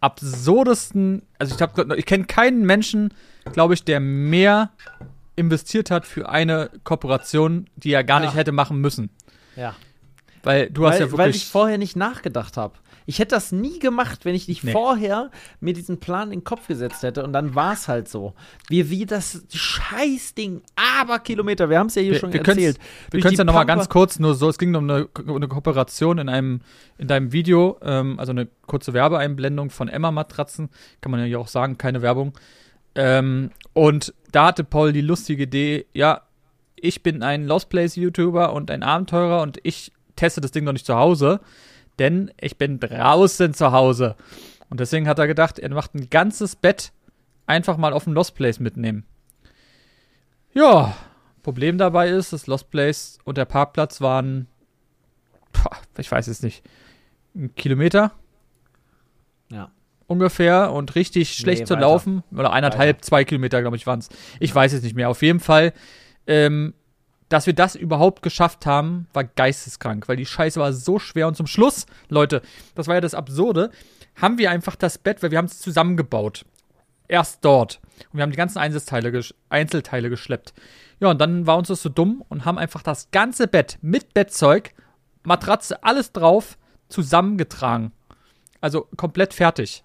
absurdesten, 0.02 1.22
also 1.40 1.56
ich 1.56 1.62
habe, 1.62 1.96
ich 1.98 2.06
kenne 2.06 2.26
keinen 2.26 2.66
Menschen, 2.66 3.14
glaube 3.54 3.74
ich, 3.74 3.84
der 3.84 4.00
mehr 4.00 4.72
investiert 5.36 5.92
hat 5.92 6.06
für 6.06 6.30
eine 6.30 6.70
Kooperation, 6.84 7.68
die 7.76 7.94
er 7.94 8.04
gar 8.04 8.20
Ja. 8.20 8.26
nicht 8.28 8.36
hätte 8.36 8.52
machen 8.52 8.80
müssen. 8.80 9.10
Ja. 9.56 9.76
Weil 10.44 10.70
du 10.70 10.86
hast 10.88 10.96
weil, 10.96 11.00
ja 11.02 11.12
weil 11.14 11.18
wirklich. 11.28 11.36
ich 11.38 11.46
vorher 11.48 11.78
nicht 11.78 11.96
nachgedacht 11.96 12.58
habe. 12.58 12.74
Ich 13.06 13.20
hätte 13.20 13.36
das 13.36 13.52
nie 13.52 13.80
gemacht, 13.80 14.26
wenn 14.26 14.36
ich 14.36 14.48
nicht 14.48 14.64
Nee. 14.64 14.72
vorher 14.72 15.32
mir 15.60 15.74
diesen 15.74 16.00
Plan 16.00 16.32
in 16.32 16.40
den 16.40 16.44
Kopf 16.44 16.68
gesetzt 16.68 17.04
hätte. 17.04 17.24
Und 17.24 17.34
dann 17.34 17.56
war 17.56 17.74
es 17.74 17.88
halt 17.88 18.08
so. 18.08 18.34
Wie, 18.70 18.90
wie 18.90 19.06
das 19.06 19.44
Scheißding, 19.52 20.62
aber 20.76 21.20
Kilometer, 21.20 21.70
wir 21.70 21.80
haben 21.80 21.88
es 21.88 21.96
ja 21.96 22.02
hier 22.02 22.14
wir 22.14 22.20
schon 22.20 22.34
wir 22.34 22.40
erzählt. 22.46 22.78
wir 23.10 23.20
können 23.22 23.34
es 23.34 23.38
ja 23.40 23.44
nochmal 23.44 23.66
ganz 23.66 23.90
kurz, 23.90 24.20
nur 24.20 24.36
so, 24.36 24.50
es 24.50 24.58
ging 24.58 24.74
um 24.76 24.90
eine, 24.90 25.06
Ko- 25.06 25.36
eine 25.36 25.48
Kooperation 25.48 26.18
in 26.20 26.30
einem, 26.30 26.62
in 26.98 27.08
deinem 27.08 27.32
Video, 27.32 27.78
ähm, 27.82 28.20
also 28.20 28.32
eine 28.32 28.48
kurze 28.68 28.94
Werbeeinblendung 28.94 29.70
von 29.70 29.88
Emma 29.90 30.12
Matratzen, 30.12 30.70
kann 31.02 31.12
man 31.12 31.20
ja 31.20 31.26
hier 31.26 31.40
auch 31.40 31.48
sagen, 31.48 31.78
keine 31.78 32.02
Werbung. 32.02 32.34
Ähm, 32.96 33.52
und 33.74 34.14
da 34.32 34.48
hatte 34.48 34.64
Paul 34.64 34.94
die 34.94 35.02
lustige 35.02 35.44
Idee, 35.44 35.86
ja, 35.94 36.22
ich 36.76 37.04
bin 37.04 37.24
ein 37.24 37.46
Lost 37.46 37.70
Place 37.70 37.96
YouTuber 37.96 38.54
und 38.54 38.72
ein 38.72 38.84
Abenteurer 38.84 39.42
und 39.42 39.60
ich 39.64 39.92
teste 40.16 40.42
das 40.42 40.52
Ding 40.52 40.64
noch 40.64 40.74
nicht 40.74 40.86
zu 40.86 40.96
Hause, 40.96 41.40
denn 42.00 42.32
ich 42.40 42.58
bin 42.58 42.80
draußen 42.80 43.54
zu 43.54 43.72
Hause. 43.72 44.16
Und 44.70 44.80
deswegen 44.80 45.08
hat 45.08 45.20
er 45.20 45.28
gedacht, 45.28 45.60
er 45.60 45.70
macht 45.70 45.94
ein 45.96 46.10
ganzes 46.10 46.56
Bett 46.56 46.92
einfach 47.46 47.78
mal 47.78 47.94
auf 47.94 48.06
dem 48.06 48.14
Lost 48.14 48.36
Place 48.36 48.60
mitnehmen. 48.60 49.06
Ja, 50.54 50.96
Problem 51.44 51.78
dabei 51.78 52.10
ist, 52.10 52.34
das 52.34 52.48
Lost 52.48 52.70
Place 52.70 53.18
und 53.24 53.38
der 53.38 53.46
Parkplatz 53.46 54.02
waren, 54.02 54.48
ich 55.98 56.12
weiß 56.12 56.28
es 56.28 56.42
nicht, 56.44 56.64
ein 57.36 57.54
Kilometer 57.56 58.12
Ja. 59.50 59.72
ungefähr 60.08 60.72
und 60.72 60.96
richtig 60.96 61.34
schlecht 61.36 61.68
zu 61.68 61.74
weiter. 61.74 61.82
laufen. 61.82 62.24
Oder 62.32 62.52
eineinhalb, 62.54 63.04
zwei 63.04 63.24
Kilometer, 63.24 63.62
glaube 63.62 63.78
ich, 63.78 63.88
waren 63.88 64.00
es. 64.00 64.10
Ich 64.40 64.54
weiß 64.54 64.74
es 64.74 64.84
nicht 64.84 64.96
mehr. 64.96 65.10
Auf 65.10 65.22
jeden 65.22 65.40
Fall, 65.40 65.74
ähm, 66.28 66.74
dass 67.32 67.46
wir 67.46 67.54
das 67.54 67.76
überhaupt 67.76 68.22
geschafft 68.24 68.66
haben, 68.66 69.08
war 69.14 69.24
geisteskrank, 69.24 70.10
weil 70.10 70.18
die 70.18 70.26
Scheiße 70.26 70.60
war 70.60 70.74
so 70.74 71.00
schwer. 71.00 71.28
Und 71.28 71.38
zum 71.38 71.48
Schluss, 71.48 71.86
Leute, 72.10 72.42
das 72.76 72.88
war 72.88 72.96
ja 72.96 73.02
das 73.02 73.14
Absurde, 73.14 73.72
haben 74.22 74.38
wir 74.38 74.52
einfach 74.52 74.76
das 74.76 74.98
Bett, 74.98 75.24
weil 75.24 75.32
wir 75.32 75.38
haben 75.38 75.46
es 75.46 75.60
zusammengebaut. 75.60 76.46
Erst 77.08 77.44
dort. 77.46 77.80
Und 78.12 78.18
wir 78.18 78.24
haben 78.24 78.32
die 78.32 78.38
ganzen 78.38 78.58
Einzelteile, 78.58 79.24
Einzelteile 79.50 80.10
geschleppt. 80.10 80.54
Ja, 81.00 81.10
und 81.10 81.20
dann 81.20 81.48
war 81.48 81.58
uns 81.58 81.70
das 81.70 81.82
so 81.82 81.90
dumm 81.90 82.24
und 82.28 82.44
haben 82.44 82.58
einfach 82.58 82.84
das 82.84 83.12
ganze 83.12 83.48
Bett 83.48 83.78
mit 83.82 84.14
Bettzeug 84.14 84.74
Matratze, 85.24 85.84
alles 85.84 86.12
drauf, 86.12 86.58
zusammengetragen. 86.90 87.92
Also 88.60 88.88
komplett 88.98 89.34
fertig. 89.34 89.84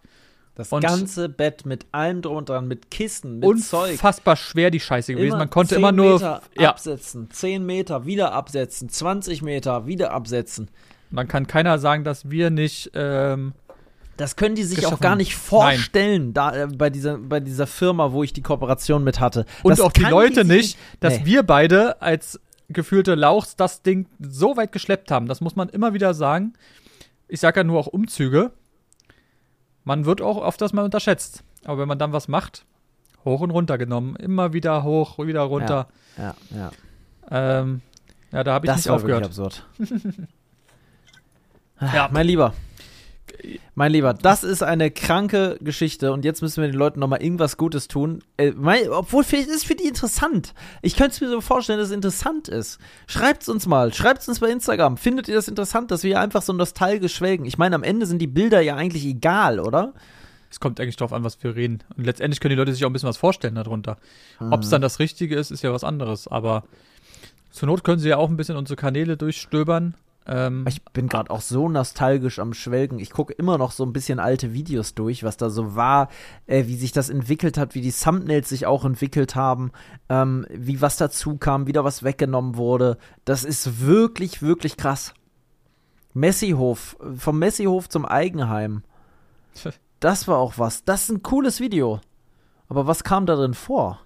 Das 0.57 0.73
Und- 0.73 0.81
ganze 0.83 1.29
Bett 1.29 1.65
mit 1.67 1.87
allem 1.93 2.23
drum 2.23 2.39
und 2.39 2.49
dran, 2.49 2.67
mit 2.67 2.91
Kissen, 2.91 3.39
mit 3.39 3.63
Zeug. 3.63 3.93
Unfassbar 3.93 4.37
schwer 4.37 4.71
die 4.71 4.81
Scheiße 4.81 5.15
gewesen. 5.15 5.37
Man 5.39 5.51
konnte 5.51 5.75
10 5.75 5.79
immer 5.79 5.93
nur. 5.93 6.15
Meter 6.15 6.43
ja, 6.59 6.71
absetzen, 6.71 7.29
10 7.31 7.65
Meter 7.65 8.07
wieder 8.07 8.33
absetzen, 8.33 8.89
20 8.89 9.43
Meter 9.43 9.87
wieder 9.87 10.13
absetzen. 10.13 10.69
man 11.11 11.29
kann 11.29 11.47
keiner 11.47 11.79
sagen, 11.79 12.03
dass 12.05 12.31
wir 12.31 12.51
nicht. 12.51 12.91
Ähm, 12.95 13.53
Das 14.17 14.35
können 14.37 14.55
die 14.55 14.65
sich 14.65 14.87
auch 14.87 14.99
gar 14.99 15.15
nicht 15.15 15.37
vorstellen, 15.37 16.33
da 16.33 16.57
äh, 16.57 16.67
bei 16.69 16.89
dieser 16.89 17.19
bei 17.19 17.39
dieser 17.39 17.67
Firma, 17.67 18.13
wo 18.13 18.23
ich 18.25 18.33
die 18.33 18.41
Kooperation 18.43 19.05
mit 19.05 19.21
hatte. 19.21 19.45
und 19.63 19.71
Das 19.71 19.81
auch 19.81 19.93
die 19.93 20.05
Leute 20.05 20.37
sich 20.47 20.47
nicht, 20.47 20.79
dass 21.01 21.19
Nee. 21.21 21.27
wir 21.27 21.43
beide 21.43 22.01
als 22.01 22.41
gefühlte 22.71 23.15
Lauchs 23.15 23.57
das 23.57 23.83
Ding 23.83 24.07
so 24.19 24.57
weit 24.57 24.73
geschleppt 24.73 25.11
haben. 25.11 25.27
Das 25.27 25.41
muss 25.43 25.55
man 25.55 25.69
immer 25.69 25.93
wieder 25.93 26.15
sagen. 26.15 26.55
Ich 27.29 27.41
sage 27.41 27.61
ja 27.61 27.65
nur 27.65 27.79
auch 27.79 27.87
Umzüge. 27.89 28.53
Man 29.87 30.05
wird 30.05 30.21
auch 30.21 30.37
oft 30.37 30.61
das 30.61 30.73
mal 30.75 30.85
unterschätzt. 30.85 31.43
Aber 31.65 31.79
wenn 31.79 31.89
man 31.89 31.99
dann 31.99 32.13
was 32.13 32.29
macht, 32.29 32.65
hoch 33.25 33.41
und 33.41 33.51
runter 33.53 33.79
genommen, 33.79 34.17
immer 34.17 34.53
wieder 34.53 34.83
hoch, 34.83 35.19
wieder 35.19 35.43
runter. 35.43 35.87
Ja, 36.19 36.35
ja. 36.51 36.71
Ähm, 37.31 37.81
ja, 38.33 38.45
da 38.45 38.53
habe 38.55 38.67
ich 38.67 38.71
Das 38.71 38.79
nicht 38.79 38.89
war 38.89 38.97
aufgehört. 38.97 39.25
absurd. 39.25 39.65
Ja. 41.81 42.09
Mein 42.11 42.27
Lieber. 42.27 42.55
Mein 43.75 43.93
Lieber, 43.93 44.15
das 44.15 44.45
ist 44.45 44.63
eine 44.63 44.91
kranke 44.91 45.59
Geschichte 45.61 46.13
und 46.13 46.25
jetzt 46.25 46.43
müssen 46.43 46.63
wir 46.63 46.71
den 46.71 46.79
Leuten 46.79 47.01
nochmal 47.01 47.23
irgendwas 47.23 47.57
Gutes 47.57 47.89
tun. 47.89 48.23
Äh, 48.37 48.53
mein, 48.57 48.89
obwohl, 48.89 49.25
vielleicht 49.25 49.49
ist 49.49 49.57
es 49.57 49.65
für 49.65 49.75
die 49.75 49.87
interessant. 49.89 50.55
Ich 50.81 50.97
könnte 50.97 51.11
es 51.13 51.21
mir 51.21 51.29
so 51.29 51.41
vorstellen, 51.41 51.79
dass 51.79 51.89
es 51.89 51.95
interessant 51.95 52.49
ist. 52.49 52.79
Schreibt's 53.07 53.49
uns 53.49 53.67
mal, 53.67 53.93
schreibt's 53.93 54.29
uns 54.29 54.41
bei 54.41 54.49
Instagram. 54.49 54.97
Findet 54.97 55.29
ihr 55.29 55.35
das 55.35 55.49
interessant, 55.49 55.91
dass 55.91 56.03
wir 56.03 56.09
hier 56.11 56.21
einfach 56.21 56.43
so 56.43 56.53
nostalgisch 56.53 57.17
schwelgen? 57.17 57.45
Ich 57.47 57.59
meine, 57.59 57.75
am 57.75 57.83
Ende 57.83 58.07
sind 58.07 58.21
die 58.21 58.27
Bilder 58.29 58.61
ja 58.61 58.77
eigentlich 58.77 59.05
egal, 59.05 59.61
oder? 59.61 59.93
Es 60.49 60.61
kommt 60.61 60.81
eigentlich 60.81 60.97
darauf 60.97 61.13
an, 61.13 61.25
was 61.25 61.43
wir 61.43 61.57
reden. 61.57 61.83
Und 61.97 62.07
letztendlich 62.07 62.41
können 62.41 62.51
die 62.51 62.57
Leute 62.57 62.73
sich 62.73 62.85
auch 62.85 62.91
ein 62.91 62.93
bisschen 62.93 63.09
was 63.09 63.17
vorstellen 63.19 63.57
darunter. 63.57 63.99
Ob 64.39 64.47
Mhm. 64.59 64.63
es 64.63 64.71
dann 64.71 64.81
das 64.81 65.01
Richtige 65.01 65.37
ist, 65.37 65.51
ist 65.51 65.63
ja 65.63 65.73
was 65.73 65.85
anderes. 65.85 66.29
Aber 66.29 66.63
zur 67.51 67.67
Not 67.67 67.83
können 67.85 67.99
sie 67.99 68.09
ja 68.09 68.17
auch 68.17 68.31
ein 68.31 68.37
bisschen 68.37 68.57
unsere 68.57 68.77
Kanäle 68.77 69.17
durchstöbern. 69.17 69.95
Ähm, 70.27 70.65
Ich 70.69 70.83
bin 70.85 71.09
gerade 71.09 71.31
auch 71.31 71.41
so 71.41 71.69
nostalgisch 71.69 72.39
am 72.39 72.53
Schwelgen. 72.53 72.99
Ich 72.99 73.11
gucke 73.11 73.33
immer 73.33 73.59
noch 73.59 73.71
so 73.71 73.85
ein 73.85 73.93
bisschen 73.93 74.19
alte 74.19 74.53
Videos 74.53 74.95
durch, 74.95 75.23
was 75.23 75.37
da 75.37 75.51
so 75.51 75.77
war, 75.77 76.09
äh, 76.47 76.67
wie 76.67 76.77
sich 76.77 76.93
das 76.93 77.11
entwickelt 77.11 77.59
hat, 77.59 77.75
wie 77.75 77.81
die 77.81 77.93
Thumbnails 77.93 78.49
sich 78.49 78.67
auch 78.67 78.85
entwickelt 78.85 79.35
haben, 79.35 79.71
ähm, 80.09 80.47
wie 80.51 80.81
was 80.81 80.97
dazu 80.97 81.37
kam, 81.37 81.67
wieder 81.67 81.85
was 81.85 82.03
weggenommen 82.03 82.57
wurde. 82.57 82.99
Das 83.25 83.45
ist 83.45 83.81
wirklich, 83.87 84.43
wirklich 84.43 84.77
krass. 84.77 85.15
Messihof, 86.15 86.97
vom 87.17 87.39
Messihof 87.39 87.89
zum 87.89 88.05
Eigenheim. 88.05 88.83
Das 89.99 90.29
war 90.29 90.37
auch 90.37 90.59
was. 90.59 90.85
Das 90.85 91.05
ist 91.05 91.09
ein 91.09 91.23
cooles 91.23 91.59
Video. 91.59 92.01
Aber 92.69 92.87
was 92.87 93.03
kam 93.03 93.25
da 93.25 93.35
drin 93.35 93.55
vor? 93.55 94.01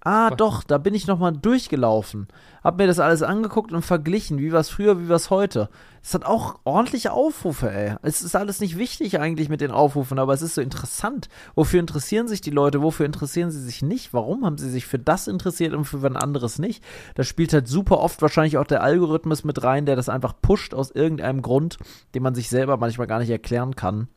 Ah, 0.00 0.30
Was? 0.30 0.36
doch, 0.36 0.62
da 0.62 0.78
bin 0.78 0.94
ich 0.94 1.06
nochmal 1.06 1.32
durchgelaufen. 1.32 2.28
Hab 2.62 2.78
mir 2.78 2.86
das 2.86 3.00
alles 3.00 3.22
angeguckt 3.22 3.72
und 3.72 3.82
verglichen, 3.82 4.38
wie 4.38 4.52
war's 4.52 4.68
früher, 4.68 5.00
wie 5.00 5.08
war's 5.08 5.30
heute. 5.30 5.68
Es 6.02 6.14
hat 6.14 6.24
auch 6.24 6.60
ordentliche 6.64 7.12
Aufrufe, 7.12 7.70
ey. 7.70 7.96
Es 8.02 8.22
ist 8.22 8.36
alles 8.36 8.60
nicht 8.60 8.78
wichtig 8.78 9.18
eigentlich 9.18 9.48
mit 9.48 9.60
den 9.60 9.72
Aufrufen, 9.72 10.18
aber 10.18 10.32
es 10.32 10.42
ist 10.42 10.54
so 10.54 10.60
interessant. 10.60 11.28
Wofür 11.56 11.80
interessieren 11.80 12.28
sich 12.28 12.40
die 12.40 12.50
Leute? 12.50 12.80
Wofür 12.80 13.06
interessieren 13.06 13.50
sie 13.50 13.60
sich 13.60 13.82
nicht? 13.82 14.14
Warum 14.14 14.44
haben 14.44 14.56
sie 14.58 14.70
sich 14.70 14.86
für 14.86 14.98
das 14.98 15.26
interessiert 15.26 15.74
und 15.74 15.84
für 15.84 16.04
ein 16.06 16.16
anderes 16.16 16.58
nicht? 16.58 16.84
Da 17.16 17.24
spielt 17.24 17.52
halt 17.52 17.66
super 17.66 17.98
oft 17.98 18.22
wahrscheinlich 18.22 18.56
auch 18.56 18.66
der 18.66 18.82
Algorithmus 18.82 19.42
mit 19.42 19.62
rein, 19.64 19.84
der 19.84 19.96
das 19.96 20.08
einfach 20.08 20.34
pusht 20.40 20.74
aus 20.74 20.90
irgendeinem 20.92 21.42
Grund, 21.42 21.76
den 22.14 22.22
man 22.22 22.34
sich 22.34 22.48
selber 22.48 22.76
manchmal 22.76 23.08
gar 23.08 23.18
nicht 23.18 23.30
erklären 23.30 23.74
kann. 23.74 24.08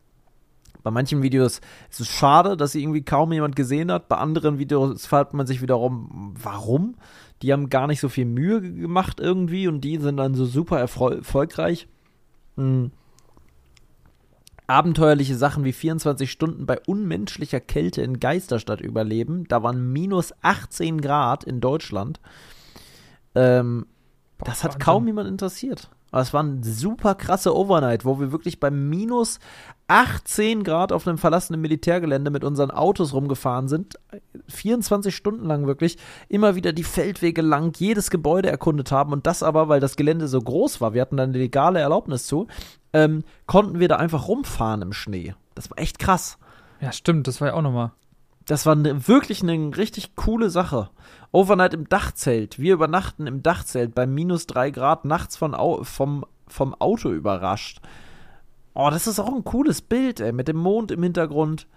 Bei 0.83 0.91
manchen 0.91 1.21
Videos 1.21 1.61
ist 1.89 1.99
es 1.99 2.07
schade, 2.07 2.57
dass 2.57 2.71
sie 2.71 2.81
irgendwie 2.81 3.03
kaum 3.03 3.31
jemand 3.33 3.55
gesehen 3.55 3.91
hat. 3.91 4.07
Bei 4.07 4.17
anderen 4.17 4.59
Videos 4.59 5.05
fragt 5.05 5.33
man 5.33 5.47
sich 5.47 5.61
wiederum, 5.61 6.33
warum? 6.41 6.95
Die 7.41 7.51
haben 7.53 7.69
gar 7.69 7.87
nicht 7.87 7.99
so 7.99 8.09
viel 8.09 8.25
Mühe 8.25 8.61
ge- 8.61 8.71
gemacht 8.71 9.19
irgendwie 9.19 9.67
und 9.67 9.81
die 9.81 9.97
sind 9.97 10.17
dann 10.17 10.33
so 10.35 10.45
super 10.45 10.79
erfol 10.79 11.17
erfolgreich. 11.17 11.87
Hm. 12.57 12.91
Abenteuerliche 14.67 15.35
Sachen 15.35 15.65
wie 15.65 15.73
24 15.73 16.31
Stunden 16.31 16.65
bei 16.65 16.79
unmenschlicher 16.87 17.59
Kälte 17.59 18.01
in 18.03 18.19
Geisterstadt 18.19 18.79
überleben. 18.79 19.45
Da 19.49 19.63
waren 19.63 19.91
minus 19.91 20.33
18 20.43 21.01
Grad 21.01 21.43
in 21.43 21.59
Deutschland. 21.59 22.21
Ähm, 23.35 23.85
das 24.43 24.63
hat 24.63 24.73
Wahnsinn. 24.73 24.79
kaum 24.85 25.07
jemand 25.07 25.29
interessiert. 25.29 25.89
Aber 26.11 26.21
es 26.21 26.33
war 26.33 26.43
ein 26.43 26.61
super 26.61 27.15
krasse 27.15 27.55
Overnight, 27.55 28.03
wo 28.03 28.19
wir 28.19 28.33
wirklich 28.33 28.59
bei 28.59 28.69
minus 28.69 29.39
18 29.87 30.63
Grad 30.63 30.91
auf 30.91 31.07
einem 31.07 31.17
verlassenen 31.17 31.61
Militärgelände 31.61 32.31
mit 32.31 32.43
unseren 32.43 32.69
Autos 32.69 33.13
rumgefahren 33.13 33.69
sind. 33.69 33.97
24 34.49 35.15
Stunden 35.15 35.45
lang 35.45 35.67
wirklich. 35.67 35.97
Immer 36.27 36.55
wieder 36.55 36.73
die 36.73 36.83
Feldwege 36.83 37.41
lang, 37.41 37.73
jedes 37.77 38.09
Gebäude 38.09 38.49
erkundet 38.49 38.91
haben. 38.91 39.13
Und 39.13 39.25
das 39.25 39.41
aber, 39.41 39.69
weil 39.69 39.79
das 39.79 39.95
Gelände 39.95 40.27
so 40.27 40.41
groß 40.41 40.81
war, 40.81 40.93
wir 40.93 41.01
hatten 41.01 41.15
da 41.15 41.23
eine 41.23 41.37
legale 41.37 41.79
Erlaubnis 41.79 42.25
zu, 42.25 42.47
ähm, 42.91 43.23
konnten 43.45 43.79
wir 43.79 43.87
da 43.87 43.95
einfach 43.95 44.27
rumfahren 44.27 44.81
im 44.81 44.91
Schnee. 44.91 45.33
Das 45.55 45.69
war 45.69 45.79
echt 45.79 45.97
krass. 45.97 46.37
ja, 46.81 46.91
stimmt, 46.91 47.27
das 47.27 47.39
war 47.39 47.49
ja 47.49 47.53
auch 47.53 47.61
nochmal. 47.61 47.91
Das 48.45 48.65
war 48.65 48.75
ne, 48.75 49.07
wirklich 49.07 49.43
eine 49.43 49.75
richtig 49.75 50.15
coole 50.15 50.49
Sache. 50.49 50.89
Overnight 51.31 51.73
im 51.73 51.87
Dachzelt. 51.87 52.59
Wir 52.59 52.73
übernachten 52.73 53.27
im 53.27 53.43
Dachzelt 53.43 53.95
bei 53.95 54.05
minus 54.05 54.47
drei 54.47 54.71
Grad 54.71 55.05
nachts 55.05 55.37
von 55.37 55.53
Au 55.53 55.83
vom, 55.83 56.25
vom 56.47 56.73
Auto 56.75 57.11
überrascht. 57.11 57.81
Oh, 58.73 58.89
das 58.89 59.07
ist 59.07 59.19
auch 59.19 59.33
ein 59.33 59.43
cooles 59.43 59.81
Bild, 59.81 60.19
ey, 60.19 60.31
mit 60.31 60.47
dem 60.47 60.57
Mond 60.57 60.91
im 60.91 61.03
Hintergrund. 61.03 61.67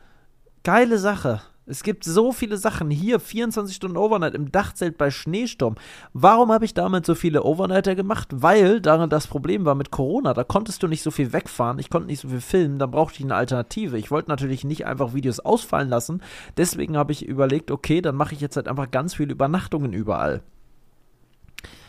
Geile 0.62 0.98
Sache. 0.98 1.42
Es 1.66 1.82
gibt 1.82 2.04
so 2.04 2.30
viele 2.32 2.58
Sachen. 2.58 2.90
Hier 2.90 3.18
24 3.18 3.74
Stunden 3.74 3.96
Overnight 3.96 4.34
im 4.34 4.52
Dachzelt 4.52 4.98
bei 4.98 5.10
Schneesturm. 5.10 5.76
Warum 6.12 6.52
habe 6.52 6.66
ich 6.66 6.74
damals 6.74 7.06
so 7.06 7.14
viele 7.14 7.42
Overnighter 7.42 7.94
gemacht? 7.94 8.28
Weil 8.32 8.82
darin 8.82 9.08
das 9.08 9.26
Problem 9.26 9.64
war 9.64 9.74
mit 9.74 9.90
Corona. 9.90 10.34
Da 10.34 10.44
konntest 10.44 10.82
du 10.82 10.88
nicht 10.88 11.02
so 11.02 11.10
viel 11.10 11.32
wegfahren. 11.32 11.78
Ich 11.78 11.88
konnte 11.88 12.08
nicht 12.08 12.20
so 12.20 12.28
viel 12.28 12.42
filmen. 12.42 12.78
Da 12.78 12.84
brauchte 12.86 13.18
ich 13.18 13.24
eine 13.24 13.34
Alternative. 13.34 13.96
Ich 13.96 14.10
wollte 14.10 14.28
natürlich 14.28 14.64
nicht 14.64 14.84
einfach 14.84 15.14
Videos 15.14 15.40
ausfallen 15.40 15.88
lassen. 15.88 16.20
Deswegen 16.58 16.98
habe 16.98 17.12
ich 17.12 17.24
überlegt, 17.24 17.70
okay, 17.70 18.02
dann 18.02 18.14
mache 18.16 18.34
ich 18.34 18.42
jetzt 18.42 18.56
halt 18.56 18.68
einfach 18.68 18.90
ganz 18.90 19.14
viele 19.14 19.32
Übernachtungen 19.32 19.94
überall. 19.94 20.42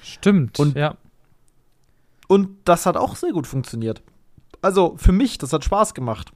Stimmt. 0.01 0.57
Und- 0.57 0.75
ja. 0.77 0.95
Und 2.27 2.49
das 2.63 2.85
hat 2.85 2.95
auch 2.97 3.15
sehr 3.15 3.31
gut 3.33 3.45
funktioniert. 3.45 4.01
Also 4.61 4.95
für 4.97 5.11
mich, 5.11 5.37
das 5.37 5.53
hat 5.53 5.63
Spaß 5.63 5.93
gemacht. 5.93 6.31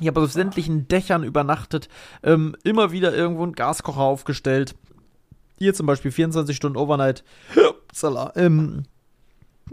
Ich 0.00 0.06
habe 0.06 0.20
auf 0.20 0.32
sämtlichen 0.32 0.88
Dächern 0.88 1.22
übernachtet, 1.22 1.88
ähm, 2.22 2.56
immer 2.64 2.92
wieder 2.92 3.14
irgendwo 3.14 3.42
einen 3.42 3.52
Gaskocher 3.52 4.00
aufgestellt. 4.00 4.74
Hier 5.58 5.74
zum 5.74 5.86
Beispiel 5.86 6.10
24 6.10 6.56
Stunden 6.56 6.78
Overnight. 6.78 7.24
Upsala, 7.54 8.32
ähm, 8.36 8.84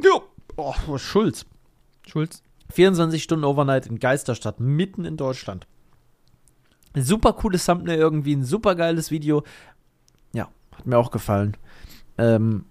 ja, 0.04 0.22
oh, 0.56 0.98
Schulz. 0.98 1.46
Schulz. 2.08 2.44
24 2.72 3.24
Stunden 3.24 3.46
Overnight 3.46 3.88
in 3.88 4.00
Geisterstadt, 4.00 4.60
mitten 4.60 5.06
in 5.06 5.18
Deutschland. 5.18 5.68
Super 6.96 7.34
cooles 7.34 7.66
Thumbnail 7.66 7.98
irgendwie, 7.98 8.36
ein 8.36 8.44
super 8.44 8.76
geiles 8.76 9.12
Video. 9.12 9.44
Ja, 10.34 10.50
hat 10.76 10.86
mir 10.86 10.98
auch 10.98 11.12
gefallen. 11.12 11.58
Ähm, 12.18 12.66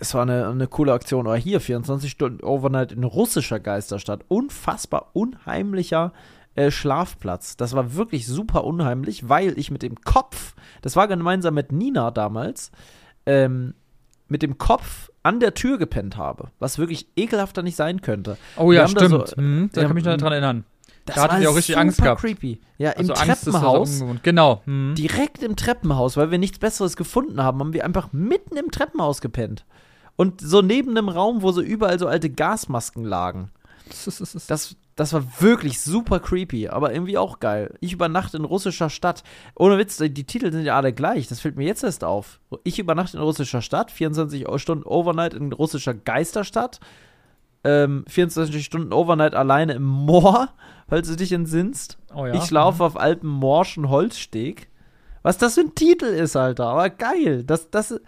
das 0.00 0.14
war 0.14 0.22
eine, 0.22 0.48
eine 0.48 0.66
coole 0.66 0.92
Aktion. 0.94 1.26
Aber 1.26 1.36
hier, 1.36 1.60
24 1.60 2.10
Stunden 2.10 2.42
Overnight 2.42 2.90
in 2.92 3.04
russischer 3.04 3.60
Geisterstadt. 3.60 4.24
Unfassbar 4.28 5.10
unheimlicher 5.12 6.12
äh, 6.54 6.70
Schlafplatz. 6.70 7.56
Das 7.58 7.74
war 7.74 7.94
wirklich 7.94 8.26
super 8.26 8.64
unheimlich, 8.64 9.28
weil 9.28 9.58
ich 9.58 9.70
mit 9.70 9.82
dem 9.82 9.96
Kopf, 10.00 10.54
das 10.80 10.96
war 10.96 11.06
gemeinsam 11.06 11.52
mit 11.54 11.70
Nina 11.70 12.10
damals, 12.10 12.72
ähm, 13.26 13.74
mit 14.28 14.42
dem 14.42 14.56
Kopf 14.58 15.10
an 15.22 15.38
der 15.38 15.52
Tür 15.54 15.76
gepennt 15.76 16.16
habe. 16.16 16.48
Was 16.58 16.78
wirklich 16.78 17.08
ekelhafter 17.16 17.62
nicht 17.62 17.76
sein 17.76 18.00
könnte. 18.00 18.38
Oh 18.56 18.72
ja, 18.72 18.82
da 18.82 18.88
stimmt. 18.88 19.28
so- 19.28 19.40
mhm, 19.40 19.68
da 19.72 19.82
wir 19.82 19.88
kann 19.88 19.90
ich 19.98 20.02
mich 20.02 20.04
noch 20.12 20.16
dran 20.16 20.32
erinnern. 20.32 20.64
Das 21.04 21.16
Da 21.16 21.22
hattet 21.24 21.34
war 21.36 21.42
ihr 21.42 21.50
auch 21.50 21.56
richtig 21.56 21.76
Angst 21.76 22.00
gehabt. 22.00 22.20
creepy. 22.22 22.60
Ja, 22.78 22.90
im 22.92 23.00
Also 23.10 23.14
Angst 23.14 23.46
das 23.46 23.54
auch 23.54 23.84
Treppenhaus. 23.84 24.04
Genau. 24.22 24.62
Mhm. 24.66 24.94
direkt 24.96 25.42
im 25.42 25.56
Treppenhaus, 25.56 26.16
weil 26.16 26.30
wir 26.30 26.38
nichts 26.38 26.58
Besseres 26.58 26.96
gefunden 26.96 27.42
haben, 27.42 27.58
haben 27.60 27.72
wir 27.74 27.84
einfach 27.84 28.12
mitten 28.12 28.56
im 28.56 28.70
Treppenhaus 28.70 29.20
gepennt. 29.20 29.64
Und 30.20 30.42
so 30.42 30.60
neben 30.60 30.90
einem 30.90 31.08
Raum, 31.08 31.40
wo 31.40 31.50
so 31.50 31.62
überall 31.62 31.98
so 31.98 32.06
alte 32.06 32.28
Gasmasken 32.28 33.06
lagen. 33.06 33.50
Das, 34.48 34.76
das 34.94 35.12
war 35.14 35.24
wirklich 35.40 35.80
super 35.80 36.20
creepy, 36.20 36.68
aber 36.68 36.92
irgendwie 36.92 37.16
auch 37.16 37.40
geil. 37.40 37.74
Ich 37.80 37.94
übernachte 37.94 38.36
in 38.36 38.44
russischer 38.44 38.90
Stadt. 38.90 39.24
Ohne 39.56 39.78
Witz, 39.78 39.96
die 39.96 40.24
Titel 40.24 40.52
sind 40.52 40.64
ja 40.66 40.76
alle 40.76 40.92
gleich. 40.92 41.26
Das 41.26 41.40
fällt 41.40 41.56
mir 41.56 41.64
jetzt 41.64 41.82
erst 41.82 42.04
auf. 42.04 42.38
Ich 42.64 42.78
übernachte 42.78 43.16
in 43.16 43.22
russischer 43.22 43.62
Stadt, 43.62 43.90
24 43.90 44.46
Stunden 44.56 44.84
Overnight 44.84 45.32
in 45.32 45.52
russischer 45.52 45.94
Geisterstadt. 45.94 46.80
Ähm, 47.64 48.04
24 48.06 48.62
Stunden 48.62 48.92
Overnight 48.92 49.34
alleine 49.34 49.72
im 49.72 49.84
Moor, 49.84 50.50
falls 50.88 51.08
du 51.08 51.16
dich 51.16 51.32
entsinnst. 51.32 51.96
oh 52.14 52.26
ja. 52.26 52.34
Ich 52.34 52.44
schlafe 52.44 52.84
auf 52.84 53.00
altem 53.00 53.30
morschen 53.30 53.88
Holzsteg. 53.88 54.68
Was 55.22 55.38
das 55.38 55.54
für 55.54 55.62
ein 55.62 55.74
Titel 55.74 56.04
ist, 56.04 56.36
Alter. 56.36 56.66
Aber 56.66 56.90
geil. 56.90 57.42
Das, 57.42 57.70
das, 57.70 57.98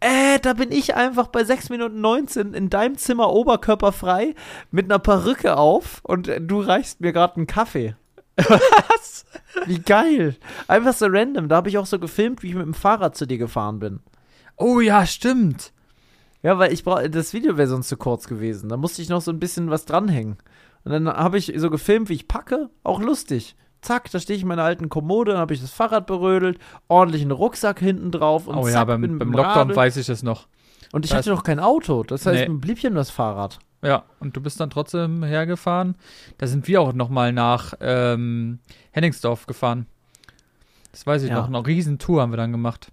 Äh, 0.00 0.38
da 0.40 0.54
bin 0.54 0.72
ich 0.72 0.94
einfach 0.96 1.28
bei 1.28 1.44
6 1.44 1.68
Minuten 1.68 2.00
19 2.00 2.54
in 2.54 2.70
deinem 2.70 2.96
Zimmer 2.96 3.30
oberkörperfrei 3.30 4.34
mit 4.70 4.86
einer 4.86 4.98
Perücke 4.98 5.58
auf 5.58 6.00
und 6.02 6.26
äh, 6.28 6.40
du 6.40 6.60
reichst 6.60 7.00
mir 7.00 7.12
gerade 7.12 7.36
einen 7.36 7.46
Kaffee. 7.46 7.94
Was? 8.36 9.26
Wie 9.66 9.78
geil. 9.78 10.36
Einfach 10.68 10.94
so 10.94 11.06
random. 11.06 11.48
Da 11.48 11.56
habe 11.56 11.68
ich 11.68 11.76
auch 11.76 11.86
so 11.86 11.98
gefilmt, 11.98 12.42
wie 12.42 12.48
ich 12.48 12.54
mit 12.54 12.64
dem 12.64 12.74
Fahrrad 12.74 13.14
zu 13.16 13.26
dir 13.26 13.36
gefahren 13.36 13.78
bin. 13.78 14.00
Oh 14.56 14.80
ja, 14.80 15.04
stimmt. 15.04 15.72
Ja, 16.42 16.58
weil 16.58 16.72
ich 16.72 16.84
brauche, 16.84 17.10
das 17.10 17.34
Video 17.34 17.58
wäre 17.58 17.68
sonst 17.68 17.88
zu 17.88 17.98
kurz 17.98 18.26
gewesen. 18.26 18.70
Da 18.70 18.78
musste 18.78 19.02
ich 19.02 19.10
noch 19.10 19.20
so 19.20 19.30
ein 19.30 19.40
bisschen 19.40 19.68
was 19.68 19.84
dranhängen. 19.84 20.38
Und 20.84 20.92
dann 20.92 21.08
habe 21.08 21.36
ich 21.36 21.52
so 21.56 21.68
gefilmt, 21.68 22.08
wie 22.08 22.14
ich 22.14 22.28
packe. 22.28 22.70
Auch 22.82 23.00
lustig. 23.00 23.56
Zack, 23.82 24.10
da 24.10 24.20
stehe 24.20 24.36
ich 24.36 24.42
in 24.42 24.48
meiner 24.48 24.62
alten 24.64 24.88
Kommode, 24.88 25.32
dann 25.32 25.40
habe 25.40 25.54
ich 25.54 25.60
das 25.60 25.70
Fahrrad 25.70 26.06
berödelt, 26.06 26.58
ordentlichen 26.88 27.30
Rucksack 27.30 27.78
hinten 27.78 28.10
drauf 28.10 28.46
und 28.46 28.56
oh 28.56 28.64
zack, 28.64 28.72
ja, 28.74 28.84
beim, 28.84 29.00
bin 29.00 29.18
beim 29.18 29.32
Lockdown 29.32 29.68
Radl. 29.68 29.76
weiß 29.76 29.96
ich 29.96 30.08
es 30.08 30.22
noch. 30.22 30.48
Und 30.92 31.04
ich 31.04 31.10
das- 31.12 31.18
hatte 31.20 31.30
noch 31.30 31.44
kein 31.44 31.60
Auto. 31.60 32.02
Das 32.02 32.26
heißt, 32.26 32.48
Nee. 32.48 32.54
blieb 32.56 32.78
ja 32.80 32.90
nur 32.90 32.98
das 32.98 33.10
Fahrrad. 33.10 33.58
Ja, 33.82 34.04
und 34.18 34.36
du 34.36 34.42
bist 34.42 34.60
dann 34.60 34.68
trotzdem 34.68 35.22
hergefahren. 35.22 35.96
Da 36.36 36.46
sind 36.46 36.68
wir 36.68 36.82
auch 36.82 36.92
nochmal 36.92 37.32
nach 37.32 37.72
ähm, 37.80 38.58
Henningsdorf 38.90 39.46
gefahren. 39.46 39.86
Das 40.92 41.06
weiß 41.06 41.22
ich 41.22 41.30
Ja. 41.30 41.36
noch. 41.36 41.46
Eine 41.46 41.66
Riesentour 41.66 42.20
haben 42.20 42.32
wir 42.32 42.36
dann 42.36 42.52
gemacht. 42.52 42.90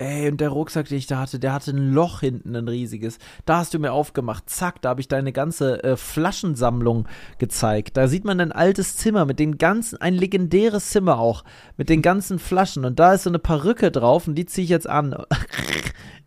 Ey, 0.00 0.30
und 0.30 0.40
der 0.40 0.50
Rucksack, 0.50 0.88
den 0.88 0.98
ich 0.98 1.08
da 1.08 1.18
hatte, 1.18 1.40
der 1.40 1.52
hatte 1.52 1.72
ein 1.72 1.92
Loch 1.92 2.20
hinten, 2.20 2.54
ein 2.54 2.68
riesiges. 2.68 3.18
Da 3.46 3.58
hast 3.58 3.74
du 3.74 3.80
mir 3.80 3.92
aufgemacht. 3.92 4.48
Zack, 4.48 4.80
da 4.80 4.90
habe 4.90 5.00
ich 5.00 5.08
deine 5.08 5.32
ganze 5.32 5.82
äh, 5.82 5.96
Flaschensammlung 5.96 7.08
gezeigt. 7.38 7.96
Da 7.96 8.06
sieht 8.06 8.24
man 8.24 8.40
ein 8.40 8.52
altes 8.52 8.96
Zimmer 8.96 9.24
mit 9.24 9.40
den 9.40 9.58
ganzen, 9.58 10.00
ein 10.00 10.14
legendäres 10.14 10.90
Zimmer 10.90 11.18
auch, 11.18 11.42
mit 11.76 11.88
den 11.88 12.00
ganzen 12.00 12.38
Flaschen. 12.38 12.84
Und 12.84 13.00
da 13.00 13.14
ist 13.14 13.24
so 13.24 13.30
eine 13.30 13.40
Perücke 13.40 13.90
drauf 13.90 14.28
und 14.28 14.36
die 14.36 14.46
ziehe 14.46 14.64
ich 14.64 14.70
jetzt 14.70 14.88
an. 14.88 15.16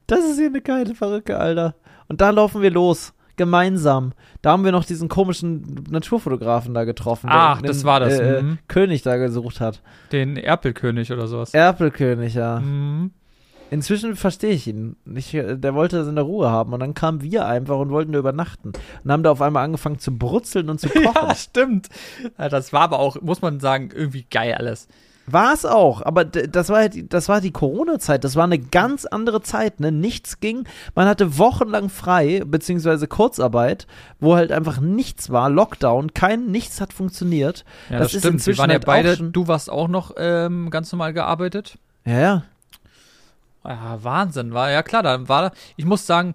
Das 0.08 0.26
ist 0.26 0.38
hier 0.40 0.48
eine 0.48 0.60
geile 0.60 0.94
Perücke, 0.94 1.38
Alter. 1.38 1.74
Und 2.10 2.20
da 2.20 2.32
laufen 2.32 2.62
wir 2.62 2.72
los. 2.72 3.14
Gemeinsam. 3.38 4.12
Da 4.42 4.52
haben 4.52 4.66
wir 4.66 4.74
noch 4.74 4.84
diesen 4.84 5.08
komischen 5.08 5.86
Naturfotografen 5.90 6.74
da 6.74 6.84
getroffen. 6.84 7.30
Ach, 7.32 7.62
den, 7.62 7.68
das 7.68 7.86
war 7.86 8.02
das, 8.02 8.20
Äh, 8.20 8.42
mhm. 8.42 8.60
König 8.68 9.04
da 9.04 9.16
gesucht 9.16 9.62
hat. 9.62 9.82
Den 10.12 10.36
Erpelkönig 10.36 11.14
oder 11.14 11.28
sowas. 11.28 11.54
Erpelkönig, 11.54 12.34
ja. 12.34 12.60
Mhm. 12.60 13.12
Inzwischen 13.72 14.16
verstehe 14.16 14.52
ich 14.52 14.68
ihn. 14.68 14.98
Ich, 15.16 15.32
der 15.32 15.74
wollte 15.74 16.04
seine 16.06 16.22
Ruhe 16.22 16.52
haben 16.52 16.74
und 16.74 16.80
dann 16.82 16.94
kamen 16.94 17.22
wir 17.24 17.46
einfach 17.48 17.78
und 17.80 17.90
wollten 17.90 18.12
da 18.12 18.20
übernachten. 18.20 18.74
Und 19.04 19.12
haben 19.12 19.24
da 19.24 19.32
auf 19.32 19.42
einmal 19.42 19.64
angefangen 19.64 19.98
zu 19.98 20.16
brutzeln 20.16 20.70
und 20.70 20.80
zu 20.80 20.90
kochen. 20.90 21.06
Ja, 21.30 21.34
stimmt. 21.36 21.88
Das 22.38 22.74
war 22.74 22.82
aber 22.82 23.00
auch, 23.00 23.20
muss 23.22 23.42
man 23.42 23.60
sagen, 23.60 23.90
irgendwie 23.96 24.26
geil 24.30 24.54
alles. 24.56 24.88
War 25.28 25.54
es 25.54 25.66
auch, 25.66 26.02
aber 26.02 26.26
das 26.26 26.70
war 26.70 26.80
halt, 26.80 26.96
die- 26.96 27.08
das 27.08 27.30
war 27.30 27.40
die 27.42 27.52
Corona-Zeit. 27.52 28.24
Das 28.24 28.36
war 28.36 28.44
eine 28.44 28.58
ganz 28.60 29.06
andere 29.06 29.42
Zeit, 29.42 29.80
ne? 29.80 29.92
Nichts 29.92 30.40
ging. 30.42 30.66
Man 30.96 31.08
hatte 31.08 31.38
wochenlang 31.38 31.90
frei, 31.90 32.42
beziehungsweise 32.46 33.08
Kurzarbeit, 33.08 33.88
wo 34.20 34.36
halt 34.36 34.52
einfach 34.52 34.82
nichts 34.82 35.30
war, 35.30 35.50
Lockdown, 35.50 36.14
kein, 36.14 36.48
nichts 36.48 36.82
hat 36.82 36.92
funktioniert. 36.92 37.64
Ja, 37.90 38.00
Das 38.00 38.08
das, 38.08 38.14
ist 38.16 38.20
stimmt. 38.20 38.24
Wir 38.24 38.32
inzwischen 38.34 38.60
waren 38.60 38.70
ja 38.72 38.74
halt 38.76 38.86
beide, 38.86 39.16
du 39.18 39.48
warst 39.48 39.70
auch 39.70 39.88
noch 39.88 40.16
ähm, 40.18 40.70
ganz 40.72 40.92
normal 40.92 41.14
gearbeitet. 41.14 41.78
Ja, 42.04 42.20
ja. 42.20 42.44
Ja, 43.64 44.04
Wahnsinn, 44.04 44.54
war 44.54 44.72
ja 44.72 44.82
klar, 44.84 45.04
da 45.04 45.28
war, 45.28 45.52
ich 45.76 45.86
muss 45.86 46.06
sagen, 46.08 46.34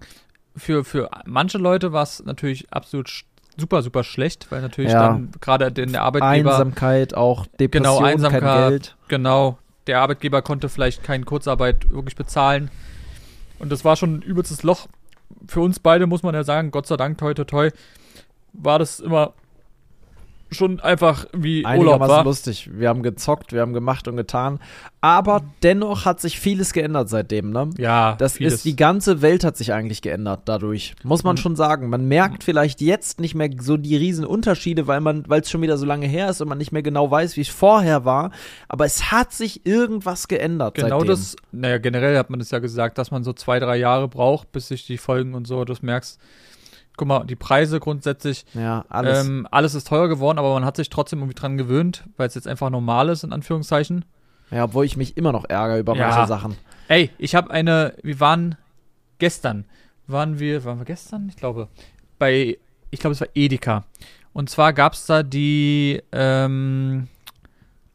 für, 0.55 0.83
für 0.85 1.09
manche 1.25 1.57
Leute 1.57 1.91
war 1.91 2.03
es 2.03 2.23
natürlich 2.23 2.71
absolut 2.71 3.11
super, 3.57 3.81
super 3.81 4.03
schlecht, 4.03 4.47
weil 4.51 4.61
natürlich 4.61 4.91
Ja. 4.91 4.99
dann 5.01 5.31
gerade 5.41 5.71
den 5.71 5.91
der 5.91 6.03
Arbeitgeber, 6.03 6.51
Einsamkeit, 6.51 7.13
auch 7.15 7.45
Depression, 7.59 7.97
Genau, 7.97 8.05
Einsamkeit. 8.05 8.41
kein 8.43 8.69
Geld. 8.69 8.95
genau, 9.07 9.57
der 9.87 9.99
Arbeitgeber 10.01 10.41
konnte 10.41 10.69
vielleicht 10.69 11.03
keine 11.03 11.25
Kurzarbeit 11.25 11.89
wirklich 11.91 12.15
bezahlen. 12.15 12.69
Und 13.59 13.71
das 13.71 13.83
war 13.83 13.95
schon 13.95 14.15
ein 14.17 14.21
übelstes 14.21 14.63
Loch. 14.63 14.87
Für 15.47 15.61
uns 15.61 15.79
beide 15.79 16.07
muss 16.07 16.23
man 16.23 16.35
ja 16.35 16.43
sagen, 16.43 16.71
Gott 16.71 16.87
sei 16.87 16.97
Dank, 16.97 17.17
toi, 17.17 17.33
toi, 17.33 17.43
toi, 17.45 17.69
war 18.53 18.79
das 18.79 18.99
immer 18.99 19.33
schon 20.51 20.79
einfach 20.79 21.25
wie 21.33 21.65
Urlaub 21.65 21.99
war. 21.99 22.23
lustig. 22.23 22.69
Wir 22.73 22.89
haben 22.89 23.03
gezockt, 23.03 23.51
wir 23.53 23.61
haben 23.61 23.73
gemacht 23.73 24.07
und 24.07 24.15
getan. 24.17 24.59
Aber 25.01 25.41
dennoch 25.63 26.05
hat 26.05 26.19
sich 26.21 26.39
vieles 26.39 26.73
geändert 26.73 27.09
seitdem, 27.09 27.51
ne? 27.51 27.69
Ja, 27.77 28.15
Das 28.17 28.33
vieles. 28.33 28.55
ist, 28.55 28.65
die 28.65 28.75
ganze 28.75 29.21
Welt 29.21 29.43
hat 29.43 29.55
sich 29.57 29.73
eigentlich 29.73 30.01
geändert 30.01 30.41
dadurch. 30.45 30.95
Muss 31.03 31.23
man 31.23 31.35
Mhm. 31.35 31.39
schon 31.39 31.55
sagen. 31.55 31.89
Man 31.89 32.07
merkt 32.07 32.43
vielleicht 32.43 32.81
jetzt 32.81 33.19
nicht 33.19 33.35
mehr 33.35 33.49
so 33.59 33.77
die 33.77 33.95
riesen 33.95 34.25
Unterschiede, 34.25 34.87
weil 34.87 35.01
man, 35.01 35.23
weil 35.27 35.41
es 35.41 35.49
schon 35.51 35.61
wieder 35.61 35.77
so 35.77 35.85
lange 35.85 36.07
her 36.07 36.29
ist 36.29 36.41
und 36.41 36.47
man 36.49 36.57
nicht 36.57 36.71
mehr 36.71 36.81
genau 36.83 37.09
weiß, 37.11 37.37
wie 37.37 37.41
es 37.41 37.49
vorher 37.49 38.05
war. 38.05 38.31
Aber 38.69 38.85
es 38.85 39.11
hat 39.11 39.33
sich 39.33 39.65
irgendwas 39.65 40.27
geändert 40.27 40.75
Genau 40.75 40.99
seitdem. 40.99 41.07
das, 41.07 41.35
naja, 41.51 41.77
generell 41.77 42.17
hat 42.17 42.29
man 42.29 42.39
das 42.39 42.51
ja 42.51 42.59
gesagt, 42.59 42.97
dass 42.97 43.11
man 43.11 43.23
so 43.23 43.33
zwei, 43.33 43.59
drei 43.59 43.77
Jahre 43.77 44.07
braucht, 44.07 44.51
bis 44.51 44.67
sich 44.69 44.85
die 44.85 44.97
Folgen 44.97 45.35
und 45.35 45.45
so, 45.47 45.63
das 45.65 45.81
merkst. 45.81 46.19
Guck 46.97 47.07
mal, 47.07 47.23
die 47.25 47.35
Preise 47.35 47.79
grundsätzlich, 47.79 48.43
Ja, 48.55 48.83
alles. 48.89 49.25
ähm, 49.25 49.47
alles 49.51 49.75
ist 49.75 49.87
teuer 49.87 50.07
geworden, 50.07 50.39
aber 50.39 50.53
man 50.53 50.65
hat 50.65 50.75
sich 50.77 50.89
trotzdem 50.89 51.19
irgendwie 51.19 51.35
dran 51.35 51.55
gewöhnt, 51.57 52.03
weil 52.17 52.27
es 52.27 52.33
jetzt 52.35 52.47
einfach 52.47 52.69
normal 52.71 53.09
ist, 53.09 53.23
in 53.23 53.31
Anführungszeichen. 53.31 54.03
ja, 54.49 54.63
obwohl 54.63 54.83
ich 54.85 54.97
mich 54.97 55.15
immer 55.15 55.31
noch 55.31 55.45
ärgere 55.45 55.77
über 55.79 55.95
Ja. 55.95 56.07
manche 56.09 56.27
Sachen. 56.27 56.55
Ey, 56.87 57.11
ich 57.17 57.35
habe 57.35 57.51
eine, 57.51 57.93
wir 58.01 58.19
waren 58.19 58.55
gestern, 59.19 59.65
waren 60.07 60.39
wir, 60.39 60.63
waren 60.65 60.79
wir 60.79 60.85
gestern? 60.85 61.27
Ich 61.29 61.35
glaube, 61.35 61.67
bei, 62.17 62.57
ich 62.89 62.99
glaube, 62.99 63.11
es 63.13 63.21
war 63.21 63.27
Edeka. 63.35 63.83
Und 64.33 64.49
zwar 64.49 64.71
gab 64.73 64.93
es 64.93 65.05
da 65.05 65.21
die 65.21 66.01
ähm, 66.11 67.07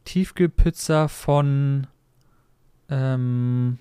Tiefkühlpizza 0.05 1.07
von, 1.07 1.87
ähm, 2.89 3.79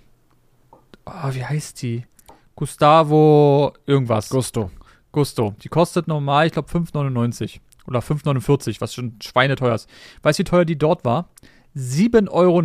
oh, 1.06 1.28
wie 1.32 1.44
heißt 1.44 1.82
die? 1.82 2.06
Gustavo 2.54 3.72
irgendwas. 3.86 4.28
Gusto. 4.28 4.70
Gusto. 5.12 5.54
Die 5.62 5.68
kostet 5.68 6.08
normal, 6.08 6.46
ich 6.46 6.52
glaube, 6.52 6.70
5,99 6.70 7.60
oder 7.86 8.00
5,49, 8.00 8.80
was 8.80 8.94
schon 8.94 9.16
schweineteuer 9.22 9.74
ist. 9.74 9.88
Weißt 10.22 10.38
du, 10.38 10.40
wie 10.40 10.44
teuer 10.44 10.64
die 10.64 10.78
dort 10.78 11.04
war? 11.04 11.28
7,49 11.76 12.28
Euro. 12.30 12.62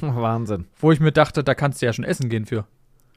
Wahnsinn. 0.22 0.66
Wo 0.78 0.92
ich 0.92 1.00
mir 1.00 1.12
dachte, 1.12 1.42
da 1.44 1.54
kannst 1.54 1.80
du 1.80 1.86
ja 1.86 1.92
schon 1.92 2.04
essen 2.04 2.28
gehen 2.28 2.46
für. 2.46 2.66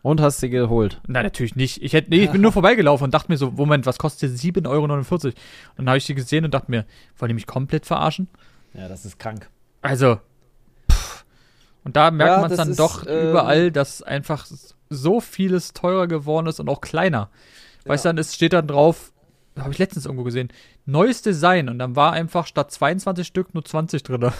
Und 0.03 0.19
hast 0.19 0.39
sie 0.39 0.49
geholt. 0.49 0.99
Nein, 1.07 1.23
natürlich 1.23 1.55
nicht. 1.55 1.83
Ich, 1.83 1.93
hätte, 1.93 2.09
nee, 2.09 2.23
ich 2.23 2.31
bin 2.31 2.41
nur 2.41 2.51
vorbeigelaufen 2.53 3.05
und 3.05 3.13
dachte 3.13 3.31
mir 3.31 3.37
so, 3.37 3.51
Moment, 3.51 3.85
was 3.85 3.99
kostet 3.99 4.31
7,49 4.31 4.67
Euro? 4.67 4.83
Und 4.85 5.35
dann 5.77 5.87
habe 5.89 5.97
ich 5.97 6.05
die 6.05 6.15
gesehen 6.15 6.43
und 6.45 6.53
dachte 6.53 6.71
mir, 6.71 6.85
wollen 7.17 7.29
die 7.29 7.35
mich 7.35 7.45
komplett 7.45 7.85
verarschen? 7.85 8.27
Ja, 8.73 8.87
das 8.87 9.05
ist 9.05 9.19
krank. 9.19 9.49
Also, 9.81 10.19
pff. 10.89 11.25
Und 11.83 11.95
da 11.95 12.09
merkt 12.09 12.31
Ja, 12.31 12.41
man 12.41 12.51
es 12.51 12.57
dann 12.57 12.69
ist, 12.71 12.79
doch 12.79 13.05
ähm, 13.07 13.29
überall, 13.29 13.71
dass 13.71 14.01
einfach 14.01 14.47
so 14.89 15.19
vieles 15.19 15.73
teurer 15.73 16.07
geworden 16.07 16.47
ist 16.47 16.59
und 16.59 16.69
auch 16.69 16.81
kleiner. 16.81 17.29
Weißt 17.85 18.05
du, 18.05 18.09
dann 18.09 18.17
ist, 18.17 18.35
steht 18.35 18.53
dann 18.53 18.67
drauf, 18.67 19.11
habe 19.59 19.71
ich 19.71 19.77
letztens 19.77 20.05
irgendwo 20.05 20.23
gesehen, 20.23 20.49
neues 20.85 21.21
Design 21.21 21.69
und 21.69 21.79
dann 21.79 21.95
war 21.95 22.13
einfach 22.13 22.45
statt 22.47 22.71
22 22.71 23.25
Stück 23.25 23.53
nur 23.53 23.65
20 23.65 24.03
drin. 24.03 24.31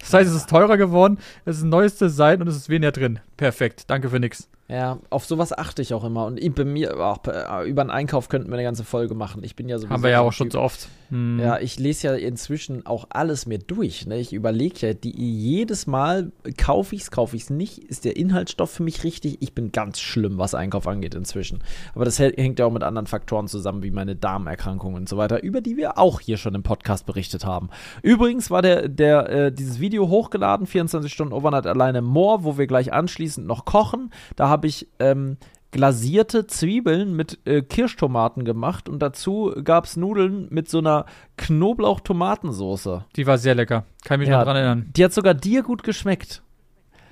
Das 0.00 0.12
heißt, 0.12 0.28
es 0.28 0.34
ist 0.34 0.50
teurer 0.50 0.76
geworden, 0.76 1.18
es 1.44 1.58
ist 1.58 1.62
ein 1.62 1.68
neues 1.68 1.96
Design 1.96 2.42
und 2.42 2.48
es 2.48 2.56
ist 2.56 2.68
weniger 2.68 2.90
drin. 2.90 3.20
Perfekt, 3.36 3.84
danke 3.86 4.10
für 4.10 4.18
nix. 4.18 4.48
Ja, 4.70 5.00
auf 5.10 5.24
sowas 5.24 5.56
achte 5.56 5.82
ich 5.82 5.92
auch 5.94 6.04
immer. 6.04 6.26
Und 6.26 6.38
ich, 6.38 6.54
bei 6.54 6.64
mir, 6.64 6.96
auch, 7.00 7.18
äh, 7.26 7.68
über 7.68 7.82
einen 7.82 7.90
Einkauf 7.90 8.28
könnten 8.28 8.48
wir 8.50 8.54
eine 8.54 8.62
ganze 8.62 8.84
Folge 8.84 9.14
machen. 9.14 9.42
Ich 9.42 9.56
bin 9.56 9.68
ja 9.68 9.78
sowieso 9.78 9.94
Haben 9.94 10.02
wir 10.04 10.10
ja 10.10 10.20
auch 10.20 10.32
schon 10.32 10.50
so 10.50 10.60
oft. 10.60 10.88
Hm. 11.10 11.40
Ja, 11.40 11.58
ich 11.58 11.78
lese 11.78 12.06
ja 12.06 12.14
inzwischen 12.14 12.86
auch 12.86 13.06
alles 13.10 13.46
mir 13.46 13.58
durch. 13.58 14.06
Ne? 14.06 14.18
Ich 14.18 14.32
überlege 14.32 14.86
ja, 14.86 14.94
die, 14.94 15.10
jedes 15.10 15.88
Mal 15.88 16.30
kaufe 16.56 16.94
ich 16.94 17.02
es, 17.02 17.10
kaufe 17.10 17.34
ich 17.34 17.42
es 17.42 17.50
nicht. 17.50 17.78
Ist 17.78 18.04
der 18.04 18.16
Inhaltsstoff 18.16 18.70
für 18.70 18.84
mich 18.84 19.02
richtig? 19.02 19.38
Ich 19.40 19.54
bin 19.54 19.72
ganz 19.72 19.98
schlimm, 19.98 20.38
was 20.38 20.54
Einkauf 20.54 20.86
angeht 20.86 21.16
inzwischen. 21.16 21.64
Aber 21.96 22.04
das 22.04 22.20
hängt 22.20 22.60
ja 22.60 22.66
auch 22.66 22.70
mit 22.70 22.84
anderen 22.84 23.08
Faktoren 23.08 23.48
zusammen, 23.48 23.82
wie 23.82 23.90
meine 23.90 24.14
Darmerkrankungen 24.14 24.96
und 24.96 25.08
so 25.08 25.16
weiter, 25.16 25.42
über 25.42 25.60
die 25.60 25.76
wir 25.76 25.98
auch 25.98 26.20
hier 26.20 26.36
schon 26.36 26.54
im 26.54 26.62
Podcast 26.62 27.06
berichtet 27.06 27.44
haben. 27.44 27.70
Übrigens 28.02 28.52
war 28.52 28.62
der, 28.62 28.88
der 28.88 29.28
äh, 29.28 29.52
dieses 29.52 29.80
Video 29.80 30.08
hochgeladen, 30.08 30.66
24 30.66 31.12
Stunden 31.12 31.34
Overnight 31.34 31.66
alleine 31.66 32.02
More, 32.02 32.44
wo 32.44 32.56
wir 32.56 32.68
gleich 32.68 32.92
anschließend 32.92 33.46
noch 33.46 33.64
kochen. 33.64 34.10
Da 34.36 34.48
habe 34.48 34.59
ich 34.66 34.88
ähm, 34.98 35.36
glasierte 35.72 36.46
Zwiebeln 36.46 37.14
mit 37.14 37.38
äh, 37.46 37.62
Kirschtomaten 37.62 38.44
gemacht 38.44 38.88
und 38.88 38.98
dazu 39.00 39.54
gab 39.62 39.84
es 39.84 39.96
Nudeln 39.96 40.48
mit 40.50 40.68
so 40.68 40.78
einer 40.78 41.06
Knoblauch-Tomatensoße. 41.36 43.04
Die 43.16 43.26
war 43.26 43.38
sehr 43.38 43.54
lecker. 43.54 43.84
Kann 44.04 44.20
ich 44.20 44.26
mich 44.26 44.28
Ja. 44.32 44.38
noch 44.38 44.44
dran 44.44 44.56
erinnern. 44.56 44.90
Die 44.96 45.04
hat 45.04 45.12
sogar 45.12 45.34
dir 45.34 45.62
gut 45.62 45.82
geschmeckt. 45.82 46.42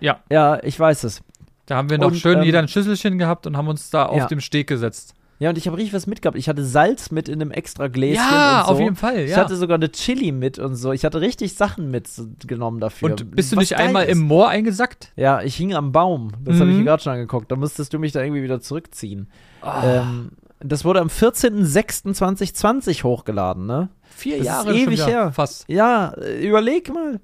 Ja. 0.01 0.20
Ja, 0.30 0.62
ich 0.62 0.78
weiß 0.78 1.05
es. 1.05 1.22
Da 1.66 1.76
haben 1.76 1.90
wir 1.90 1.99
noch 1.99 2.09
Und, 2.09 2.16
schön 2.16 2.38
ähm, 2.38 2.44
jeder 2.44 2.61
ein 2.61 2.68
Schüsselchen 2.68 3.18
gehabt 3.18 3.46
und 3.46 3.57
haben 3.57 3.68
uns 3.68 3.90
da 3.90 4.07
auf 4.07 4.16
Ja. 4.16 4.26
dem 4.26 4.40
Steg 4.40 4.66
gesetzt. 4.68 5.14
Ja, 5.41 5.51
und 5.51 5.59
ich 5.59 5.66
habe 5.68 5.76
richtig 5.76 5.95
was 5.95 6.07
mitgehabt. 6.09 6.36
Ich 6.36 6.49
hatte 6.49 6.64
Salz 6.64 7.12
mit 7.12 7.28
in 7.28 7.41
einem 7.41 7.53
extra 7.53 7.86
Gläschen 7.86 8.16
Ja, 8.16 8.61
und 8.62 8.66
so. 8.66 8.72
auf 8.72 8.80
jeden 8.80 8.97
Fall, 8.97 9.20
Ich 9.20 9.30
ja. 9.30 9.36
hatte 9.36 9.55
sogar 9.57 9.76
eine 9.76 9.91
Chili 9.93 10.32
mit 10.32 10.59
und 10.59 10.74
so. 10.74 10.91
Ich 10.93 11.05
hatte 11.05 11.20
richtig 11.20 11.55
Sachen 11.55 11.91
mitgenommen 11.93 12.80
dafür. 12.80 13.11
Und 13.11 13.30
bist 13.36 13.53
du 13.53 13.57
Was 13.57 13.62
nicht 13.62 13.76
einmal 13.76 14.07
ist. 14.07 14.12
im 14.12 14.22
Moor 14.22 14.49
eingesackt? 14.49 15.12
Ja, 15.14 15.41
ich 15.43 15.55
hing 15.55 15.74
am 15.74 15.93
Baum. 15.93 16.32
Das 16.45 16.59
habe 16.59 16.70
ich 16.70 16.74
Mhm. 16.74 16.78
mir 16.82 16.86
gerade 16.86 17.03
schon 17.05 17.12
angeguckt. 17.12 17.51
Da 17.53 17.57
müsstest 17.57 17.93
du 17.95 18.01
mich 18.01 18.11
da 18.12 18.20
irgendwie 18.22 18.43
wieder 18.43 18.61
zurückziehen. 18.61 19.28
Ah. 19.62 20.01
Ähm, 20.03 20.30
das 20.61 20.84
wurde 20.84 21.01
am 21.01 21.09
14.06.2020 21.09 23.05
hochgeladen, 23.05 23.66
ne? 23.66 23.89
Vier 24.11 24.32
das 24.39 24.41
ist 24.41 24.47
Jahre 24.47 24.70
ewig 24.74 24.82
schon 24.84 24.93
wieder, 24.93 25.07
her. 25.07 25.32
Fast. 25.32 25.64
Ja, 25.68 26.09
äh, 26.14 26.47
überleg 26.47 26.93
mal. 26.93 27.20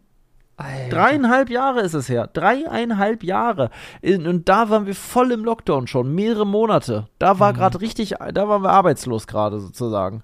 Alter. 0.57 0.89
Dreieinhalb 0.97 1.51
Jahre 1.51 1.81
ist 1.81 1.95
es 1.95 2.09
her. 2.09 2.29
Dreieinhalb 2.33 3.25
Jahre. 3.25 3.71
Und 4.03 4.49
da 4.49 4.71
waren 4.71 4.87
wir 4.87 4.95
voll 4.95 5.33
im 5.33 5.45
Lockdown 5.45 5.87
schon. 5.87 6.15
Mehrere 6.15 6.47
Monate. 6.47 7.09
Da 7.19 7.41
war 7.41 7.53
Mhm. 7.53 7.57
gerade 7.57 7.81
richtig, 7.81 8.15
da 8.33 8.49
waren 8.49 8.63
wir 8.63 8.71
arbeitslos 8.71 9.27
gerade 9.27 9.59
sozusagen. 9.61 10.23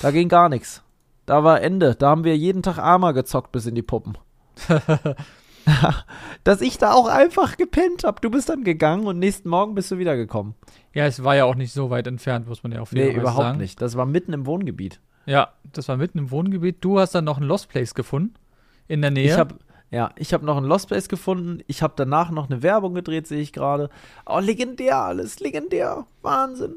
Da 0.00 0.10
ging 0.12 0.28
gar 0.28 0.48
nichts. 0.48 0.82
Da 1.26 1.42
war 1.44 1.60
Ende. 1.60 1.94
Da 1.96 2.10
haben 2.10 2.24
wir 2.24 2.36
jeden 2.36 2.62
Tag 2.62 2.78
Arma 2.78 3.12
gezockt 3.12 3.52
bis 3.52 3.66
in 3.66 3.74
die 3.74 3.82
Puppen. 3.82 4.16
Dass 6.44 6.60
ich 6.60 6.78
da 6.78 6.92
auch 6.92 7.06
einfach 7.06 7.56
gepennt 7.56 8.02
hab. 8.04 8.20
Du 8.20 8.30
bist 8.30 8.48
dann 8.48 8.64
gegangen 8.64 9.06
und 9.06 9.18
nächsten 9.20 9.48
Morgen 9.48 9.74
bist 9.76 9.90
du 9.92 9.98
wiedergekommen. 9.98 10.54
Ja, 10.92 11.06
es 11.06 11.22
war 11.22 11.36
ja 11.36 11.44
auch 11.44 11.54
nicht 11.54 11.72
so 11.72 11.88
weit 11.90 12.06
entfernt, 12.08 12.48
muss 12.48 12.62
man 12.64 12.72
ja 12.72 12.80
auf 12.80 12.92
jeden 12.92 13.06
Nee, 13.06 13.12
Fall 13.12 13.20
überhaupt 13.22 13.42
sagen. 13.44 13.58
nicht. 13.58 13.80
Das 13.80 13.96
war 13.96 14.04
mitten 14.06 14.32
im 14.32 14.44
Wohngebiet. 14.46 15.00
Ja, 15.24 15.50
das 15.72 15.88
war 15.88 15.96
mitten 15.96 16.18
im 16.18 16.30
Wohngebiet. 16.32 16.78
Du 16.80 16.98
hast 16.98 17.14
dann 17.14 17.24
noch 17.24 17.38
ein 17.38 17.44
Lost 17.44 17.68
Place 17.68 17.94
gefunden. 17.94 18.34
In 18.92 19.00
der 19.00 19.10
Nähe. 19.10 19.24
Ich 19.24 19.38
habe 19.38 19.54
ja, 19.90 20.10
ich 20.16 20.34
habe 20.34 20.44
noch 20.44 20.58
einen 20.58 20.66
Lost 20.66 20.88
Place 20.88 21.08
gefunden. 21.08 21.62
Ich 21.66 21.82
habe 21.82 21.94
danach 21.96 22.30
noch 22.30 22.50
eine 22.50 22.62
Werbung 22.62 22.92
gedreht, 22.92 23.26
sehe 23.26 23.40
ich 23.40 23.54
gerade. 23.54 23.88
Oh, 24.26 24.38
legendär 24.38 24.98
alles, 24.98 25.40
legendär. 25.40 26.04
Wahnsinn. 26.20 26.76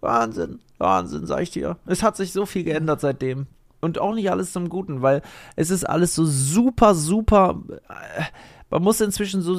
Wahnsinn. 0.00 0.60
Wahnsinn, 0.78 1.26
sag 1.26 1.42
ich 1.42 1.50
dir. 1.50 1.76
Es 1.86 2.04
hat 2.04 2.16
sich 2.16 2.32
so 2.32 2.46
viel 2.46 2.62
geändert 2.62 3.00
seitdem. 3.00 3.48
Und 3.80 3.98
auch 3.98 4.14
nicht 4.14 4.30
alles 4.30 4.52
zum 4.52 4.68
Guten, 4.68 5.02
weil 5.02 5.22
es 5.56 5.70
ist 5.70 5.82
alles 5.82 6.14
so 6.14 6.24
super, 6.24 6.94
super. 6.94 7.60
Äh, 7.88 8.22
man 8.70 8.82
muss 8.84 9.00
inzwischen 9.00 9.42
so 9.42 9.56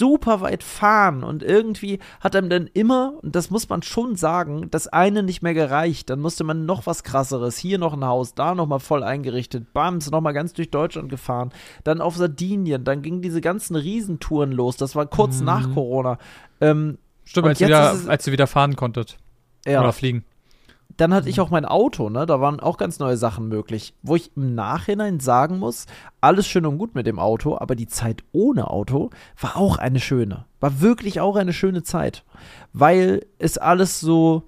super 0.00 0.40
weit 0.40 0.64
fahren 0.64 1.22
und 1.22 1.42
irgendwie 1.42 1.98
hat 2.20 2.34
einem 2.34 2.48
dann 2.48 2.66
immer, 2.72 3.14
und 3.22 3.36
das 3.36 3.50
muss 3.50 3.68
man 3.68 3.82
schon 3.82 4.16
sagen, 4.16 4.68
das 4.70 4.88
eine 4.88 5.22
nicht 5.22 5.42
mehr 5.42 5.54
gereicht. 5.54 6.08
Dann 6.10 6.20
musste 6.20 6.42
man 6.42 6.64
noch 6.66 6.86
was 6.86 7.04
krasseres. 7.04 7.58
Hier 7.58 7.78
noch 7.78 7.92
ein 7.92 8.04
Haus, 8.04 8.34
da 8.34 8.54
nochmal 8.54 8.80
voll 8.80 9.02
eingerichtet. 9.04 9.72
Bams, 9.74 10.10
nochmal 10.10 10.32
ganz 10.32 10.54
durch 10.54 10.70
Deutschland 10.70 11.10
gefahren. 11.10 11.50
Dann 11.84 12.00
auf 12.00 12.16
Sardinien, 12.16 12.82
dann 12.82 13.02
gingen 13.02 13.20
diese 13.22 13.40
ganzen 13.42 13.76
Riesentouren 13.76 14.52
los. 14.52 14.76
Das 14.78 14.96
war 14.96 15.06
kurz 15.06 15.40
Mhm. 15.40 15.44
nach 15.46 15.74
Corona. 15.74 16.18
Ähm, 16.60 16.98
Stimmt, 17.24 17.48
als, 17.48 17.60
wieder, 17.60 17.96
als 18.08 18.26
ihr 18.26 18.32
wieder 18.32 18.46
fahren 18.46 18.74
konntet. 18.74 19.18
ja. 19.66 19.80
Oder 19.80 19.92
fliegen. 19.92 20.24
Dann 20.96 21.14
hatte 21.14 21.28
ich 21.28 21.40
auch 21.40 21.50
mein 21.50 21.64
Auto, 21.64 22.10
ne? 22.10 22.26
Da 22.26 22.40
waren 22.40 22.60
auch 22.60 22.76
ganz 22.76 22.98
neue 22.98 23.16
Sachen 23.16 23.48
möglich. 23.48 23.94
Wo 24.02 24.16
ich 24.16 24.30
im 24.36 24.54
Nachhinein 24.54 25.20
sagen 25.20 25.58
muss, 25.58 25.86
alles 26.20 26.46
schön 26.46 26.66
und 26.66 26.78
gut 26.78 26.94
mit 26.94 27.06
dem 27.06 27.18
Auto, 27.18 27.56
aber 27.58 27.74
die 27.76 27.86
Zeit 27.88 28.22
ohne 28.32 28.70
Auto 28.70 29.10
war 29.40 29.56
auch 29.56 29.78
eine 29.78 30.00
schöne. 30.00 30.44
War 30.60 30.80
wirklich 30.80 31.20
auch 31.20 31.36
eine 31.36 31.52
schöne 31.52 31.82
Zeit. 31.82 32.24
Weil 32.72 33.24
es 33.38 33.56
alles 33.58 34.00
so. 34.00 34.44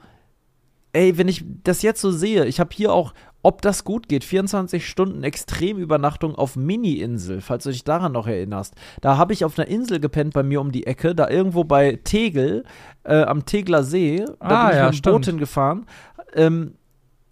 Ey, 0.94 1.16
wenn 1.16 1.28
ich 1.28 1.42
das 1.64 1.80
jetzt 1.80 2.02
so 2.02 2.10
sehe, 2.10 2.44
ich 2.44 2.60
habe 2.60 2.68
hier 2.74 2.92
auch, 2.92 3.14
ob 3.42 3.62
das 3.62 3.82
gut 3.82 4.08
geht, 4.08 4.24
24 4.24 4.86
Stunden 4.86 5.24
Extremübernachtung 5.24 6.34
auf 6.34 6.54
Mini-Insel, 6.54 7.40
falls 7.40 7.64
du 7.64 7.70
dich 7.70 7.82
daran 7.82 8.12
noch 8.12 8.26
erinnerst. 8.26 8.74
Da 9.00 9.16
habe 9.16 9.32
ich 9.32 9.44
auf 9.46 9.58
einer 9.58 9.68
Insel 9.68 10.00
gepennt 10.00 10.34
bei 10.34 10.42
mir 10.42 10.60
um 10.60 10.70
die 10.70 10.86
Ecke, 10.86 11.14
da 11.14 11.30
irgendwo 11.30 11.64
bei 11.64 11.98
Tegel, 12.04 12.64
äh, 13.04 13.22
am 13.22 13.46
Tegler 13.46 13.84
See. 13.84 14.24
Da 14.26 14.34
Ah, 14.38 14.66
bin 14.66 14.70
ich 14.70 14.76
ja, 14.76 14.90
mit 14.90 15.06
dem 15.06 15.12
Boot 15.12 15.24
hingefahren. 15.24 15.86
Ähm, 16.34 16.74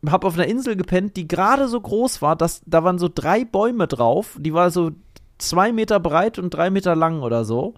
hab 0.07 0.25
auf 0.25 0.35
einer 0.35 0.47
Insel 0.47 0.77
gepennt, 0.77 1.17
die 1.17 1.29
gerade 1.29 1.69
so 1.69 1.81
groß 1.81 2.23
war, 2.23 2.37
dass 2.37 2.63
da 2.65 2.85
waren 2.85 2.99
so 2.99 3.09
drei 3.13 3.45
Bäume 3.45 3.87
drauf. 3.87 4.39
Die 4.41 4.55
war 4.55 4.71
so 4.71 4.93
zwei 5.39 5.73
Meter 5.73 6.01
breit 6.01 6.39
und 6.39 6.51
drei 6.51 6.71
Meter 6.71 6.95
lang 6.95 7.21
oder 7.23 7.45
so. 7.45 7.75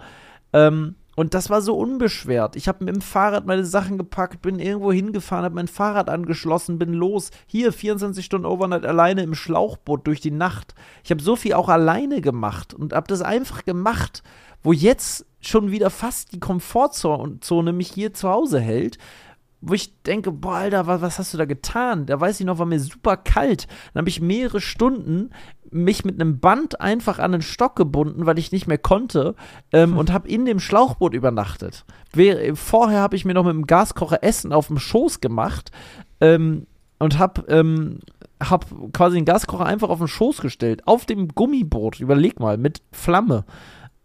Ähm, 0.53 0.97
und 1.15 1.35
das 1.35 1.51
war 1.51 1.61
so 1.61 1.77
unbeschwert. 1.77 2.57
Ich 2.57 2.69
habe 2.69 2.85
mit 2.85 2.95
dem 2.95 3.03
Fahrrad 3.03 3.45
meine 3.45 3.67
Sachen 3.67 3.99
gepackt, 3.99 4.41
bin 4.41 4.59
irgendwo 4.59 4.93
hingefahren, 4.93 5.45
habe 5.45 5.57
mein 5.57 5.69
Fahrrad 5.69 6.09
angeschlossen, 6.09 6.79
bin 6.79 6.95
los. 6.95 7.31
Hier 7.47 7.73
24 7.73 8.25
Stunden 8.25 8.47
Overnight 8.47 8.87
alleine 8.87 9.23
im 9.23 9.35
Schlauchboot 9.35 10.07
durch 10.07 10.21
die 10.21 10.31
Nacht. 10.31 10.75
Ich 11.05 11.11
habe 11.11 11.23
so 11.23 11.37
viel 11.37 11.53
auch 11.53 11.69
alleine 11.69 12.23
gemacht 12.23 12.73
und 12.73 12.95
habe 12.95 13.09
das 13.09 13.21
einfach 13.21 13.65
gemacht, 13.65 14.23
wo 14.63 14.73
jetzt 14.73 15.27
schon 15.41 15.71
wieder 15.71 15.91
fast 15.91 16.33
die 16.33 16.41
Komfortzone 16.41 17.73
mich 17.73 17.91
hier 17.91 18.15
zu 18.15 18.31
Hause 18.31 18.61
hält 18.61 18.97
wo 19.63 19.75
ich 19.75 20.03
denke, 20.03 20.33
boah, 20.33 20.57
Alter, 20.57 20.87
was, 20.87 21.01
was 21.01 21.19
hast 21.19 21.33
du 21.33 21.39
da 21.39 21.45
getan? 21.45 22.05
Da 22.05 22.21
weiß 22.21 22.41
ich 22.41 22.47
noch, 22.47 22.59
war 22.59 22.67
mir 22.67 22.81
super 22.81 23.17
kalt. 23.17 23.69
Dann 23.95 24.03
habe 24.03 24.11
ich 24.11 24.21
mehrere 24.21 24.61
Stunden 24.61 25.31
mich 25.71 26.05
mit 26.05 26.21
einem 26.21 26.39
Band 26.41 26.81
einfach 26.81 27.19
an 27.19 27.33
den 27.33 27.43
Stock 27.43 27.77
gebunden, 27.77 28.27
weil 28.27 28.39
ich 28.39 28.53
nicht 28.53 28.67
mehr 28.67 28.77
konnte 28.77 29.35
ähm, 29.73 29.97
und 29.99 30.13
habe 30.13 30.29
in 30.29 30.45
dem 30.45 30.61
Schlauchboot 30.61 31.15
übernachtet. 31.15 31.85
Vorher 32.55 33.01
habe 33.01 33.17
ich 33.17 33.25
mir 33.25 33.35
noch 33.35 33.45
mit 33.45 33.55
dem 33.55 33.67
Gaskocher 33.67 34.23
Essen 34.23 34.53
auf 34.53 34.67
dem 34.67 34.79
Schoß 34.79 35.21
gemacht 35.21 35.71
ähm, 36.21 36.67
und 36.99 37.19
habe 37.19 37.45
ähm, 37.49 38.01
hab 38.43 38.67
quasi 38.93 39.17
den 39.17 39.25
Gaskocher 39.25 39.65
einfach 39.65 39.89
auf 39.89 39.99
den 39.99 40.09
Schoß 40.09 40.41
gestellt, 40.41 40.87
auf 40.87 41.07
dem 41.07 41.29
Gummiboot, 41.29 42.01
überleg 42.01 42.41
mal, 42.41 42.59
mit 42.59 42.83
Flamme 42.91 43.45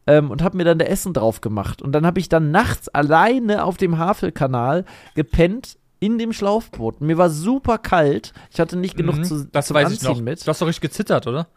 ähm, 0.07 0.31
und 0.31 0.41
habe 0.41 0.57
mir 0.57 0.63
dann 0.63 0.79
der 0.79 0.89
Essen 0.89 1.13
drauf 1.13 1.41
gemacht. 1.41 1.81
Und 1.81 1.91
dann 1.91 2.05
habe 2.05 2.19
ich 2.19 2.29
dann 2.29 2.49
nachts 2.51 2.89
alleine 2.89 3.63
auf 3.63 3.77
dem 3.77 3.97
Havelkanal 3.97 4.85
gepennt 5.15 5.77
in 5.99 6.17
dem 6.17 6.31
Schlauchboot. 6.33 7.01
Mir 7.01 7.17
war 7.17 7.29
super 7.29 7.77
kalt. 7.77 8.33
Ich 8.51 8.59
hatte 8.59 8.77
nicht 8.77 8.95
genug 8.97 9.17
Mhm, 9.17 9.23
zu, 9.23 9.45
das 9.51 9.73
weiß 9.73 9.87
Anziehen 9.87 10.11
ich 10.11 10.17
noch. 10.17 10.23
mit. 10.23 10.45
Du 10.45 10.49
hast 10.49 10.61
doch 10.61 10.67
richtig 10.67 10.81
gezittert, 10.91 11.27
oder? 11.27 11.47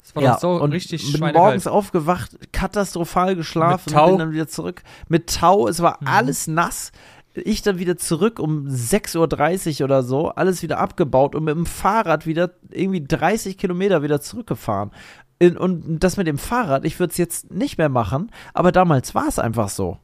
Das 0.00 0.14
war 0.14 0.22
ja, 0.22 0.32
doch 0.34 0.40
so 0.40 0.50
und 0.52 0.72
richtig 0.72 1.12
bin 1.12 1.32
morgens 1.32 1.66
aufgewacht, 1.66 2.30
katastrophal 2.52 3.34
geschlafen 3.36 3.82
Mit 3.86 3.94
Tau? 3.94 4.04
und 4.04 4.10
bin 4.12 4.18
dann 4.20 4.32
wieder 4.32 4.46
zurück. 4.48 4.82
Mit 5.08 5.34
Tau, 5.34 5.66
es 5.68 5.82
war 5.82 5.98
Mhm. 6.00 6.06
alles 6.06 6.46
nass. 6.46 6.92
Ich 7.34 7.62
dann 7.62 7.78
wieder 7.78 7.96
zurück 7.96 8.38
um 8.40 8.66
6.30 8.68 9.80
Uhr 9.80 9.84
oder 9.84 10.02
so, 10.02 10.28
alles 10.30 10.62
wieder 10.62 10.78
abgebaut 10.78 11.34
und 11.34 11.44
mit 11.44 11.54
dem 11.56 11.66
Fahrrad 11.66 12.26
wieder 12.26 12.52
irgendwie 12.70 13.04
30 13.04 13.58
Kilometer 13.58 14.02
wieder 14.02 14.20
zurückgefahren. 14.20 14.92
In, 15.38 15.56
und 15.56 16.00
das 16.00 16.16
mit 16.16 16.26
dem 16.26 16.38
Fahrrad, 16.38 16.84
ich 16.84 16.98
würde 16.98 17.12
es 17.12 17.16
jetzt 17.16 17.52
nicht 17.52 17.78
mehr 17.78 17.88
machen, 17.88 18.30
aber 18.54 18.72
damals 18.72 19.14
war 19.14 19.28
es 19.28 19.38
einfach 19.38 19.68
so. 19.68 19.98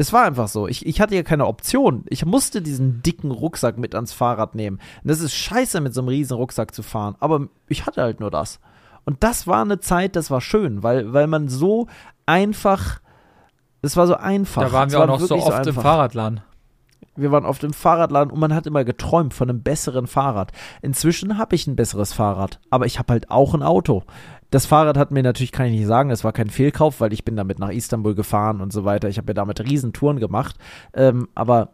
Es 0.00 0.12
war 0.12 0.24
einfach 0.24 0.46
so. 0.46 0.68
Ich, 0.68 0.86
ich 0.86 1.00
hatte 1.00 1.16
ja 1.16 1.24
keine 1.24 1.46
Option. 1.46 2.04
Ich 2.08 2.24
musste 2.24 2.62
diesen 2.62 3.02
dicken 3.02 3.32
Rucksack 3.32 3.78
mit 3.78 3.96
ans 3.96 4.12
Fahrrad 4.12 4.54
nehmen. 4.54 4.78
Und 5.02 5.10
das 5.10 5.20
ist 5.20 5.34
scheiße, 5.34 5.80
mit 5.80 5.92
so 5.92 6.00
einem 6.00 6.08
riesen 6.08 6.36
Rucksack 6.36 6.72
zu 6.72 6.84
fahren. 6.84 7.16
Aber 7.18 7.48
ich 7.66 7.84
hatte 7.84 8.02
halt 8.02 8.20
nur 8.20 8.30
das. 8.30 8.60
Und 9.04 9.24
das 9.24 9.48
war 9.48 9.62
eine 9.62 9.80
Zeit, 9.80 10.14
das 10.14 10.30
war 10.30 10.40
schön, 10.40 10.84
weil, 10.84 11.12
weil 11.12 11.26
man 11.26 11.48
so 11.48 11.88
einfach. 12.26 13.00
Es 13.82 13.96
war 13.96 14.06
so 14.06 14.14
einfach. 14.14 14.62
da 14.62 14.72
waren 14.72 14.92
wir 14.92 15.00
auch 15.00 15.06
noch 15.06 15.20
so 15.20 15.34
oft 15.34 15.48
im 15.48 15.68
einfach. 15.68 15.82
Fahrradladen. 15.82 16.42
Wir 17.16 17.32
waren 17.32 17.44
oft 17.44 17.64
im 17.64 17.72
Fahrradladen 17.72 18.30
und 18.30 18.38
man 18.38 18.54
hat 18.54 18.68
immer 18.68 18.84
geträumt 18.84 19.34
von 19.34 19.50
einem 19.50 19.62
besseren 19.62 20.06
Fahrrad. 20.06 20.52
Inzwischen 20.82 21.38
habe 21.38 21.56
ich 21.56 21.66
ein 21.66 21.74
besseres 21.74 22.12
Fahrrad, 22.12 22.60
aber 22.70 22.86
ich 22.86 23.00
habe 23.00 23.12
halt 23.12 23.30
auch 23.30 23.54
ein 23.54 23.62
Auto. 23.64 24.04
Das 24.50 24.64
Fahrrad 24.66 24.96
hat 24.96 25.10
mir 25.10 25.22
natürlich, 25.22 25.52
kann 25.52 25.66
ich 25.66 25.72
nicht 25.72 25.86
sagen, 25.86 26.10
es 26.10 26.24
war 26.24 26.32
kein 26.32 26.48
Fehlkauf, 26.48 27.00
weil 27.00 27.12
ich 27.12 27.24
bin 27.24 27.36
damit 27.36 27.58
nach 27.58 27.68
Istanbul 27.70 28.14
gefahren 28.14 28.60
und 28.60 28.72
so 28.72 28.84
weiter. 28.84 29.08
Ich 29.08 29.18
habe 29.18 29.28
ja 29.28 29.34
damit 29.34 29.60
Riesentouren 29.60 30.18
gemacht. 30.20 30.56
Ähm, 30.94 31.28
aber 31.34 31.70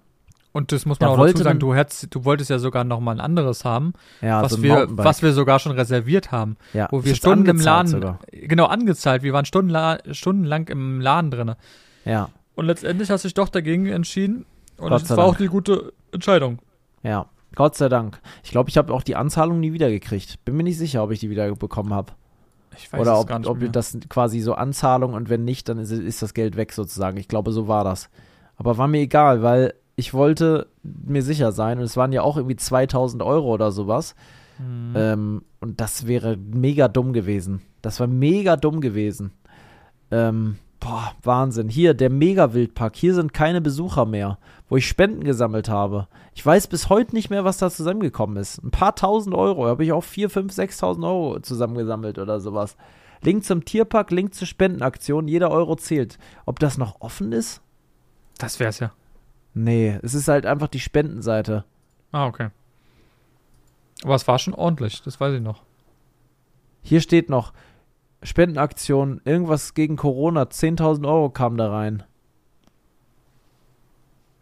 Und 0.52 0.72
das 0.72 0.84
muss 0.84 0.98
Da 0.98 1.06
man 1.10 1.20
auch 1.20 1.26
dazu 1.26 1.42
sagen, 1.44 1.60
du, 1.60 1.72
hättest, 1.74 2.12
du 2.14 2.24
wolltest 2.24 2.50
ja 2.50 2.58
sogar 2.58 2.82
noch 2.82 2.98
mal 2.98 3.12
ein 3.12 3.20
anderes 3.20 3.64
haben, 3.64 3.92
ja, 4.20 4.42
was, 4.42 4.52
so 4.52 4.62
wir, 4.62 4.86
was 4.90 5.22
wir 5.22 5.32
sogar 5.32 5.60
schon 5.60 5.72
reserviert 5.72 6.32
haben. 6.32 6.56
ja, 6.72 6.88
Wo 6.90 7.04
wir 7.04 7.14
Stunden 7.14 7.46
im 7.48 7.60
Laden, 7.60 7.88
Sogar. 7.92 8.18
genau, 8.32 8.66
angezahlt. 8.66 9.22
Wir 9.22 9.32
waren 9.32 9.44
stundenla 9.44 9.98
stundenlang 10.10 10.66
im 10.68 11.00
Laden 11.00 11.30
drin. 11.30 11.54
Ja, 12.04 12.30
Und 12.56 12.66
letztendlich 12.66 13.08
hast 13.10 13.22
du 13.24 13.28
dich 13.28 13.34
doch 13.34 13.48
dagegen 13.50 13.86
entschieden. 13.86 14.46
Und 14.78 14.88
Gott 14.90 15.02
das 15.02 15.10
war 15.10 15.16
Dank. 15.18 15.28
auch 15.28 15.36
die 15.36 15.46
gute 15.46 15.92
Entscheidung. 16.12 16.58
ja. 17.02 17.26
Gott 17.56 17.76
sei 17.76 17.88
Dank. 17.88 18.20
Ich 18.42 18.50
glaube, 18.50 18.68
ich 18.68 18.76
habe 18.76 18.92
auch 18.92 19.04
die 19.04 19.14
Anzahlung 19.14 19.60
nie 19.60 19.72
wiedergekriegt. 19.72 20.44
Bin 20.44 20.56
mir 20.56 20.64
nicht 20.64 20.76
sicher, 20.76 21.04
ob 21.04 21.12
ich 21.12 21.20
die 21.20 21.30
wieder 21.30 21.54
bekommen 21.54 21.94
habe. 21.94 22.10
Ich 22.76 22.92
weiß 22.92 23.00
Oder 23.00 23.18
ob, 23.18 23.26
gar 23.26 23.38
nicht 23.38 23.48
ob 23.48 23.58
mehr. 23.58 23.68
das 23.68 23.96
quasi 24.08 24.40
so 24.40 24.54
Anzahlung 24.54 25.14
und 25.14 25.28
wenn 25.28 25.44
nicht, 25.44 25.68
dann 25.68 25.78
ist, 25.78 25.90
ist 25.90 26.22
das 26.22 26.34
Geld 26.34 26.56
weg 26.56 26.72
sozusagen. 26.72 27.16
Ich 27.16 27.28
glaube, 27.28 27.52
so 27.52 27.68
war 27.68 27.84
das. 27.84 28.10
Aber 28.56 28.78
war 28.78 28.88
mir 28.88 29.00
egal, 29.00 29.42
weil 29.42 29.74
ich 29.96 30.14
wollte 30.14 30.66
mir 30.82 31.22
sicher 31.22 31.52
sein 31.52 31.78
und 31.78 31.84
es 31.84 31.96
waren 31.96 32.12
ja 32.12 32.22
auch 32.22 32.36
irgendwie 32.36 32.56
2000 32.56 33.22
Euro 33.22 33.52
oder 33.52 33.70
sowas. 33.72 34.14
Mhm. 34.58 34.94
Ähm, 34.96 35.42
und 35.60 35.80
das 35.80 36.06
wäre 36.06 36.36
mega 36.36 36.88
dumm 36.88 37.12
gewesen. 37.12 37.62
Das 37.82 38.00
war 38.00 38.06
mega 38.06 38.56
dumm 38.56 38.80
gewesen. 38.80 39.32
Ähm, 40.10 40.56
boah, 40.80 41.12
Wahnsinn. 41.22 41.68
Hier, 41.68 41.94
der 41.94 42.10
Mega-Wildpark. 42.10 42.96
Hier 42.96 43.14
sind 43.14 43.32
keine 43.32 43.60
Besucher 43.60 44.04
mehr, 44.06 44.38
wo 44.74 44.78
ich 44.78 44.88
Spenden 44.88 45.22
gesammelt 45.22 45.68
habe. 45.68 46.08
Ich 46.34 46.44
weiß 46.44 46.66
bis 46.66 46.88
heute 46.88 47.14
nicht 47.14 47.30
mehr, 47.30 47.44
was 47.44 47.58
da 47.58 47.70
zusammengekommen 47.70 48.36
ist. 48.38 48.58
Ein 48.58 48.72
paar 48.72 48.96
tausend 48.96 49.32
Euro. 49.32 49.68
Habe 49.68 49.84
ich 49.84 49.92
auch 49.92 50.02
4, 50.02 50.28
5, 50.28 50.52
6.000 50.52 51.06
Euro 51.06 51.38
zusammengesammelt 51.38 52.18
oder 52.18 52.40
sowas. 52.40 52.76
Link 53.20 53.44
zum 53.44 53.64
Tierpark, 53.64 54.10
Link 54.10 54.34
zur 54.34 54.48
Spendenaktion. 54.48 55.28
Jeder 55.28 55.52
Euro 55.52 55.76
zählt. 55.76 56.18
Ob 56.44 56.58
das 56.58 56.76
noch 56.76 57.00
offen 57.00 57.30
ist? 57.30 57.62
das 58.38 58.58
wär's 58.58 58.80
ja. 58.80 58.90
Nee, 59.52 59.96
es 60.02 60.12
ist 60.12 60.26
halt 60.26 60.44
einfach 60.44 60.66
die 60.66 60.80
Spendenseite. 60.80 61.64
Ah, 62.10 62.26
okay. 62.26 62.48
Aber 64.02 64.16
es 64.16 64.26
war 64.26 64.40
schon 64.40 64.54
ordentlich, 64.54 65.02
das 65.02 65.20
weiß 65.20 65.34
ich 65.34 65.40
noch. 65.40 65.62
Hier 66.82 67.00
steht 67.00 67.30
noch 67.30 67.52
Spendenaktion, 68.24 69.20
irgendwas 69.24 69.74
gegen 69.74 69.94
Corona, 69.94 70.42
10.000 70.42 71.06
Euro 71.06 71.30
kam 71.30 71.56
da 71.56 71.70
rein. 71.70 72.02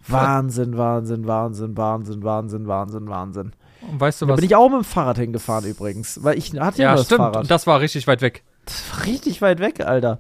Wahnsinn, 0.09 0.77
Wahnsinn, 0.77 1.27
Wahnsinn, 1.27 1.77
Wahnsinn, 1.77 2.23
Wahnsinn, 2.23 2.67
Wahnsinn, 2.67 3.09
Wahnsinn. 3.09 3.53
Und 3.91 4.01
weißt 4.01 4.23
du 4.23 4.27
Da 4.27 4.33
was? 4.33 4.37
bin 4.41 4.47
ich 4.47 4.57
auch 4.57 4.69
mit 4.69 4.81
dem 4.81 4.85
Fahrrad 4.85 5.19
hingefahren 5.19 5.65
übrigens, 5.65 6.23
weil 6.23 6.39
ich 6.39 6.53
hatte 6.59 6.83
ja, 6.83 6.91
ja, 6.91 6.97
das 6.97 7.07
stimmt. 7.07 7.19
Fahrrad. 7.19 7.37
Und 7.43 7.51
das 7.51 7.67
war 7.67 7.81
richtig 7.81 8.07
weit 8.07 8.23
weg. 8.23 8.43
Das 8.65 8.83
war 8.93 9.07
richtig 9.07 9.43
weit 9.43 9.59
weg, 9.61 9.85
Alter. 9.85 10.19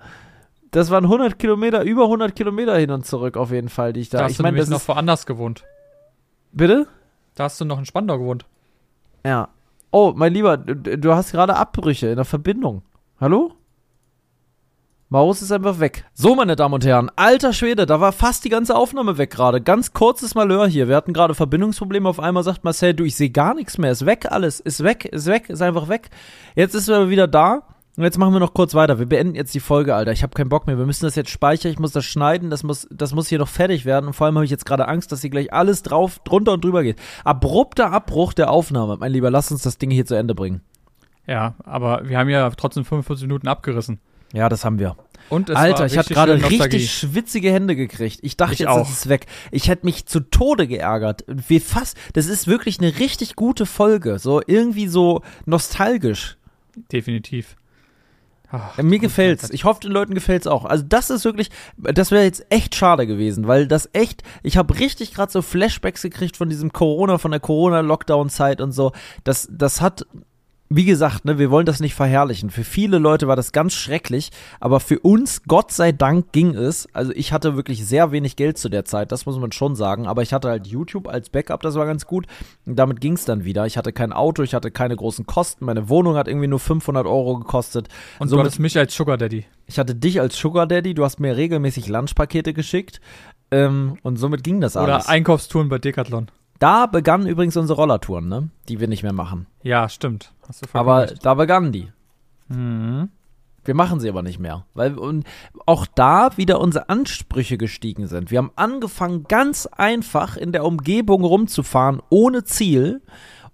Das 0.72 0.90
waren 0.90 1.04
100 1.04 1.38
Kilometer, 1.38 1.82
über 1.82 2.04
100 2.04 2.34
Kilometer 2.34 2.76
hin 2.76 2.90
und 2.90 3.04
zurück 3.06 3.36
auf 3.36 3.50
jeden 3.52 3.68
Fall, 3.68 3.92
die 3.92 4.00
ich 4.00 4.08
da. 4.08 4.18
Da 4.18 4.24
hast 4.24 4.32
ich 4.32 4.36
du 4.38 4.42
meine, 4.42 4.56
nämlich 4.56 4.70
noch 4.70 4.86
woanders 4.88 5.26
gewohnt. 5.26 5.64
bitte? 6.52 6.86
Da 7.34 7.44
hast 7.44 7.60
du 7.60 7.64
noch 7.64 7.78
in 7.78 7.84
Spandau 7.86 8.18
gewohnt. 8.18 8.44
Ja. 9.24 9.48
Oh, 9.90 10.12
mein 10.16 10.32
Lieber, 10.32 10.56
du 10.56 11.14
hast 11.14 11.32
gerade 11.32 11.56
Abbrüche 11.56 12.08
in 12.08 12.16
der 12.16 12.24
Verbindung. 12.24 12.82
Hallo? 13.20 13.52
Maus 15.12 15.42
ist 15.42 15.52
einfach 15.52 15.78
weg. 15.78 16.06
So, 16.14 16.34
meine 16.34 16.56
Damen 16.56 16.72
und 16.72 16.86
Herren, 16.86 17.10
alter 17.16 17.52
Schwede, 17.52 17.84
da 17.84 18.00
war 18.00 18.12
fast 18.12 18.46
die 18.46 18.48
ganze 18.48 18.74
Aufnahme 18.74 19.18
weg 19.18 19.30
gerade. 19.30 19.60
Ganz 19.60 19.92
kurzes 19.92 20.34
Malheur 20.34 20.66
hier. 20.66 20.88
Wir 20.88 20.96
hatten 20.96 21.12
gerade 21.12 21.34
Verbindungsprobleme. 21.34 22.08
Auf 22.08 22.18
einmal 22.18 22.42
sagt 22.44 22.64
Marcel, 22.64 22.94
du, 22.94 23.04
ich 23.04 23.14
sehe 23.14 23.28
gar 23.28 23.54
nichts 23.54 23.76
mehr. 23.76 23.92
Ist 23.92 24.06
weg 24.06 24.32
alles. 24.32 24.58
Ist 24.58 24.82
weg, 24.82 25.04
ist 25.04 25.26
weg, 25.26 25.50
ist 25.50 25.60
einfach 25.60 25.90
weg. 25.90 26.08
Jetzt 26.54 26.74
ist 26.74 26.88
er 26.88 27.10
wieder 27.10 27.28
da. 27.28 27.60
Und 27.98 28.04
jetzt 28.04 28.16
machen 28.16 28.32
wir 28.32 28.40
noch 28.40 28.54
kurz 28.54 28.74
weiter. 28.74 28.98
Wir 28.98 29.04
beenden 29.04 29.34
jetzt 29.34 29.54
die 29.54 29.60
Folge, 29.60 29.94
Alter. 29.94 30.12
Ich 30.12 30.22
habe 30.22 30.32
keinen 30.32 30.48
Bock 30.48 30.66
mehr. 30.66 30.78
Wir 30.78 30.86
müssen 30.86 31.04
das 31.04 31.14
jetzt 31.14 31.28
speichern. 31.28 31.70
Ich 31.70 31.78
muss 31.78 31.92
das 31.92 32.06
schneiden. 32.06 32.48
Das 32.48 32.62
muss, 32.62 32.88
das 32.90 33.12
muss 33.14 33.28
hier 33.28 33.38
noch 33.38 33.48
fertig 33.48 33.84
werden. 33.84 34.06
Und 34.06 34.12
vor 34.14 34.24
allem 34.24 34.36
habe 34.36 34.46
ich 34.46 34.50
jetzt 34.50 34.64
gerade 34.64 34.88
Angst, 34.88 35.12
dass 35.12 35.20
hier 35.20 35.28
gleich 35.28 35.52
alles 35.52 35.82
drauf, 35.82 36.20
drunter 36.20 36.54
und 36.54 36.64
drüber 36.64 36.82
geht. 36.82 36.98
Abrupter 37.22 37.92
Abbruch 37.92 38.32
der 38.32 38.50
Aufnahme. 38.50 38.96
Mein 38.96 39.12
Lieber, 39.12 39.30
lass 39.30 39.52
uns 39.52 39.60
das 39.60 39.76
Ding 39.76 39.90
hier 39.90 40.06
zu 40.06 40.14
Ende 40.14 40.34
bringen. 40.34 40.62
Ja, 41.26 41.54
aber 41.64 42.08
wir 42.08 42.16
haben 42.16 42.30
ja 42.30 42.48
trotzdem 42.48 42.86
45 42.86 43.26
Minuten 43.26 43.46
abgerissen. 43.46 44.00
Ja, 44.32 44.48
das 44.48 44.64
haben 44.64 44.78
wir. 44.78 44.96
Und 45.28 45.48
es 45.50 45.56
Alter, 45.56 45.86
ich 45.86 45.96
hatte 45.96 46.10
richtig 46.10 46.16
gerade 46.16 46.50
richtig 46.50 46.92
schwitzige 46.92 47.52
Hände 47.52 47.76
gekriegt. 47.76 48.18
Ich 48.22 48.36
dachte 48.36 48.54
Ich 48.54 48.58
jetzt, 48.60 48.68
auch. 48.68 48.88
ist 48.90 49.08
weg. 49.08 49.26
Ich 49.50 49.68
hätte 49.68 49.86
mich 49.86 50.06
zu 50.06 50.20
Tode 50.20 50.66
geärgert. 50.66 51.24
Wie 51.26 51.60
fast, 51.60 51.96
das 52.14 52.26
ist 52.26 52.46
wirklich 52.46 52.80
eine 52.80 52.98
richtig 52.98 53.36
gute 53.36 53.64
Folge. 53.66 54.18
So 54.18 54.42
irgendwie 54.46 54.88
so 54.88 55.22
nostalgisch. 55.46 56.36
Definitiv. 56.90 57.56
Ach, 58.50 58.76
Mir 58.76 58.98
gefällt's. 58.98 59.48
Ich 59.50 59.64
hoffe, 59.64 59.80
den 59.80 59.92
Leuten 59.92 60.12
gefällt's 60.14 60.46
auch. 60.46 60.66
Also 60.66 60.84
das 60.86 61.08
ist 61.08 61.24
wirklich, 61.24 61.48
das 61.78 62.10
wäre 62.10 62.24
jetzt 62.24 62.44
echt 62.50 62.74
schade 62.74 63.06
gewesen, 63.06 63.46
weil 63.46 63.66
das 63.66 63.88
echt, 63.94 64.22
ich 64.42 64.58
habe 64.58 64.78
richtig 64.78 65.14
gerade 65.14 65.32
so 65.32 65.40
Flashbacks 65.40 66.02
gekriegt 66.02 66.36
von 66.36 66.50
diesem 66.50 66.72
Corona, 66.72 67.16
von 67.16 67.30
der 67.30 67.40
Corona-Lockdown-Zeit 67.40 68.60
und 68.60 68.72
so. 68.72 68.92
Das, 69.24 69.48
das 69.50 69.80
hat, 69.80 70.04
wie 70.76 70.84
gesagt, 70.84 71.24
ne, 71.24 71.38
wir 71.38 71.50
wollen 71.50 71.66
das 71.66 71.80
nicht 71.80 71.94
verherrlichen. 71.94 72.50
Für 72.50 72.64
viele 72.64 72.98
Leute 72.98 73.28
war 73.28 73.36
das 73.36 73.52
ganz 73.52 73.72
schrecklich, 73.74 74.30
aber 74.60 74.80
für 74.80 74.98
uns, 75.00 75.42
Gott 75.48 75.72
sei 75.72 75.92
Dank, 75.92 76.32
ging 76.32 76.54
es. 76.54 76.88
Also 76.92 77.12
ich 77.14 77.32
hatte 77.32 77.56
wirklich 77.56 77.84
sehr 77.86 78.12
wenig 78.12 78.36
Geld 78.36 78.58
zu 78.58 78.68
der 78.68 78.84
Zeit, 78.84 79.12
das 79.12 79.26
muss 79.26 79.38
man 79.38 79.52
schon 79.52 79.74
sagen, 79.74 80.06
aber 80.06 80.22
ich 80.22 80.32
hatte 80.32 80.48
halt 80.48 80.66
YouTube 80.66 81.08
als 81.08 81.30
Backup, 81.30 81.62
das 81.62 81.74
war 81.74 81.86
ganz 81.86 82.06
gut. 82.06 82.26
Und 82.66 82.76
damit 82.76 83.00
ging's 83.00 83.24
dann 83.24 83.44
wieder. 83.44 83.66
Ich 83.66 83.76
hatte 83.76 83.92
kein 83.92 84.12
Auto, 84.12 84.42
ich 84.42 84.54
hatte 84.54 84.70
keine 84.70 84.96
großen 84.96 85.26
Kosten, 85.26 85.64
meine 85.64 85.88
Wohnung 85.88 86.16
hat 86.16 86.28
irgendwie 86.28 86.48
nur 86.48 86.60
500 86.60 87.06
Euro 87.06 87.38
gekostet. 87.38 87.88
Und 88.18 88.26
du 88.26 88.30
somit- 88.30 88.46
hattest 88.46 88.60
mich 88.60 88.76
als 88.78 88.94
Sugar 88.94 89.16
Daddy. 89.18 89.44
ich 89.66 89.78
hatte 89.78 89.94
dich 89.94 90.20
als 90.20 90.36
Sugar 90.38 90.66
Daddy, 90.66 90.94
du 90.94 91.04
hast 91.04 91.20
mir 91.20 91.36
regelmäßig 91.36 91.88
Lunchpakete 91.88 92.52
geschickt. 92.52 93.00
Ähm, 93.50 93.98
und 94.02 94.16
somit 94.16 94.42
ging 94.44 94.62
das 94.62 94.76
alles. 94.78 95.04
Oder 95.04 95.08
Einkaufstouren 95.10 95.68
bei 95.68 95.78
Decathlon. 95.78 96.28
Da 96.62 96.86
begannen 96.86 97.26
übrigens 97.26 97.56
unsere 97.56 97.80
Rollertouren, 97.80 98.28
ne? 98.28 98.48
Die 98.68 98.80
wir 98.80 98.88
nicht 98.88 99.02
mehr 99.02 99.12
machen. 99.12 99.46
Ja, 99.62 99.88
stimmt. 99.88 100.32
Hast 100.46 100.62
du 100.62 100.68
vollkommen 100.68 100.90
Aber 100.90 101.10
recht. 101.10 101.26
da 101.26 101.34
begannen 101.34 101.72
die. 101.72 101.90
Mhm. 102.48 103.08
Wir 103.64 103.74
machen 103.74 104.00
sie 104.00 104.08
aber 104.08 104.22
nicht 104.22 104.38
mehr. 104.38 104.64
Weil 104.74 104.98
und 104.98 105.24
auch 105.66 105.86
da 105.86 106.36
wieder 106.36 106.60
unsere 106.60 106.88
Ansprüche 106.88 107.58
gestiegen 107.58 108.06
sind. 108.06 108.30
Wir 108.30 108.38
haben 108.38 108.50
angefangen, 108.56 109.24
ganz 109.24 109.66
einfach 109.66 110.36
in 110.36 110.52
der 110.52 110.64
Umgebung 110.64 111.24
rumzufahren, 111.24 112.00
ohne 112.10 112.44
Ziel. 112.44 113.02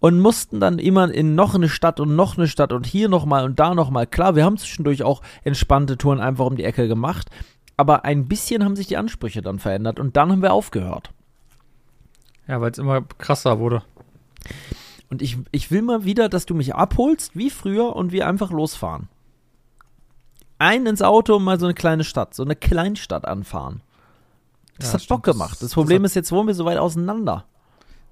Und 0.01 0.21
mussten 0.21 0.61
dann 0.61 0.79
immer 0.79 1.13
in 1.13 1.35
noch 1.35 1.57
eine 1.57 1.69
Stadt 1.69 1.99
und 1.99 2.15
noch 2.15 2.39
eine 2.39 2.47
Stadt 2.47 2.73
und 2.73 2.87
hier 2.87 3.09
nochmal 3.09 3.45
und 3.45 3.59
da 3.59 3.75
nochmal. 3.75 4.07
Klar, 4.07 4.37
wir 4.37 4.45
haben 4.45 4.57
zwischendurch 4.57 5.03
auch 5.03 5.23
entspannte 5.43 5.99
Touren 5.99 6.21
einfach 6.21 6.47
um 6.47 6.55
die 6.55 6.63
Ecke 6.63 6.87
gemacht. 6.87 7.31
Aber 7.77 8.05
ein 8.05 8.29
bisschen 8.29 8.65
haben 8.65 8.77
sich 8.77 8.87
die 8.87 8.97
Ansprüche 8.97 9.43
dann 9.43 9.59
verändert 9.59 9.99
und 9.99 10.17
dann 10.17 10.31
haben 10.31 10.43
wir 10.43 10.53
aufgehört. 10.53 11.11
Ja, 12.49 12.61
weil 12.61 12.71
es 12.73 12.79
immer 12.79 13.03
krasser 13.03 13.59
wurde. 13.61 13.83
Und 15.11 15.23
ich, 15.23 15.39
ich 15.53 15.71
will 15.71 15.83
mal 15.83 16.05
wieder, 16.05 16.29
dass 16.29 16.47
du 16.47 16.55
mich 16.55 16.75
abholst, 16.75 17.37
wie 17.37 17.51
früher, 17.51 17.95
und 17.95 18.11
wir 18.13 18.27
einfach 18.27 18.51
losfahren. 18.51 19.09
Ein 20.59 20.87
ins 20.87 21.03
Auto 21.03 21.37
und 21.37 21.45
mal 21.45 21.61
so 21.61 21.67
eine 21.67 21.75
kleine 21.75 22.05
Stadt, 22.05 22.35
so 22.35 22.43
eine 22.43 22.57
Kleinstadt 22.57 23.27
anfahren. 23.27 23.81
Das 24.79 24.89
Ja, 24.89 24.95
hat 24.95 25.03
stimmt. 25.03 25.23
Bock 25.23 25.33
gemacht. 25.33 25.63
Das, 25.63 25.73
Problem 25.73 26.03
das 26.03 26.13
ist, 26.13 26.17
jetzt 26.17 26.33
wohnen 26.33 26.49
wir 26.49 26.55
so 26.55 26.65
weit 26.65 26.79
auseinander. 26.79 27.45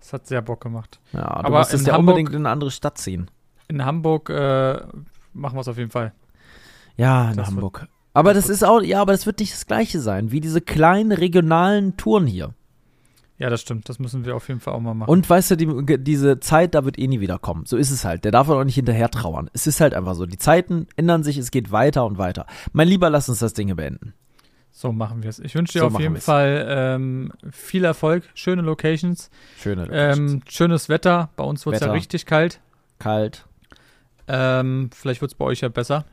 Das 0.01 0.13
hat 0.13 0.27
sehr 0.27 0.43
Bock 0.43 0.61
gemacht. 0.61 1.01
Ja, 1.13 1.21
du 1.23 1.27
Aber 1.47 1.59
musstest 1.59 1.83
in 1.83 1.89
ja 1.89 1.95
Hamburg- 1.95 2.15
unbedingt 2.17 2.31
in 2.31 2.43
eine 2.47 2.51
andere 2.51 2.71
Stadt 2.71 2.99
ziehen. 2.99 3.31
In 3.69 3.85
Hamburg 3.85 4.31
äh, 4.31 4.75
machen 5.33 5.57
wir 5.57 5.61
es 5.61 5.69
auf 5.69 5.79
jeden 5.79 5.91
Fall. 5.91 6.13
Ja, 6.97 7.31
in 7.31 7.37
Das 7.37 7.47
wird- 7.49 7.57
Hamburg. 7.57 7.89
Aber 8.15 8.33
das 8.33 8.47
das 8.47 8.57
ist 8.57 8.65
auch, 8.65 8.81
ja, 8.81 9.03
aber 9.03 9.13
das 9.13 9.27
wird 9.27 9.41
nicht 9.41 9.53
das 9.53 9.67
gleiche 9.67 10.01
sein, 10.01 10.31
wie 10.31 10.41
diese 10.41 10.61
kleinen 10.63 11.13
regionalen 11.13 11.97
Touren 11.97 12.27
hier. 12.27 12.55
Ja, 13.39 13.51
das 13.51 13.61
stimmt. 13.61 13.89
Das 13.89 13.99
müssen 13.99 14.25
wir 14.25 14.35
auf 14.35 14.49
jeden 14.49 14.61
Fall 14.61 14.73
auch 14.75 14.81
mal 14.81 14.95
machen. 14.95 15.11
Und 15.11 15.29
weißt 15.29 15.51
du, 15.51 15.57
die, 15.57 15.99
diese 16.03 16.41
Zeit, 16.41 16.75
da 16.75 16.85
wird 16.87 16.99
eh 16.99 17.07
nie 17.07 17.21
wieder 17.21 17.39
kommen. 17.39 17.67
So 17.67 17.77
ist 17.77 17.91
es 17.91 18.05
halt. 18.05 18.25
Der 18.25 18.33
darf 18.33 18.49
auch 18.49 18.65
nicht 18.65 18.77
hinterher 18.77 19.11
trauern. 19.11 19.51
Es 19.53 19.67
ist 19.67 19.81
halt 19.81 19.93
einfach 19.95 20.15
so. 20.15 20.25
Die 20.25 20.39
Zeiten 20.39 20.87
ändern 20.97 21.23
sich, 21.23 21.37
es 21.37 21.51
geht 21.51 21.71
weiter 21.71 22.07
und 22.07 22.17
weiter. 22.17 22.47
Mein 22.73 22.89
Lieber, 22.89 23.11
lass 23.11 23.29
uns 23.29 23.41
das 23.41 23.53
Ding 23.53 23.67
hier 23.69 23.77
beenden. 23.77 24.15
so 24.71 24.91
machen 24.93 25.23
wir 25.23 25.29
es. 25.31 25.39
Ich 25.39 25.55
wünsche 25.55 25.75
dir 25.75 25.81
So 25.81 25.87
auf 25.89 26.01
jeden 26.01 26.15
wir's. 26.15 26.25
Fall 26.25 26.67
ähm, 26.69 27.31
viel 27.51 27.85
Erfolg, 27.85 28.25
schöne 28.35 28.63
Locations, 28.63 29.31
Schöne 29.59 29.87
ähm, 29.93 30.41
schönes 30.49 30.89
Wetter. 30.89 31.29
Bei 31.37 31.45
uns 31.45 31.67
wird 31.67 31.77
es 31.77 31.83
ja 31.83 31.93
richtig 31.93 32.25
kalt. 32.25 32.61
Kalt. 32.99 33.45
Ähm, 34.29 34.91
vielleicht 34.95 35.21
wird 35.21 35.33
es 35.33 35.37
bei 35.37 35.45
euch 35.45 35.61
ja 35.61 35.69
besser. 35.69 36.05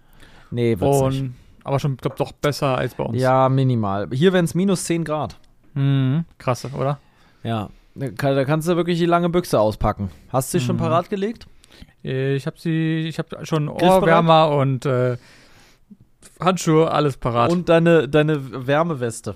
Nee, 0.52 0.80
wird's 0.80 1.02
nicht. 1.14 1.22
Und, 1.22 1.36
aber 1.64 1.80
schon, 1.80 1.96
glaube 1.98 2.18
doch 2.18 2.32
besser 2.34 2.78
als 2.78 2.96
bei 2.96 3.04
uns. 3.06 3.20
Ja, 3.20 3.48
minimal. 3.50 4.10
Hier 4.12 4.34
wären 4.34 4.46
es 4.46 4.54
minus 4.56 4.84
10 4.84 5.04
Grad. 5.06 5.40
Mhm. 5.74 6.26
Krass, 6.38 6.66
oder? 6.74 7.00
Ja. 7.44 7.70
Da 7.96 8.10
kann- 8.10 8.36
da 8.36 8.44
kannst 8.46 8.68
du 8.68 8.76
wirklich 8.76 8.98
die 9.00 9.06
lange 9.06 9.30
Büchse 9.30 9.60
auspacken. 9.60 10.10
Hast 10.30 10.54
du 10.54 10.60
sie 10.60 10.66
schon 10.66 10.78
Mhm. 10.78 10.80
parat 10.82 11.10
gelegt? 11.10 11.46
Äh, 12.04 12.36
Ich 12.36 12.48
habe 12.48 12.58
sie, 12.60 13.06
ich 13.08 13.20
habe 13.20 13.46
schon? 13.46 13.70
Ohrwärmer 13.70 14.50
und 14.50 14.86
äh, 14.86 15.18
Handschuhe, 16.40 16.92
alles 16.92 17.18
parat. 17.18 17.52
Und 17.52 17.70
deine, 17.70 18.08
deine 18.10 18.68
Wärmeweste. 18.68 19.36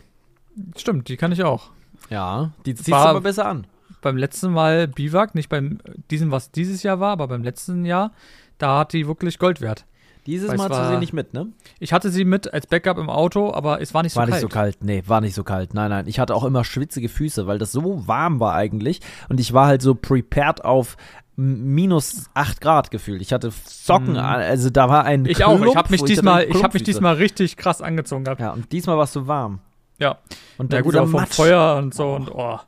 Stimmt, 0.75 1.07
die 1.09 1.17
kann 1.17 1.31
ich 1.31 1.43
auch. 1.43 1.69
Ja, 2.09 2.51
die 2.65 2.73
ziehst 2.75 2.89
War- 2.91 3.03
du 3.05 3.09
aber 3.11 3.21
besser 3.21 3.45
an. 3.45 3.67
Beim 4.01 4.17
letzten 4.17 4.51
Mal 4.53 4.87
Biwak, 4.87 5.35
nicht 5.35 5.49
beim 5.49 5.79
diesem, 6.11 6.31
was 6.31 6.51
dieses 6.51 6.83
Jahr 6.83 6.99
war, 6.99 7.11
aber 7.11 7.27
beim 7.27 7.43
letzten 7.43 7.83
Jahr, 7.85 8.11
da 8.57 8.79
hat 8.79 8.93
die 8.93 9.07
wirklich 9.07 9.39
Gold 9.39 9.59
wert. 9.61 9.85
Dieses 10.27 10.49
Mal 10.49 10.69
hast 10.69 10.69
du 10.69 10.85
sie 10.85 10.93
war- 10.93 10.99
nicht 10.99 11.13
mit, 11.13 11.33
ne? 11.33 11.47
Ich 11.79 11.93
hatte 11.93 12.09
sie 12.11 12.23
mit 12.25 12.53
als 12.53 12.67
Backup 12.67 12.97
im 12.99 13.09
Auto, 13.09 13.51
aber 13.53 13.81
es 13.81 13.93
war 13.95 14.03
nicht 14.03 14.13
so 14.13 14.19
War 14.19 14.25
kalt. 14.27 14.33
nicht 14.35 14.41
so 14.41 14.47
kalt. 14.49 14.77
Nee, 14.83 15.01
war 15.07 15.21
nicht 15.21 15.33
so 15.33 15.43
kalt. 15.43 15.73
Nein, 15.73 15.89
nein. 15.89 16.05
Ich 16.07 16.19
hatte 16.19 16.35
auch 16.35 16.43
immer 16.43 16.63
schwitzige 16.63 17.09
Füße, 17.09 17.47
weil 17.47 17.57
das 17.57 17.71
so 17.71 18.07
warm 18.07 18.39
war 18.39 18.53
eigentlich. 18.53 18.99
Und 19.29 19.39
ich 19.39 19.53
war 19.53 19.65
halt 19.67 19.81
so 19.81 19.95
prepared 19.95 20.63
auf 20.65 20.97
minus 21.35 22.25
8 22.33 22.61
Grad 22.61 22.91
gefühlt. 22.91 23.21
Ich 23.21 23.31
hatte 23.31 23.51
Socken, 23.65 24.11
Mhm. 24.13 24.17
an, 24.19 24.41
also 24.41 24.69
da 24.69 24.89
war 24.89 25.03
ein 25.05 25.25
Ich 25.25 25.43
auch. 25.45 25.55
Ich 25.55 25.61
Klump, 25.61 25.77
habe 25.77 25.91
mich 25.91 26.01
hatte 26.01 26.11
diesmal, 26.13 26.43
ich 26.45 26.63
habe 26.63 26.73
mich 26.73 26.83
diesmal 26.83 27.15
richtig 27.15 27.57
krass 27.57 27.81
angezogen 27.81 28.23
gehabt. 28.23 28.41
Ja, 28.41 28.51
und 28.51 28.71
diesmal 28.71 28.97
warst 28.97 29.15
du 29.15 29.27
warm. 29.27 29.59
Ja. 29.99 30.17
Und 30.57 30.73
Ja 30.73 30.77
dann 30.79 30.83
gut, 30.83 30.93
dieser 30.93 31.01
aber 31.03 31.11
vom 31.11 31.21
Matsch. 31.21 31.35
Feuer 31.35 31.75
und 31.77 31.93
so 31.93 32.09
und 32.15 32.29
oh. 32.33 32.59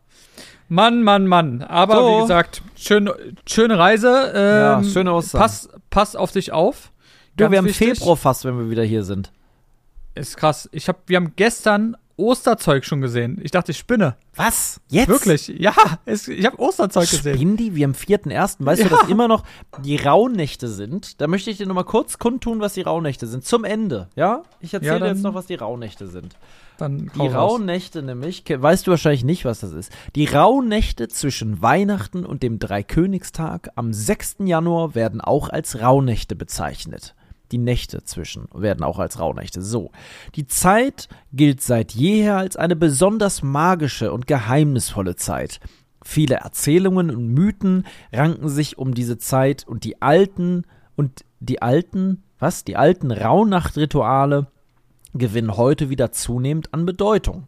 Mann, 0.72 1.01
Mann, 1.03 1.26
Mann. 1.26 1.64
Aber 1.64 1.95
So. 1.95 2.18
wie 2.18 2.22
gesagt, 2.22 2.62
schön, 2.76 3.10
schöne 3.47 3.78
Reise. 3.80 4.32
Ja, 4.36 4.78
Ähm, 4.78 4.84
schöne 4.86 5.14
Ostern. 5.14 5.41
Pass, 5.41 5.70
pass 5.89 6.16
auf 6.16 6.32
dich 6.32 6.51
auf. 6.51 6.91
Du, 7.48 7.52
wir 7.52 7.58
haben 7.58 7.66
wichtig. 7.66 7.98
Februar 7.98 8.18
fast, 8.18 8.46
wenn 8.46 8.58
wir 8.58 8.70
wieder 8.70 8.84
hier 8.84 9.04
sind. 9.04 9.32
Ist 10.16 10.38
krass. 10.38 10.70
Ich 10.72 10.88
hab, 10.90 11.08
wir 11.08 11.18
haben 11.18 11.34
gestern 11.36 11.96
Osterzeug 12.18 12.84
schon 12.84 13.00
gesehen. 13.00 13.40
Ich 13.42 13.52
dachte, 13.52 13.72
ich 13.72 13.78
spinne. 13.78 14.18
Was? 14.36 14.82
Jetzt? 14.90 15.08
Wirklich? 15.08 15.48
Ja, 15.48 15.74
es, 16.06 16.28
ich 16.28 16.46
habe 16.46 16.60
Osterzeug 16.60 17.10
gesehen. 17.10 17.36
Spinnen 17.36 17.56
die? 17.58 17.76
Wir 17.76 17.86
am 17.86 17.94
4.1. 17.94 18.58
Weißt 18.60 18.82
du, 18.82 18.88
Ja. 18.88 18.90
dass 18.90 19.08
immer 19.08 19.30
noch 19.30 19.44
die 19.86 19.96
Rauhnächte 19.96 20.68
sind? 20.68 21.22
Da 21.22 21.28
möchte 21.28 21.50
ich 21.50 21.58
dir 21.58 21.66
nochmal 21.68 21.86
kurz 21.86 22.18
kundtun, 22.20 22.60
was 22.60 22.74
die 22.74 22.82
Rauhnächte 22.82 23.26
sind. 23.28 23.46
Zum 23.46 23.64
Ende, 23.64 24.10
ja? 24.16 24.44
Ich 24.60 24.74
erzähle 24.74 24.94
Ja, 24.94 25.00
dir 25.00 25.08
jetzt 25.08 25.24
noch, 25.24 25.34
was 25.34 25.46
die 25.46 25.56
Rauhnächte 25.56 26.08
sind. 26.08 26.36
Dann 26.78 27.10
Die. 27.16 27.28
Rauhnächte 27.28 28.02
nämlich, 28.02 28.44
weißt 28.48 28.88
du 28.88 28.92
wahrscheinlich 28.92 29.24
nicht, 29.24 29.46
was 29.46 29.60
das 29.62 29.72
ist. 29.72 29.92
Die 30.16 30.26
Rauhnächte 30.26 31.08
zwischen 31.08 31.62
Weihnachten 31.62 32.26
und 32.26 32.44
dem 32.44 32.60
Dreikönigstag 32.60 33.70
am 33.76 33.94
6. 33.94 34.38
Januar 34.46 34.96
werden 34.96 35.22
auch 35.22 35.50
als 35.50 35.82
Rauhnächte 35.82 36.36
bezeichnet. 36.36 37.16
Die 37.52 37.58
Nächte 37.58 38.04
zwischen 38.04 38.47
werden 38.54 38.84
auch 38.84 39.00
als 39.00 39.20
Rauhnächte. 39.20 39.62
So. 39.62 39.91
Die 40.36 40.47
Zeit 40.47 41.10
gilt 41.34 41.62
seit 41.62 41.93
jeher 41.93 42.38
als 42.38 42.58
eine 42.58 42.76
besonders 42.76 43.41
magische 43.41 44.14
und 44.14 44.28
geheimnisvolle 44.28 45.16
Zeit. 45.16 45.60
Viele 46.04 46.36
Erzählungen 46.36 47.10
und 47.16 47.28
Mythen 47.34 47.86
ranken 48.14 48.50
sich 48.50 48.78
um 48.78 48.93
diese 48.93 49.18
Zeit 49.18 49.68
und 49.68 49.84
die 49.84 50.02
alten 50.02 50.64
und 50.95 51.26
die 51.39 51.62
alten, 51.62 52.24
was? 52.38 52.64
Die 52.64 52.78
alten 52.78 53.12
Rauhnachtrituale 53.12 54.47
gewinnen 55.14 55.58
heute 55.58 55.89
wieder 55.89 56.12
zunehmend 56.12 56.74
an 56.74 56.86
Bedeutung. 56.86 57.47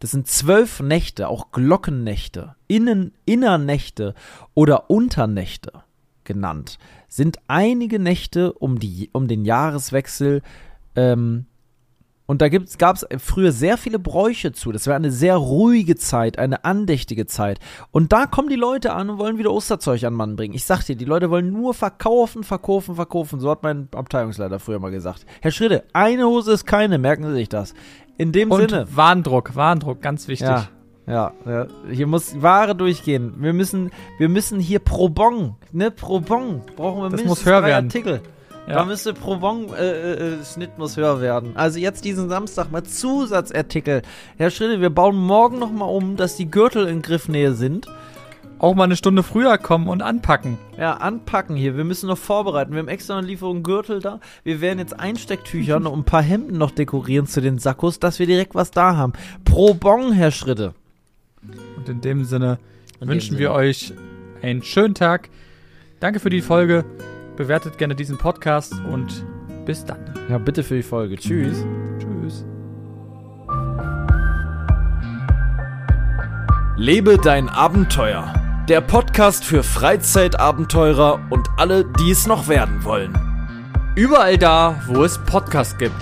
Das 0.00 0.12
sind 0.12 0.26
zwölf 0.26 0.80
Nächte, 0.80 1.28
auch 1.28 1.52
Glockennächte, 1.52 2.56
Innen, 2.66 3.12
Innernächte 3.26 4.14
oder 4.54 4.88
Unternächte 4.88 5.84
genannt, 6.24 6.78
sind 7.10 7.38
einige 7.48 7.98
Nächte 7.98 8.54
um, 8.54 8.78
die, 8.78 9.10
um 9.12 9.28
den 9.28 9.44
Jahreswechsel 9.44 10.40
ähm, 10.96 11.44
und 12.30 12.42
da 12.42 12.48
gab 12.48 12.94
es 12.94 13.04
früher 13.18 13.50
sehr 13.50 13.76
viele 13.76 13.98
Bräuche 13.98 14.52
zu. 14.52 14.70
Das 14.70 14.86
war 14.86 14.94
eine 14.94 15.10
sehr 15.10 15.34
ruhige 15.34 15.96
Zeit, 15.96 16.38
eine 16.38 16.64
andächtige 16.64 17.26
Zeit. 17.26 17.58
Und 17.90 18.12
da 18.12 18.26
kommen 18.26 18.48
die 18.48 18.54
Leute 18.54 18.92
an 18.92 19.10
und 19.10 19.18
wollen 19.18 19.38
wieder 19.38 19.52
Osterzeug 19.52 20.04
an 20.04 20.14
Mann 20.14 20.36
bringen. 20.36 20.54
Ich 20.54 20.64
sag 20.64 20.84
dir, 20.84 20.94
die 20.94 21.04
Leute 21.04 21.30
wollen 21.30 21.52
nur 21.52 21.74
verkaufen, 21.74 22.44
verkaufen, 22.44 22.94
verkaufen. 22.94 23.40
So 23.40 23.50
hat 23.50 23.64
mein 23.64 23.88
Abteilungsleiter 23.92 24.60
früher 24.60 24.78
mal 24.78 24.92
gesagt. 24.92 25.26
Herr 25.40 25.50
Schritte, 25.50 25.82
eine 25.92 26.24
Hose 26.24 26.52
ist 26.52 26.66
keine, 26.66 26.98
merken 26.98 27.24
Sie 27.24 27.32
sich 27.32 27.48
das. 27.48 27.74
In 28.16 28.30
dem 28.30 28.52
Und 28.52 28.70
Sinne. 28.70 28.86
Warndruck, 28.94 29.56
Warndruck, 29.56 30.00
ganz 30.00 30.28
wichtig. 30.28 30.46
Ja, 30.46 30.68
ja, 31.10 31.32
ja, 31.44 31.66
hier 31.90 32.06
muss 32.06 32.40
Ware 32.40 32.74
durchgehen. 32.74 33.34
Wir 33.38 33.52
müssen, 33.52 33.90
wir 34.18 34.28
müssen 34.28 34.60
hier 34.60 34.78
pro 34.78 35.08
Bon, 35.08 35.56
ne, 35.72 35.90
pro 35.90 36.20
Bon 36.20 36.62
brauchen 36.76 37.02
wir 37.02 37.10
Das 37.10 37.20
mindestens 37.20 37.28
muss 37.28 37.46
höher 37.46 37.60
drei 37.60 37.68
werden. 37.68 37.86
Artikel. 37.86 38.20
Ja. 38.68 38.76
Da 38.76 38.84
müsste 38.84 39.14
pro 39.14 39.36
Bon 39.36 39.74
äh, 39.74 39.90
äh, 39.90 40.34
äh, 40.34 40.44
Schnitt 40.44 40.78
muss 40.78 40.96
höher 40.96 41.20
werden. 41.20 41.52
Also 41.56 41.80
jetzt 41.80 42.04
diesen 42.04 42.28
Samstag 42.28 42.70
mal 42.70 42.84
Zusatzartikel. 42.84 44.02
Herr 44.36 44.50
Schritte, 44.50 44.80
wir 44.80 44.90
bauen 44.90 45.16
morgen 45.16 45.58
noch 45.58 45.72
mal 45.72 45.86
um, 45.86 46.16
dass 46.16 46.36
die 46.36 46.48
Gürtel 46.48 46.86
in 46.86 47.02
Griffnähe 47.02 47.54
sind. 47.54 47.88
Auch 48.60 48.74
mal 48.74 48.84
eine 48.84 48.94
Stunde 48.94 49.22
früher 49.22 49.56
kommen 49.58 49.88
und 49.88 50.02
anpacken. 50.02 50.58
Ja, 50.78 50.98
anpacken 50.98 51.56
hier. 51.56 51.76
Wir 51.76 51.84
müssen 51.84 52.08
noch 52.08 52.18
vorbereiten. 52.18 52.72
Wir 52.72 52.80
haben 52.80 52.88
extra 52.88 53.16
eine 53.16 53.26
Lieferung 53.26 53.62
Gürtel 53.62 54.00
da. 54.00 54.20
Wir 54.44 54.60
werden 54.60 54.78
jetzt 54.78 55.00
Einstecktücher 55.00 55.76
und 55.78 55.86
ein 55.86 56.04
paar 56.04 56.22
Hemden 56.22 56.58
noch 56.58 56.70
dekorieren 56.70 57.26
zu 57.26 57.40
den 57.40 57.58
Sakkos, 57.58 57.98
dass 57.98 58.18
wir 58.18 58.26
direkt 58.26 58.54
was 58.54 58.70
da 58.70 58.96
haben. 58.96 59.14
Pro 59.44 59.74
Bon, 59.74 60.12
Herr 60.12 60.30
Schritte. 60.30 60.74
Und 61.80 61.88
in 61.88 62.00
dem 62.02 62.24
Sinne 62.24 62.58
In 63.00 63.08
wünschen 63.08 63.34
dem 63.36 63.38
wir 63.40 63.48
Sinne. 63.48 63.58
euch 63.58 63.92
einen 64.42 64.62
schönen 64.62 64.94
Tag. 64.94 65.30
Danke 65.98 66.20
für 66.20 66.30
die 66.30 66.42
Folge. 66.42 66.84
Bewertet 67.36 67.78
gerne 67.78 67.94
diesen 67.94 68.18
Podcast 68.18 68.74
und 68.92 69.24
bis 69.64 69.84
dann. 69.84 69.98
Ja, 70.28 70.36
bitte 70.38 70.62
für 70.62 70.74
die 70.76 70.82
Folge. 70.82 71.16
Tschüss. 71.16 71.64
Tschüss. 71.98 72.44
Lebe 76.76 77.18
dein 77.18 77.48
Abenteuer. 77.48 78.32
Der 78.68 78.80
Podcast 78.80 79.44
für 79.44 79.62
Freizeitabenteurer 79.62 81.20
und 81.30 81.48
alle, 81.56 81.84
die 81.98 82.10
es 82.10 82.26
noch 82.26 82.48
werden 82.48 82.84
wollen. 82.84 83.12
Überall 83.96 84.38
da, 84.38 84.80
wo 84.86 85.02
es 85.04 85.18
Podcasts 85.18 85.76
gibt. 85.76 85.94